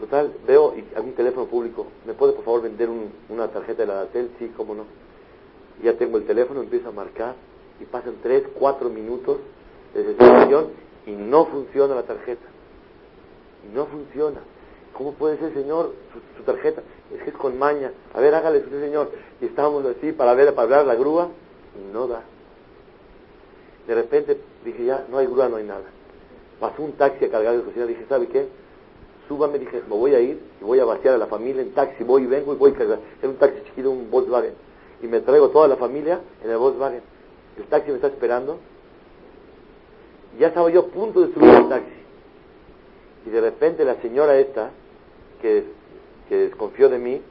Total, 0.00 0.32
veo 0.46 0.74
y 0.76 0.96
a 0.96 1.02
mi 1.02 1.12
teléfono 1.12 1.46
público, 1.46 1.86
¿me 2.06 2.14
puede 2.14 2.32
por 2.32 2.44
favor 2.44 2.62
vender 2.62 2.88
una 3.28 3.48
tarjeta 3.48 3.82
de 3.82 3.86
la 3.86 3.94
Datel? 3.94 4.30
Sí, 4.38 4.50
cómo 4.56 4.74
no. 4.74 4.84
Ya 5.82 5.92
tengo 5.98 6.16
el 6.16 6.24
teléfono, 6.24 6.62
empiezo 6.62 6.88
a 6.88 6.92
marcar 6.92 7.34
y 7.80 7.84
pasan 7.84 8.14
tres, 8.22 8.44
cuatro 8.58 8.88
minutos 8.88 9.38
de 9.92 10.02
desesperación 10.02 10.68
y 11.06 11.12
no 11.12 11.44
funciona 11.46 11.94
la 11.94 12.04
tarjeta. 12.04 12.46
No 13.74 13.86
funciona. 13.86 14.40
¿Cómo 14.94 15.12
puede 15.12 15.36
ser, 15.36 15.52
señor, 15.52 15.92
su, 16.36 16.42
tarjeta? 16.44 16.82
Es 17.14 17.22
que 17.22 17.30
es 17.30 17.36
con 17.36 17.58
maña. 17.58 17.92
A 18.14 18.20
ver, 18.20 18.34
hágale 18.34 18.58
usted, 18.58 18.80
señor. 18.80 19.10
Y 19.40 19.46
estábamos 19.46 19.84
así 19.84 20.12
para 20.12 20.32
ver, 20.32 20.54
para 20.54 20.62
hablar 20.62 20.86
la 20.86 20.94
grúa 20.94 21.28
y 21.78 21.92
no 21.92 22.06
da. 22.06 22.22
De 23.86 23.94
repente 23.94 24.38
dije, 24.64 24.86
ya, 24.86 25.04
no 25.10 25.18
hay 25.18 25.26
grúa, 25.26 25.48
no 25.48 25.56
hay 25.56 25.64
nada. 25.64 25.84
Pasó 26.58 26.82
un 26.82 26.92
taxi 26.92 27.26
a 27.26 27.30
cargar 27.30 27.56
de 27.56 27.64
cocina, 27.64 27.86
dije, 27.86 28.06
¿sabe 28.08 28.28
qué? 28.28 28.48
Súbame, 29.30 29.60
dije, 29.60 29.80
me 29.88 29.94
voy 29.94 30.12
a 30.12 30.18
ir 30.18 30.40
y 30.60 30.64
voy 30.64 30.80
a 30.80 30.84
vaciar 30.84 31.14
a 31.14 31.18
la 31.18 31.28
familia 31.28 31.62
en 31.62 31.70
taxi, 31.70 32.02
voy 32.02 32.24
y 32.24 32.26
vengo 32.26 32.52
y 32.52 32.56
voy 32.56 32.72
a 32.72 32.74
cargar. 32.74 32.98
Es 33.22 33.28
un 33.28 33.36
taxi 33.36 33.62
chiquito, 33.62 33.88
un 33.88 34.10
Volkswagen. 34.10 34.54
Y 35.04 35.06
me 35.06 35.20
traigo 35.20 35.50
toda 35.50 35.68
la 35.68 35.76
familia 35.76 36.18
en 36.42 36.50
el 36.50 36.56
Volkswagen. 36.56 37.00
El 37.56 37.64
taxi 37.66 37.90
me 37.90 37.94
está 37.98 38.08
esperando. 38.08 38.58
Ya 40.36 40.48
estaba 40.48 40.68
yo 40.68 40.80
a 40.80 40.86
punto 40.86 41.20
de 41.20 41.32
subir 41.32 41.48
al 41.48 41.68
taxi. 41.68 41.92
Y 43.24 43.30
de 43.30 43.40
repente 43.40 43.84
la 43.84 44.00
señora 44.02 44.36
esta, 44.36 44.70
que, 45.40 45.62
desconfió 46.28 46.88
de 46.88 46.98
mí, 46.98 47.22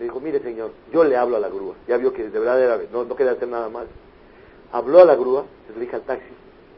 me 0.00 0.04
dijo, 0.06 0.18
mire 0.18 0.40
señor, 0.40 0.72
yo 0.92 1.04
le 1.04 1.16
hablo 1.16 1.36
a 1.36 1.38
la 1.38 1.50
grúa. 1.50 1.76
Ya 1.86 1.98
vio 1.98 2.12
que 2.12 2.30
de 2.30 2.36
verdad 2.36 2.60
era, 2.60 2.80
no, 2.92 3.04
no 3.04 3.14
quería 3.14 3.30
hacer 3.30 3.46
nada 3.46 3.68
más. 3.68 3.86
Habló 4.72 4.98
a 4.98 5.04
la 5.04 5.14
grúa, 5.14 5.44
le 5.72 5.80
dije 5.80 5.94
al 5.94 6.02
taxi, 6.02 6.26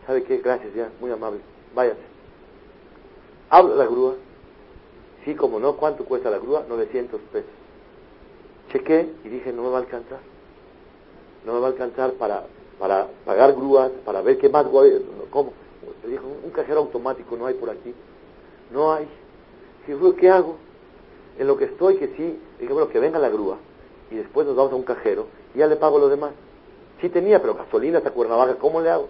¿sabe 0.06 0.22
qué? 0.24 0.36
Gracias 0.36 0.74
ya, 0.74 0.90
muy 1.00 1.10
amable, 1.10 1.40
váyase. 1.74 2.02
Hablo 3.48 3.72
a 3.72 3.76
la 3.76 3.86
grúa, 3.86 4.16
sí, 5.26 5.34
como 5.34 5.60
no, 5.60 5.76
¿cuánto 5.76 6.06
cuesta 6.06 6.30
la 6.30 6.38
grúa? 6.38 6.64
900 6.66 7.20
pesos. 7.32 7.50
Chequé 8.72 9.10
y 9.24 9.28
dije, 9.28 9.52
no 9.52 9.64
me 9.64 9.68
va 9.68 9.78
a 9.78 9.80
alcanzar. 9.80 10.20
No 11.44 11.52
me 11.52 11.60
va 11.60 11.66
a 11.66 11.70
alcanzar 11.70 12.12
para, 12.12 12.44
para 12.78 13.08
pagar 13.26 13.52
grúas, 13.54 13.90
para 14.04 14.22
ver 14.22 14.38
qué 14.38 14.48
más, 14.48 14.64
¿cómo? 15.30 15.52
Le 16.04 16.12
dijo, 16.12 16.24
un 16.44 16.50
cajero 16.50 16.80
automático 16.80 17.36
no 17.36 17.46
hay 17.46 17.54
por 17.54 17.68
aquí. 17.70 17.92
No 18.72 18.92
hay. 18.92 19.06
¿qué 20.18 20.30
hago? 20.30 20.56
En 21.38 21.46
lo 21.46 21.56
que 21.56 21.66
estoy, 21.66 21.96
que 21.96 22.08
sí, 22.16 22.38
dije, 22.58 22.72
bueno, 22.72 22.88
que 22.88 22.98
venga 22.98 23.18
la 23.18 23.28
grúa 23.28 23.58
y 24.10 24.16
después 24.16 24.46
nos 24.46 24.56
vamos 24.56 24.72
a 24.72 24.76
un 24.76 24.82
cajero 24.82 25.26
y 25.54 25.58
ya 25.58 25.66
le 25.66 25.76
pago 25.76 25.98
lo 25.98 26.08
demás. 26.08 26.32
Sí 27.00 27.08
tenía, 27.08 27.40
pero 27.40 27.54
gasolina 27.54 27.98
hasta 27.98 28.10
Cuernavaca, 28.10 28.56
¿cómo 28.56 28.80
le 28.80 28.90
hago? 28.90 29.08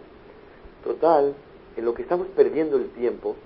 Total, 0.82 1.34
en 1.76 1.84
lo 1.84 1.94
que 1.94 2.02
estamos 2.02 2.26
perdiendo 2.28 2.76
el 2.76 2.90
tiempo, 2.90 3.36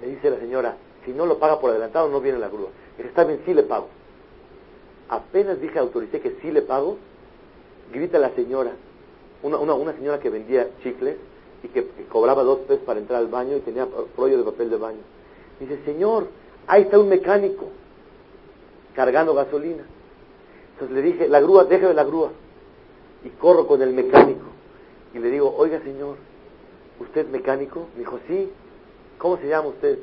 me 0.00 0.06
dice 0.06 0.30
la 0.30 0.38
señora, 0.38 0.76
si 1.04 1.12
no 1.12 1.26
lo 1.26 1.38
paga 1.38 1.60
por 1.60 1.70
adelantado 1.70 2.08
no 2.08 2.20
viene 2.20 2.38
la 2.38 2.48
grúa. 2.48 2.68
Dije, 2.96 3.08
está 3.08 3.24
bien, 3.24 3.40
sí 3.44 3.54
le 3.54 3.62
pago. 3.62 3.88
Apenas 5.08 5.60
dije, 5.60 5.78
autoricé 5.78 6.20
que 6.20 6.36
sí 6.42 6.50
le 6.50 6.62
pago, 6.62 6.98
grita 7.92 8.18
la 8.18 8.30
señora, 8.30 8.72
una, 9.42 9.58
una, 9.58 9.74
una 9.74 9.92
señora 9.94 10.20
que 10.20 10.30
vendía 10.30 10.68
chicles 10.82 11.16
y 11.62 11.68
que, 11.68 11.86
cobraba 12.08 12.42
dos 12.42 12.60
pesos 12.60 12.84
para 12.84 13.00
entrar 13.00 13.20
al 13.20 13.28
baño 13.28 13.56
y 13.56 13.60
tenía 13.60 13.86
rollo 14.16 14.38
de 14.38 14.44
papel 14.44 14.70
de 14.70 14.76
baño. 14.76 15.00
Dice, 15.60 15.78
señor, 15.84 16.28
ahí 16.66 16.82
está 16.82 16.98
un 16.98 17.08
mecánico 17.08 17.68
cargando 18.94 19.34
gasolina. 19.34 19.84
Entonces 20.74 20.96
le 20.96 21.02
dije, 21.02 21.28
la 21.28 21.40
grúa, 21.40 21.64
déjame 21.64 21.94
la 21.94 22.04
grúa. 22.04 22.30
Y 23.24 23.30
corro 23.30 23.66
con 23.66 23.82
el 23.82 23.92
mecánico. 23.92 24.46
Y 25.14 25.18
le 25.18 25.30
digo, 25.30 25.52
oiga 25.56 25.80
señor, 25.80 26.16
¿usted 27.00 27.22
es 27.22 27.28
mecánico? 27.28 27.88
Me 27.94 28.00
dijo, 28.00 28.20
sí. 28.28 28.50
¿Cómo 29.18 29.36
se 29.38 29.48
llama 29.48 29.68
usted? 29.68 29.98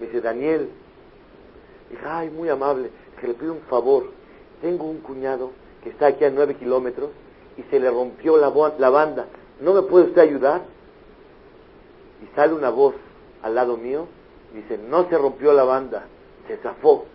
Me 0.00 0.06
dice, 0.06 0.20
Daniel. 0.20 0.68
Dije, 1.90 2.02
ay, 2.06 2.30
muy 2.30 2.48
amable. 2.48 2.90
Que 3.20 3.28
le 3.28 3.34
pido 3.34 3.52
un 3.52 3.60
favor. 3.62 4.10
Tengo 4.60 4.84
un 4.84 4.98
cuñado 4.98 5.50
que 5.82 5.90
está 5.90 6.06
aquí 6.06 6.24
a 6.24 6.30
nueve 6.30 6.54
kilómetros 6.56 7.10
y 7.56 7.62
se 7.64 7.78
le 7.78 7.90
rompió 7.90 8.36
la, 8.36 8.52
la 8.78 8.90
banda. 8.90 9.26
¿No 9.60 9.74
me 9.74 9.82
puede 9.82 10.06
usted 10.06 10.22
ayudar? 10.22 10.62
Y 12.22 12.34
sale 12.34 12.54
una 12.54 12.70
voz 12.70 12.94
al 13.42 13.54
lado 13.54 13.76
mío 13.76 14.06
Dice, 14.54 14.78
no 14.78 15.08
se 15.08 15.18
rompió 15.18 15.52
la 15.52 15.64
banda, 15.64 16.04
se 16.46 16.56
zafó. 16.58 17.06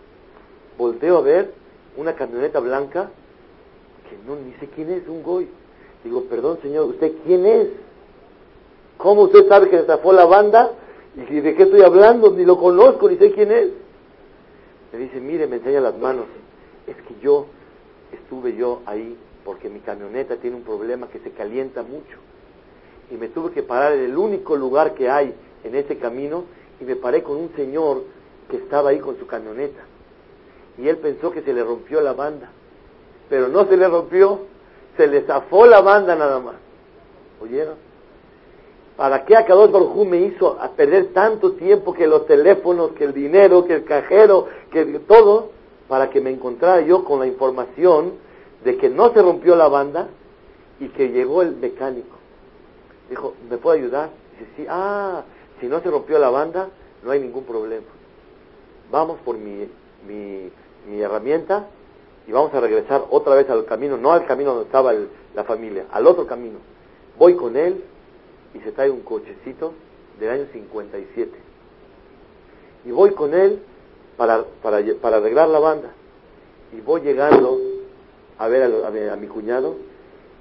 Volteo 0.77 1.19
a 1.19 1.21
ver 1.21 1.53
una 1.95 2.13
camioneta 2.13 2.59
blanca 2.59 3.09
que 4.09 4.17
no 4.27 4.35
ni 4.35 4.53
sé 4.59 4.67
quién 4.75 4.91
es, 4.91 5.07
un 5.07 5.23
goy. 5.23 5.47
Digo, 6.03 6.23
perdón 6.25 6.59
señor, 6.61 6.87
¿usted 6.87 7.13
quién 7.25 7.45
es? 7.45 7.67
¿Cómo 8.97 9.23
usted 9.23 9.47
sabe 9.47 9.69
que 9.69 9.79
se 9.79 9.85
zafó 9.85 10.11
la 10.11 10.25
banda? 10.25 10.71
Y 11.15 11.39
de 11.39 11.55
qué 11.55 11.63
estoy 11.63 11.81
hablando, 11.81 12.31
ni 12.31 12.45
lo 12.45 12.57
conozco, 12.57 13.09
ni 13.09 13.17
sé 13.17 13.31
quién 13.31 13.51
es. 13.51 13.69
Me 14.93 14.99
dice, 14.99 15.19
mire, 15.19 15.47
me 15.47 15.57
enseña 15.57 15.81
las 15.81 15.97
manos. 15.97 16.25
Es 16.87 16.95
que 16.95 17.15
yo 17.21 17.47
estuve 18.11 18.55
yo 18.55 18.81
ahí 18.85 19.17
porque 19.43 19.69
mi 19.69 19.79
camioneta 19.79 20.37
tiene 20.37 20.57
un 20.57 20.63
problema 20.63 21.07
que 21.07 21.19
se 21.19 21.31
calienta 21.31 21.83
mucho. 21.83 22.17
Y 23.11 23.15
me 23.15 23.29
tuve 23.29 23.51
que 23.51 23.63
parar 23.63 23.93
en 23.93 24.05
el 24.05 24.17
único 24.17 24.55
lugar 24.55 24.93
que 24.93 25.09
hay 25.09 25.33
en 25.63 25.75
ese 25.75 25.97
camino 25.97 26.43
y 26.79 26.83
me 26.83 26.95
paré 26.95 27.23
con 27.23 27.37
un 27.37 27.51
señor 27.55 28.03
que 28.49 28.57
estaba 28.57 28.91
ahí 28.91 28.99
con 28.99 29.17
su 29.17 29.27
camioneta. 29.27 29.81
Y 30.77 30.87
él 30.87 30.97
pensó 30.97 31.31
que 31.31 31.41
se 31.41 31.53
le 31.53 31.63
rompió 31.63 32.01
la 32.01 32.13
banda. 32.13 32.49
Pero 33.29 33.47
no 33.47 33.65
se 33.65 33.77
le 33.77 33.87
rompió, 33.87 34.41
se 34.97 35.07
le 35.07 35.21
zafó 35.21 35.65
la 35.65 35.81
banda 35.81 36.15
nada 36.15 36.39
más. 36.39 36.55
¿Oyeron? 37.41 37.75
¿Para 38.99 39.23
qué 39.23 39.33
Akadosh 39.37 39.71
Baruj 39.71 40.05
me 40.05 40.17
hizo 40.17 40.57
perder 40.75 41.13
tanto 41.13 41.53
tiempo 41.53 41.93
que 41.93 42.05
los 42.05 42.25
teléfonos, 42.25 42.91
que 42.91 43.05
el 43.05 43.13
dinero, 43.13 43.63
que 43.63 43.75
el 43.75 43.85
cajero, 43.85 44.47
que 44.73 44.83
todo? 45.07 45.51
Para 45.87 46.09
que 46.09 46.19
me 46.19 46.31
encontrara 46.31 46.81
yo 46.81 47.05
con 47.05 47.21
la 47.21 47.25
información 47.25 48.15
de 48.65 48.75
que 48.75 48.89
no 48.89 49.13
se 49.13 49.21
rompió 49.21 49.55
la 49.55 49.69
banda 49.69 50.09
y 50.81 50.89
que 50.89 51.11
llegó 51.11 51.43
el 51.43 51.55
mecánico. 51.55 52.17
Dijo, 53.09 53.35
¿me 53.49 53.57
puede 53.57 53.79
ayudar? 53.79 54.09
Dice, 54.37 54.51
sí, 54.57 54.65
ah, 54.67 55.23
si 55.61 55.67
no 55.67 55.79
se 55.79 55.89
rompió 55.89 56.19
la 56.19 56.29
banda, 56.29 56.67
no 57.01 57.11
hay 57.11 57.21
ningún 57.21 57.45
problema. 57.45 57.87
Vamos 58.91 59.17
por 59.23 59.37
mi, 59.37 59.65
mi, 60.05 60.51
mi 60.89 61.01
herramienta 61.01 61.67
y 62.27 62.33
vamos 62.33 62.53
a 62.53 62.59
regresar 62.59 63.05
otra 63.11 63.35
vez 63.35 63.49
al 63.49 63.63
camino, 63.63 63.95
no 63.95 64.11
al 64.11 64.25
camino 64.25 64.49
donde 64.49 64.65
estaba 64.65 64.93
la 65.33 65.45
familia, 65.45 65.85
al 65.89 66.05
otro 66.05 66.27
camino. 66.27 66.57
Voy 67.17 67.35
con 67.35 67.55
él 67.55 67.81
y 68.53 68.59
se 68.59 68.71
trae 68.71 68.89
un 68.89 69.01
cochecito 69.01 69.73
del 70.19 70.29
año 70.29 70.45
57. 70.51 71.31
Y 72.85 72.91
voy 72.91 73.11
con 73.11 73.33
él 73.33 73.59
para, 74.17 74.43
para, 74.61 74.81
para 75.01 75.17
arreglar 75.17 75.49
la 75.49 75.59
banda. 75.59 75.91
Y 76.75 76.81
voy 76.81 77.01
llegando 77.01 77.59
a 78.37 78.47
ver 78.47 79.11
a, 79.11 79.15
mi 79.17 79.27
cuñado 79.27 79.75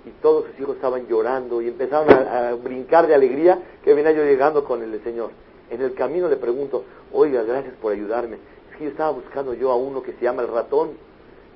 y 0.06 0.10
todos 0.22 0.46
sus 0.46 0.60
hijos 0.60 0.76
estaban 0.76 1.06
llorando 1.08 1.60
y 1.60 1.68
empezaron 1.68 2.08
a, 2.10 2.54
brincar 2.54 3.06
de 3.06 3.14
alegría 3.14 3.58
que 3.82 3.92
venía 3.92 4.12
yo 4.12 4.24
llegando 4.24 4.64
con 4.64 4.82
el 4.82 5.02
Señor. 5.02 5.30
En 5.70 5.82
el 5.82 5.94
camino 5.94 6.28
le 6.28 6.36
pregunto, 6.36 6.84
oiga, 7.12 7.42
gracias 7.42 7.74
por 7.74 7.92
ayudarme. 7.92 8.38
Es 8.70 8.76
que 8.76 8.84
yo 8.84 8.90
estaba 8.90 9.10
buscando 9.10 9.52
yo 9.54 9.70
a 9.70 9.76
uno 9.76 10.02
que 10.02 10.12
se 10.12 10.22
llama 10.22 10.42
el 10.42 10.48
ratón. 10.48 10.90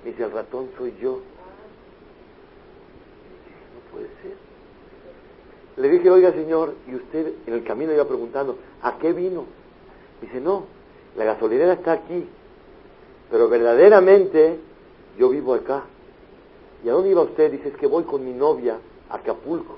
Me 0.04 0.10
dice, 0.10 0.24
el 0.24 0.32
ratón 0.32 0.68
soy 0.76 0.94
yo. 1.00 1.20
No 3.74 3.92
puede 3.92 4.08
ser. 4.22 4.41
Le 5.76 5.88
dije, 5.88 6.10
oiga 6.10 6.32
señor, 6.32 6.74
y 6.86 6.94
usted 6.94 7.32
en 7.46 7.54
el 7.54 7.64
camino 7.64 7.92
iba 7.92 8.04
preguntando, 8.04 8.58
¿a 8.82 8.98
qué 8.98 9.12
vino? 9.12 9.44
Dice, 10.20 10.40
no, 10.40 10.64
la 11.16 11.24
gasolinera 11.24 11.74
está 11.74 11.92
aquí, 11.92 12.28
pero 13.30 13.48
verdaderamente 13.48 14.58
yo 15.18 15.30
vivo 15.30 15.54
acá. 15.54 15.84
¿Y 16.84 16.88
a 16.88 16.92
dónde 16.92 17.10
iba 17.10 17.22
usted? 17.22 17.50
Dice, 17.50 17.68
es 17.68 17.76
que 17.76 17.86
voy 17.86 18.04
con 18.04 18.24
mi 18.24 18.32
novia 18.32 18.76
a 19.08 19.16
Acapulco, 19.16 19.76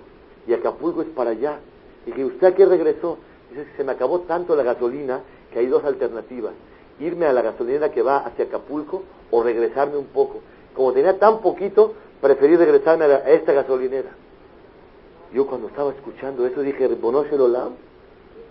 y 0.48 0.52
Acapulco 0.52 1.02
es 1.02 1.08
para 1.08 1.30
allá. 1.30 1.58
Dije, 2.06 2.24
¿usted 2.24 2.46
a 2.48 2.54
qué 2.54 2.66
regresó? 2.66 3.18
Dice, 3.50 3.66
se 3.76 3.84
me 3.84 3.92
acabó 3.92 4.20
tanto 4.20 4.56
la 4.56 4.64
gasolina 4.64 5.20
que 5.52 5.60
hay 5.60 5.66
dos 5.66 5.84
alternativas, 5.84 6.54
irme 6.98 7.26
a 7.26 7.32
la 7.32 7.42
gasolinera 7.42 7.92
que 7.92 8.02
va 8.02 8.18
hacia 8.18 8.46
Acapulco 8.46 9.04
o 9.30 9.44
regresarme 9.44 9.96
un 9.96 10.06
poco. 10.06 10.40
Como 10.74 10.92
tenía 10.92 11.18
tan 11.20 11.40
poquito, 11.40 11.94
preferí 12.20 12.56
regresarme 12.56 13.04
a 13.04 13.30
esta 13.30 13.52
gasolinera. 13.52 14.10
Yo 15.32 15.46
cuando 15.46 15.68
estaba 15.68 15.90
escuchando 15.90 16.46
eso 16.46 16.60
dije, 16.62 16.84
el 16.84 16.98
Olam, 17.02 17.72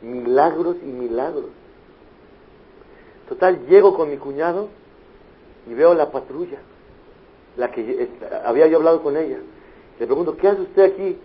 milagros 0.01 0.77
y 0.81 0.87
milagros. 0.87 1.49
Total, 3.29 3.65
llego 3.67 3.95
con 3.95 4.09
mi 4.09 4.17
cuñado 4.17 4.67
y 5.69 5.73
veo 5.73 5.93
la 5.93 6.11
patrulla, 6.11 6.59
la 7.57 7.71
que 7.71 8.09
había 8.45 8.67
yo 8.67 8.77
hablado 8.77 9.01
con 9.01 9.15
ella. 9.15 9.37
Le 9.99 10.05
pregunto, 10.05 10.35
¿qué 10.35 10.47
hace 10.49 10.61
usted 10.61 10.83
aquí? 10.93 11.17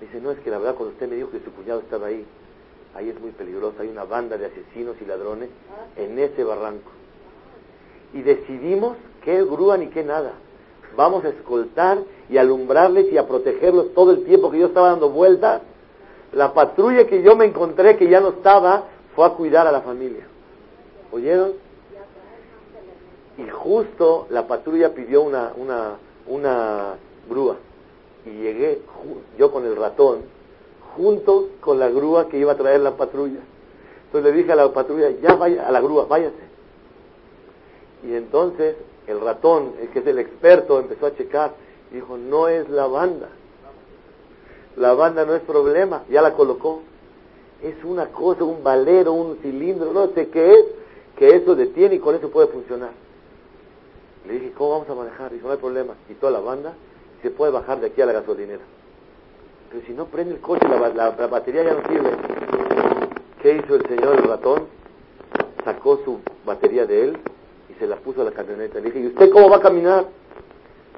dice, 0.00 0.20
no, 0.20 0.30
es 0.30 0.38
que 0.40 0.50
la 0.50 0.58
verdad 0.58 0.74
cuando 0.74 0.92
usted 0.94 1.08
me 1.08 1.16
dijo 1.16 1.30
que 1.30 1.40
su 1.40 1.52
cuñado 1.52 1.80
estaba 1.80 2.06
ahí, 2.06 2.24
ahí 2.94 3.10
es 3.10 3.20
muy 3.20 3.30
peligroso, 3.32 3.76
hay 3.80 3.88
una 3.88 4.04
banda 4.04 4.38
de 4.38 4.46
asesinos 4.46 4.96
y 5.00 5.04
ladrones 5.04 5.50
en 5.96 6.18
ese 6.18 6.42
barranco. 6.42 6.90
Y 8.14 8.22
decidimos 8.22 8.96
qué 9.22 9.42
grúa 9.44 9.76
ni 9.76 9.88
qué 9.88 10.02
nada 10.02 10.32
vamos 10.96 11.24
a 11.24 11.28
escoltar 11.28 11.98
y 12.28 12.38
alumbrarles 12.38 13.12
y 13.12 13.18
a 13.18 13.26
protegerlos 13.26 13.94
todo 13.94 14.12
el 14.12 14.24
tiempo 14.24 14.50
que 14.50 14.58
yo 14.58 14.66
estaba 14.66 14.90
dando 14.90 15.10
vueltas. 15.10 15.62
La 16.32 16.52
patrulla 16.52 17.06
que 17.06 17.22
yo 17.22 17.36
me 17.36 17.46
encontré 17.46 17.96
que 17.96 18.08
ya 18.08 18.20
no 18.20 18.28
estaba 18.30 18.84
fue 19.14 19.26
a 19.26 19.30
cuidar 19.30 19.66
a 19.66 19.72
la 19.72 19.80
familia. 19.80 20.26
¿Oyeron? 21.12 21.52
Y 23.38 23.48
justo 23.48 24.26
la 24.30 24.46
patrulla 24.46 24.94
pidió 24.94 25.22
una, 25.22 25.52
una, 25.56 25.96
una 26.26 26.94
grúa. 27.28 27.56
Y 28.26 28.30
llegué 28.30 28.82
yo 29.38 29.50
con 29.50 29.64
el 29.64 29.76
ratón, 29.76 30.18
junto 30.96 31.48
con 31.60 31.78
la 31.78 31.88
grúa 31.88 32.28
que 32.28 32.38
iba 32.38 32.52
a 32.52 32.56
traer 32.56 32.80
la 32.80 32.96
patrulla. 32.96 33.40
Entonces 34.06 34.30
le 34.30 34.38
dije 34.38 34.52
a 34.52 34.56
la 34.56 34.72
patrulla, 34.72 35.10
ya 35.22 35.36
vaya 35.36 35.66
a 35.66 35.72
la 35.72 35.80
grúa, 35.80 36.04
váyase. 36.06 36.50
Y 38.02 38.14
entonces 38.14 38.76
el 39.10 39.20
ratón, 39.20 39.72
el 39.80 39.88
que 39.88 40.00
es 40.00 40.06
el 40.06 40.18
experto, 40.18 40.78
empezó 40.78 41.06
a 41.06 41.14
checar 41.14 41.52
y 41.90 41.96
dijo, 41.96 42.16
no 42.16 42.48
es 42.48 42.68
la 42.68 42.86
banda. 42.86 43.28
La 44.76 44.94
banda 44.94 45.24
no 45.24 45.34
es 45.34 45.42
problema, 45.42 46.04
ya 46.08 46.22
la 46.22 46.32
colocó. 46.34 46.82
Es 47.62 47.74
una 47.84 48.06
cosa, 48.06 48.44
un 48.44 48.62
valero, 48.62 49.12
un 49.12 49.38
cilindro, 49.42 49.92
no 49.92 50.08
sé 50.08 50.28
qué 50.28 50.54
es, 50.54 50.64
que 51.16 51.36
eso 51.36 51.54
detiene 51.54 51.96
y 51.96 51.98
con 51.98 52.14
eso 52.14 52.30
puede 52.30 52.46
funcionar. 52.46 52.90
Le 54.26 54.34
dije, 54.34 54.52
¿cómo 54.52 54.70
vamos 54.70 54.90
a 54.90 54.94
manejar? 54.94 55.32
Dijo, 55.32 55.48
no 55.48 55.52
hay 55.52 55.58
problema. 55.58 55.94
Quitó 56.08 56.30
la 56.30 56.40
banda 56.40 56.74
y 57.18 57.22
se 57.22 57.30
puede 57.30 57.52
bajar 57.52 57.80
de 57.80 57.88
aquí 57.88 58.00
a 58.00 58.06
la 58.06 58.12
gasolinera. 58.12 58.62
Pero 59.70 59.86
si 59.86 59.92
no 59.92 60.06
prende 60.06 60.34
el 60.34 60.40
coche, 60.40 60.66
la, 60.68 60.88
la 60.88 61.26
batería 61.26 61.64
ya 61.64 61.74
no 61.74 61.88
sirve. 61.88 62.10
¿Qué 63.42 63.56
hizo 63.56 63.74
el 63.74 63.86
señor 63.86 64.16
el 64.16 64.24
ratón? 64.24 64.66
Sacó 65.64 66.00
su 66.04 66.20
batería 66.44 66.86
de 66.86 67.04
él, 67.04 67.18
se 67.80 67.86
la 67.86 67.96
puso 67.96 68.20
a 68.20 68.24
la 68.24 68.30
camioneta. 68.30 68.78
Le 68.78 68.86
dije, 68.86 69.00
¿y 69.00 69.06
usted 69.06 69.30
cómo 69.30 69.48
va 69.48 69.56
a 69.56 69.60
caminar? 69.60 70.04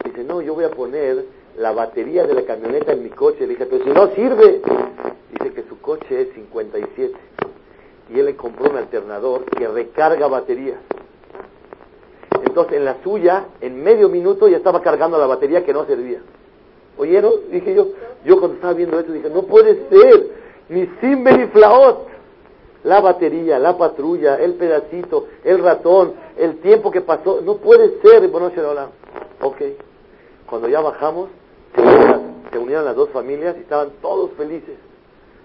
Dice, 0.05 0.25
no, 0.25 0.43
yo 0.43 0.55
voy 0.55 0.65
a 0.65 0.71
poner 0.71 1.25
la 1.57 1.71
batería 1.73 2.27
de 2.27 2.35
la 2.35 2.43
camioneta 2.43 2.93
en 2.93 3.05
mi 3.05 3.11
coche. 3.11 3.43
Le 3.43 3.55
dije, 3.55 3.67
pero 3.67 3.85
si 3.85 3.91
no 3.91 4.09
sirve. 4.09 4.61
Dice 5.31 5.55
que 5.55 5.63
su 5.69 5.81
coche 5.81 6.23
es 6.23 6.35
57. 6.35 7.15
Y 8.11 8.19
él 8.19 8.27
le 8.27 8.37
compró 8.37 8.69
un 8.69 8.77
alternador 8.77 9.45
que 9.45 9.67
recarga 9.69 10.27
baterías. 10.27 10.79
Entonces, 12.45 12.79
en 12.79 12.85
la 12.85 12.97
suya, 13.03 13.47
en 13.61 13.83
medio 13.83 14.09
minuto 14.09 14.49
ya 14.49 14.57
estaba 14.57 14.83
cargando 14.83 15.17
la 15.17 15.27
batería 15.27 15.65
que 15.65 15.73
no 15.73 15.87
servía. 15.87 16.19
¿Oyeron? 16.99 17.33
Dije 17.51 17.75
yo, 17.75 17.89
yo 18.25 18.39
cuando 18.39 18.57
estaba 18.57 18.75
viendo 18.75 18.99
esto 18.99 19.13
dije, 19.13 19.31
no 19.31 19.45
puede 19.45 19.89
ser, 19.89 20.27
ni 20.69 20.81
ni 20.81 21.47
Flaot 21.47 22.12
la 22.85 23.01
batería, 23.01 23.59
la 23.59 23.77
patrulla, 23.79 24.37
el 24.37 24.55
pedacito, 24.55 25.27
el 25.45 25.63
ratón, 25.63 26.15
el 26.37 26.59
tiempo 26.61 26.91
que 26.91 27.01
pasó, 27.01 27.41
no 27.43 27.57
puede 27.57 28.01
ser, 28.01 28.29
bueno, 28.29 28.51
Ok, 29.41 29.61
cuando 30.47 30.69
ya 30.69 30.81
bajamos, 30.81 31.31
se 32.51 32.59
unieron, 32.59 32.85
las 32.85 32.97
dos 32.97 33.11
familias 33.11 33.57
y 33.57 33.61
estaban 33.61 33.91
todos 34.01 34.31
felices. 34.33 34.77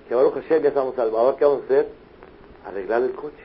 Que 0.07 0.13
ahora 0.13 0.31
Hashem 0.31 0.63
ya 0.63 0.69
estamos 0.69 0.95
salvados, 0.95 1.35
¿qué 1.37 1.45
vamos 1.45 1.61
a 1.61 1.65
hacer? 1.65 1.87
Arreglar 2.65 3.01
el 3.01 3.11
coche. 3.11 3.43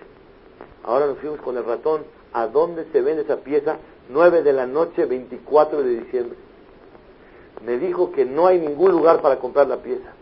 Ahora 0.85 1.07
nos 1.07 1.19
fuimos 1.19 1.41
con 1.41 1.57
el 1.57 1.65
ratón. 1.65 2.03
¿A 2.33 2.47
dónde 2.47 2.87
se 2.93 3.01
vende 3.03 3.23
esa 3.23 3.37
pieza? 3.37 3.77
9 4.09 4.43
de 4.43 4.53
la 4.53 4.67
noche, 4.67 5.05
24 5.05 5.83
de 5.83 6.01
diciembre. 6.01 6.37
Me 7.65 7.79
dijo 7.79 8.11
que 8.13 8.25
no 8.25 8.47
hay 8.47 8.59
ningún 8.59 8.91
lugar 8.91 9.21
para 9.21 9.39
comprar 9.39 9.69
la 9.69 9.77
pieza. 9.77 10.13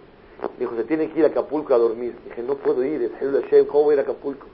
Dijo, 0.59 0.76
se 0.76 0.84
tiene 0.84 1.11
que 1.11 1.18
ir 1.18 1.24
a 1.24 1.28
Acapulco 1.28 1.74
a 1.74 1.78
dormir. 1.78 2.14
Dije, 2.24 2.43
no 2.43 2.55
puedo 2.55 2.84
ir, 2.84 3.03
es 3.03 3.22
el 3.22 3.43
Hashem, 3.43 3.66
¿cómo 3.66 3.84
voy 3.84 3.93
a 3.93 3.95
ir 3.95 4.01
a 4.01 4.03
Acapulco? 4.03 4.47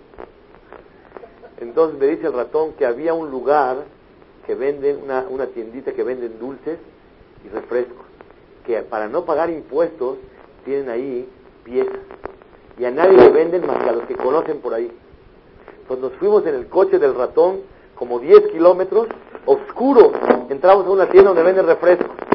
Entonces 1.58 1.98
me 1.98 2.06
dice 2.06 2.26
el 2.26 2.32
ratón 2.32 2.72
que 2.74 2.86
había 2.86 3.14
un 3.14 3.30
lugar 3.30 3.84
que 4.46 4.54
venden, 4.54 5.00
una, 5.02 5.26
una 5.28 5.46
tiendita 5.46 5.92
que 5.92 6.02
venden 6.02 6.38
dulces 6.38 6.78
y 7.44 7.48
refrescos, 7.48 8.06
que 8.64 8.80
para 8.82 9.08
no 9.08 9.24
pagar 9.24 9.50
impuestos 9.50 10.18
tienen 10.64 10.88
ahí 10.88 11.28
piezas. 11.64 12.00
Y 12.78 12.84
a 12.84 12.90
nadie 12.90 13.16
le 13.16 13.30
venden 13.30 13.66
más 13.66 13.82
que 13.82 13.88
a 13.88 13.92
los 13.92 14.04
que 14.04 14.14
conocen 14.14 14.58
por 14.60 14.74
ahí. 14.74 14.90
Entonces 15.80 16.02
nos 16.02 16.12
fuimos 16.18 16.46
en 16.46 16.54
el 16.56 16.66
coche 16.66 16.98
del 16.98 17.14
ratón, 17.14 17.60
como 17.94 18.18
10 18.18 18.48
kilómetros, 18.48 19.08
oscuro. 19.46 20.12
Entramos 20.50 20.86
a 20.86 20.90
una 20.90 21.08
tienda 21.08 21.30
donde 21.30 21.42
venden 21.42 21.66
refrescos. 21.66 22.25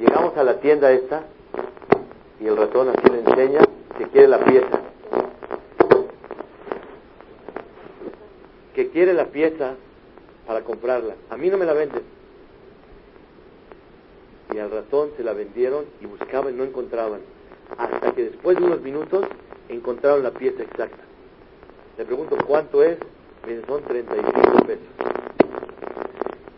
Llegamos 0.00 0.36
a 0.38 0.42
la 0.42 0.58
tienda 0.60 0.90
esta 0.90 1.22
y 2.40 2.46
el 2.46 2.56
ratón 2.56 2.88
así 2.88 3.10
le 3.10 3.20
enseña 3.20 3.60
que 3.98 4.08
quiere 4.08 4.28
la 4.28 4.38
pieza. 4.38 4.80
Que 8.74 8.88
quiere 8.88 9.12
la 9.12 9.26
pieza 9.26 9.74
para 10.46 10.62
comprarla. 10.62 11.14
A 11.28 11.36
mí 11.36 11.50
no 11.50 11.58
me 11.58 11.66
la 11.66 11.74
venden. 11.74 12.02
Y 14.54 14.58
al 14.58 14.70
ratón 14.70 15.10
se 15.16 15.22
la 15.22 15.34
vendieron 15.34 15.84
y 16.00 16.06
buscaban 16.06 16.54
y 16.54 16.56
no 16.56 16.64
encontraban. 16.64 17.20
Hasta 17.76 18.12
que 18.12 18.24
después 18.24 18.56
de 18.56 18.64
unos 18.64 18.80
minutos 18.80 19.26
encontraron 19.68 20.22
la 20.22 20.30
pieza 20.30 20.62
exacta. 20.62 21.02
Le 21.98 22.04
pregunto 22.06 22.36
cuánto 22.46 22.82
es. 22.82 22.96
Me 23.46 23.60
son 23.66 23.82
35 23.82 24.66
pesos. 24.66 24.86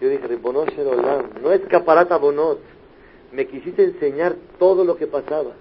Yo 0.00 0.08
dije, 0.08 0.28
no 1.42 1.52
es 1.52 1.60
caparata 1.68 2.16
bonot 2.16 2.60
me 3.36 3.46
quisiste 3.46 3.84
enseñar 3.84 4.34
todo 4.58 4.82
lo 4.82 4.96
que 4.96 5.06
pasaba. 5.06 5.52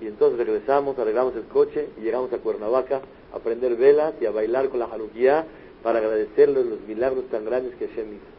Y 0.00 0.06
entonces 0.06 0.38
regresamos, 0.38 0.96
arreglamos 0.96 1.34
el 1.34 1.42
coche 1.44 1.88
y 1.98 2.02
llegamos 2.02 2.32
a 2.32 2.38
Cuernavaca 2.38 3.00
a 3.34 3.38
prender 3.40 3.74
velas 3.74 4.14
y 4.20 4.26
a 4.26 4.30
bailar 4.30 4.68
con 4.68 4.78
la 4.78 4.86
Hanukkah 4.86 5.44
para 5.82 5.98
agradecerles 5.98 6.64
los 6.64 6.80
milagros 6.82 7.24
tan 7.32 7.44
grandes 7.44 7.74
que 7.74 7.88
Hashem 7.88 8.14
hizo. 8.14 8.38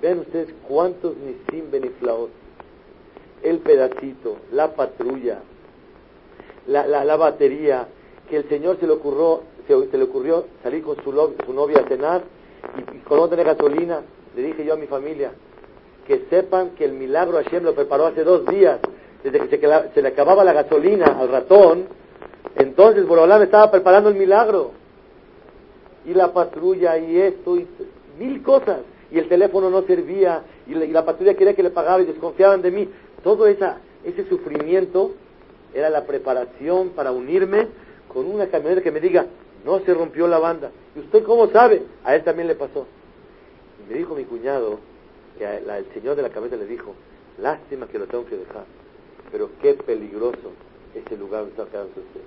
Vean 0.00 0.20
ustedes 0.20 0.54
cuántos 0.66 1.14
nisim 1.18 1.70
beniflaot, 1.70 2.30
el 3.42 3.58
pedacito, 3.58 4.38
la 4.50 4.74
patrulla, 4.74 5.42
la, 6.66 6.86
la, 6.86 7.16
batería, 7.16 7.88
que 8.30 8.38
el 8.38 8.48
Señor 8.48 8.78
se 8.80 8.86
le 8.86 8.94
ocurrió, 8.94 9.42
se, 9.68 9.98
le 9.98 10.04
ocurrió 10.04 10.46
salir 10.62 10.82
con 10.82 10.96
su, 10.96 11.12
su 11.44 11.52
novia 11.52 11.80
a 11.80 11.88
cenar 11.88 12.22
y, 12.78 12.98
con 13.00 13.18
no 13.18 13.28
gasolina. 13.28 14.00
Le 14.34 14.42
dije 14.42 14.64
yo 14.64 14.72
a 14.72 14.76
mi 14.76 14.86
familia, 14.86 15.32
que 16.06 16.26
sepan 16.30 16.70
que 16.70 16.84
el 16.84 16.92
milagro 16.92 17.38
Hashem 17.38 17.64
lo 17.64 17.74
preparó 17.74 18.06
hace 18.06 18.24
dos 18.24 18.46
días, 18.46 18.78
desde 19.22 19.48
que 19.48 19.58
se, 19.94 20.02
le 20.02 20.08
acababa 20.08 20.44
la 20.44 20.52
gasolina 20.52 21.06
al 21.18 21.28
ratón, 21.28 21.86
entonces 22.56 23.06
Borolán 23.06 23.42
estaba 23.42 23.70
preparando 23.70 24.10
el 24.10 24.16
milagro. 24.16 24.72
Y 26.06 26.12
la 26.12 26.32
patrulla 26.32 26.98
y 26.98 27.16
esto 27.18 27.56
y 27.56 27.66
mil 28.18 28.42
cosas. 28.42 28.80
Y 29.10 29.18
el 29.18 29.28
teléfono 29.28 29.70
no 29.70 29.82
servía 29.82 30.42
y 30.66 30.74
la, 30.74 31.04
patrulla 31.04 31.34
quería 31.34 31.54
que 31.54 31.62
le 31.62 31.70
pagara 31.70 32.02
y 32.02 32.06
desconfiaban 32.06 32.60
de 32.60 32.70
mí. 32.70 32.88
Todo 33.22 33.46
esa, 33.46 33.78
ese 34.04 34.28
sufrimiento 34.28 35.12
era 35.72 35.88
la 35.88 36.04
preparación 36.04 36.90
para 36.90 37.10
unirme 37.10 37.68
con 38.08 38.26
una 38.26 38.48
camioneta 38.48 38.82
que 38.82 38.90
me 38.90 39.00
diga, 39.00 39.26
no 39.64 39.80
se 39.80 39.94
rompió 39.94 40.28
la 40.28 40.38
banda. 40.38 40.70
¿Y 40.94 41.00
usted 41.00 41.24
cómo 41.24 41.48
sabe? 41.48 41.82
A 42.04 42.14
él 42.14 42.22
también 42.22 42.48
le 42.48 42.54
pasó. 42.54 42.86
Y 43.80 43.92
me 43.92 43.98
dijo 43.98 44.14
mi 44.14 44.24
cuñado, 44.24 44.78
que 45.38 45.44
el 45.44 45.86
señor 45.92 46.16
de 46.16 46.22
la 46.22 46.30
camioneta 46.30 46.56
le 46.56 46.66
dijo, 46.66 46.94
lástima 47.38 47.86
que 47.88 47.98
lo 47.98 48.06
tengo 48.06 48.24
que 48.26 48.36
dejar, 48.36 48.64
pero 49.32 49.50
qué 49.60 49.74
peligroso 49.74 50.52
ese 50.94 51.16
lugar 51.16 51.40
donde 51.40 51.56
está 51.56 51.70
quedando 51.70 51.90
usted. 51.90 52.20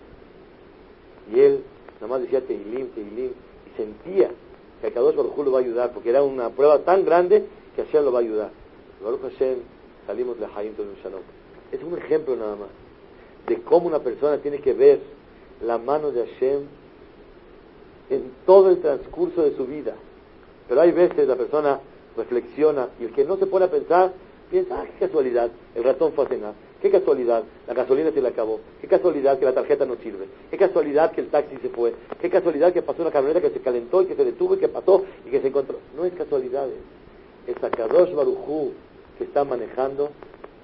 Y 1.34 1.39
él 1.39 1.64
nada 1.95 2.08
más 2.08 2.22
decía 2.22 2.41
Teilim, 2.41 2.89
Teilim, 2.89 3.32
y 3.32 3.78
sentía 3.78 4.32
que 4.82 4.88
a 4.88 4.91
Kadosh 4.91 5.16
Baruj 5.16 5.38
lo 5.38 5.51
va 5.51 5.60
a 5.60 5.62
ayudar, 5.62 5.93
porque 5.93 6.10
era 6.10 6.24
una 6.24 6.49
prueba 6.49 6.80
tan 6.80 7.05
grande 7.05 7.45
que 7.76 7.84
Hashem 7.84 8.03
lo 8.03 8.12
va 8.12 8.20
a 8.20 8.22
ayudar. 8.22 8.51
Baruch 9.03 9.22
Hashem, 9.22 9.60
salimos 10.05 10.39
de 10.39 10.45
Hayim 10.45 10.74
Shalom. 11.03 11.22
Es 11.72 11.84
un 11.84 11.97
ejemplo 11.97 12.36
nada 12.36 12.55
más 12.55 12.70
de 13.47 13.62
cómo 13.62 13.88
una 13.88 13.99
persona 13.99 14.38
tiene 14.39 14.60
que 14.60 14.74
ver 14.74 14.99
la 15.62 15.78
mano 15.78 16.12
de 16.12 16.26
Hashem 16.26 16.62
en 18.10 18.32
todo 18.45 18.70
el 18.70 18.80
transcurso 18.82 19.43
de 19.43 19.55
su 19.55 19.66
vida. 19.66 19.95
Pero 20.68 20.82
hay 20.82 20.91
veces 20.91 21.28
la 21.28 21.36
persona 21.36 21.80
reflexiona 22.18 22.89
y 22.99 23.05
el 23.05 23.13
que 23.13 23.24
no 23.24 23.38
se 23.38 23.45
pone 23.45 23.65
a 23.65 23.72
pensar 23.72 24.13
piensa, 24.49 24.82
ah, 24.82 24.86
qué 24.86 25.05
casualidad, 25.05 25.49
el 25.76 25.84
ratón 25.84 26.13
fue 26.13 26.26
a 26.26 26.28
cenar, 26.28 26.53
qué 26.82 26.89
casualidad, 26.89 27.43
la 27.68 27.74
gasolina 27.74 28.11
se 28.11 28.22
le 28.22 28.30
acabó, 28.30 28.59
qué 28.82 28.88
casualidad 28.88 29.39
que 29.39 29.45
la 29.45 29.53
tarjeta 29.53 29.86
no 29.86 29.95
sirve, 29.97 30.26
qué 30.49 30.57
casualidad 30.57 31.11
que 31.11 31.22
el 31.22 31.28
taxi 31.28 31.57
se 31.61 31.70
fue, 31.70 31.93
qué 32.22 32.30
casualidad 32.30 32.74
que 32.74 32.82
pasó 32.82 33.01
una 33.01 33.11
camioneta 33.11 33.41
que 33.41 33.49
se 33.49 33.59
calentó 33.59 34.01
y 34.01 34.05
que 34.05 34.15
se 34.15 34.26
detuvo 34.26 34.55
y 34.55 34.57
que 34.57 34.70
pasó 34.70 35.03
y 35.26 35.30
que 35.30 35.41
se 35.41 35.47
encontró. 35.47 35.80
No 35.95 36.05
es 36.05 36.13
casualidad, 36.13 36.68
es 37.45 37.63
Akadosh 37.63 38.13
Barujú 38.13 38.74
que 39.18 39.24
está 39.24 39.43
manejando 39.43 40.09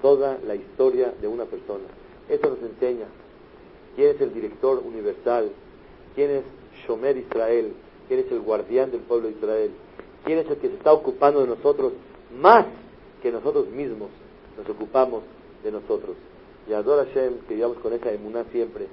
toda 0.00 0.38
la 0.46 0.54
historia 0.54 1.12
de 1.20 1.26
una 1.26 1.44
persona. 1.44 1.84
Eso 2.28 2.48
nos 2.48 2.62
enseña 2.62 3.06
quién 3.96 4.10
es 4.14 4.20
el 4.20 4.32
director 4.32 4.82
universal, 4.84 5.50
quién 6.14 6.30
es 6.30 6.42
Shomer 6.86 7.16
Israel, 7.16 7.72
quién 8.08 8.20
es 8.20 8.30
el 8.30 8.40
guardián 8.40 8.90
del 8.90 9.00
pueblo 9.00 9.28
de 9.28 9.34
Israel, 9.34 9.70
quién 10.24 10.38
es 10.38 10.50
el 10.50 10.56
que 10.56 10.68
se 10.68 10.74
está 10.74 10.92
ocupando 10.92 11.40
de 11.40 11.48
nosotros 11.48 11.92
más 12.40 12.66
que 13.22 13.30
nosotros 13.30 13.68
mismos 13.68 14.10
nos 14.56 14.68
ocupamos 14.68 15.22
de 15.62 15.72
nosotros. 15.72 16.16
Y 16.68 16.72
adora 16.72 17.04
Hashem, 17.04 17.38
que 17.48 17.54
vivamos 17.54 17.78
con 17.78 17.92
esa 17.92 18.10
emuná 18.12 18.44
siempre. 18.52 18.86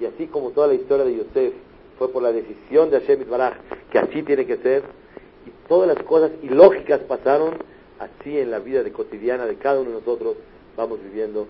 Y 0.00 0.06
así 0.06 0.26
como 0.26 0.50
toda 0.50 0.68
la 0.68 0.74
historia 0.74 1.04
de 1.04 1.16
Yosef 1.16 1.54
fue 1.98 2.08
por 2.10 2.22
la 2.22 2.32
decisión 2.32 2.90
de 2.90 3.00
Hashem 3.00 3.28
Baraj, 3.28 3.54
que 3.90 3.98
así 3.98 4.22
tiene 4.22 4.46
que 4.46 4.56
ser, 4.58 4.82
y 5.46 5.68
todas 5.68 5.88
las 5.88 6.02
cosas 6.04 6.30
ilógicas 6.42 7.00
pasaron, 7.00 7.54
así 7.98 8.38
en 8.38 8.50
la 8.50 8.60
vida 8.60 8.82
de 8.82 8.92
cotidiana 8.92 9.46
de 9.46 9.56
cada 9.56 9.80
uno 9.80 9.90
de 9.90 9.96
nosotros 9.96 10.36
vamos 10.76 11.02
viviendo 11.02 11.46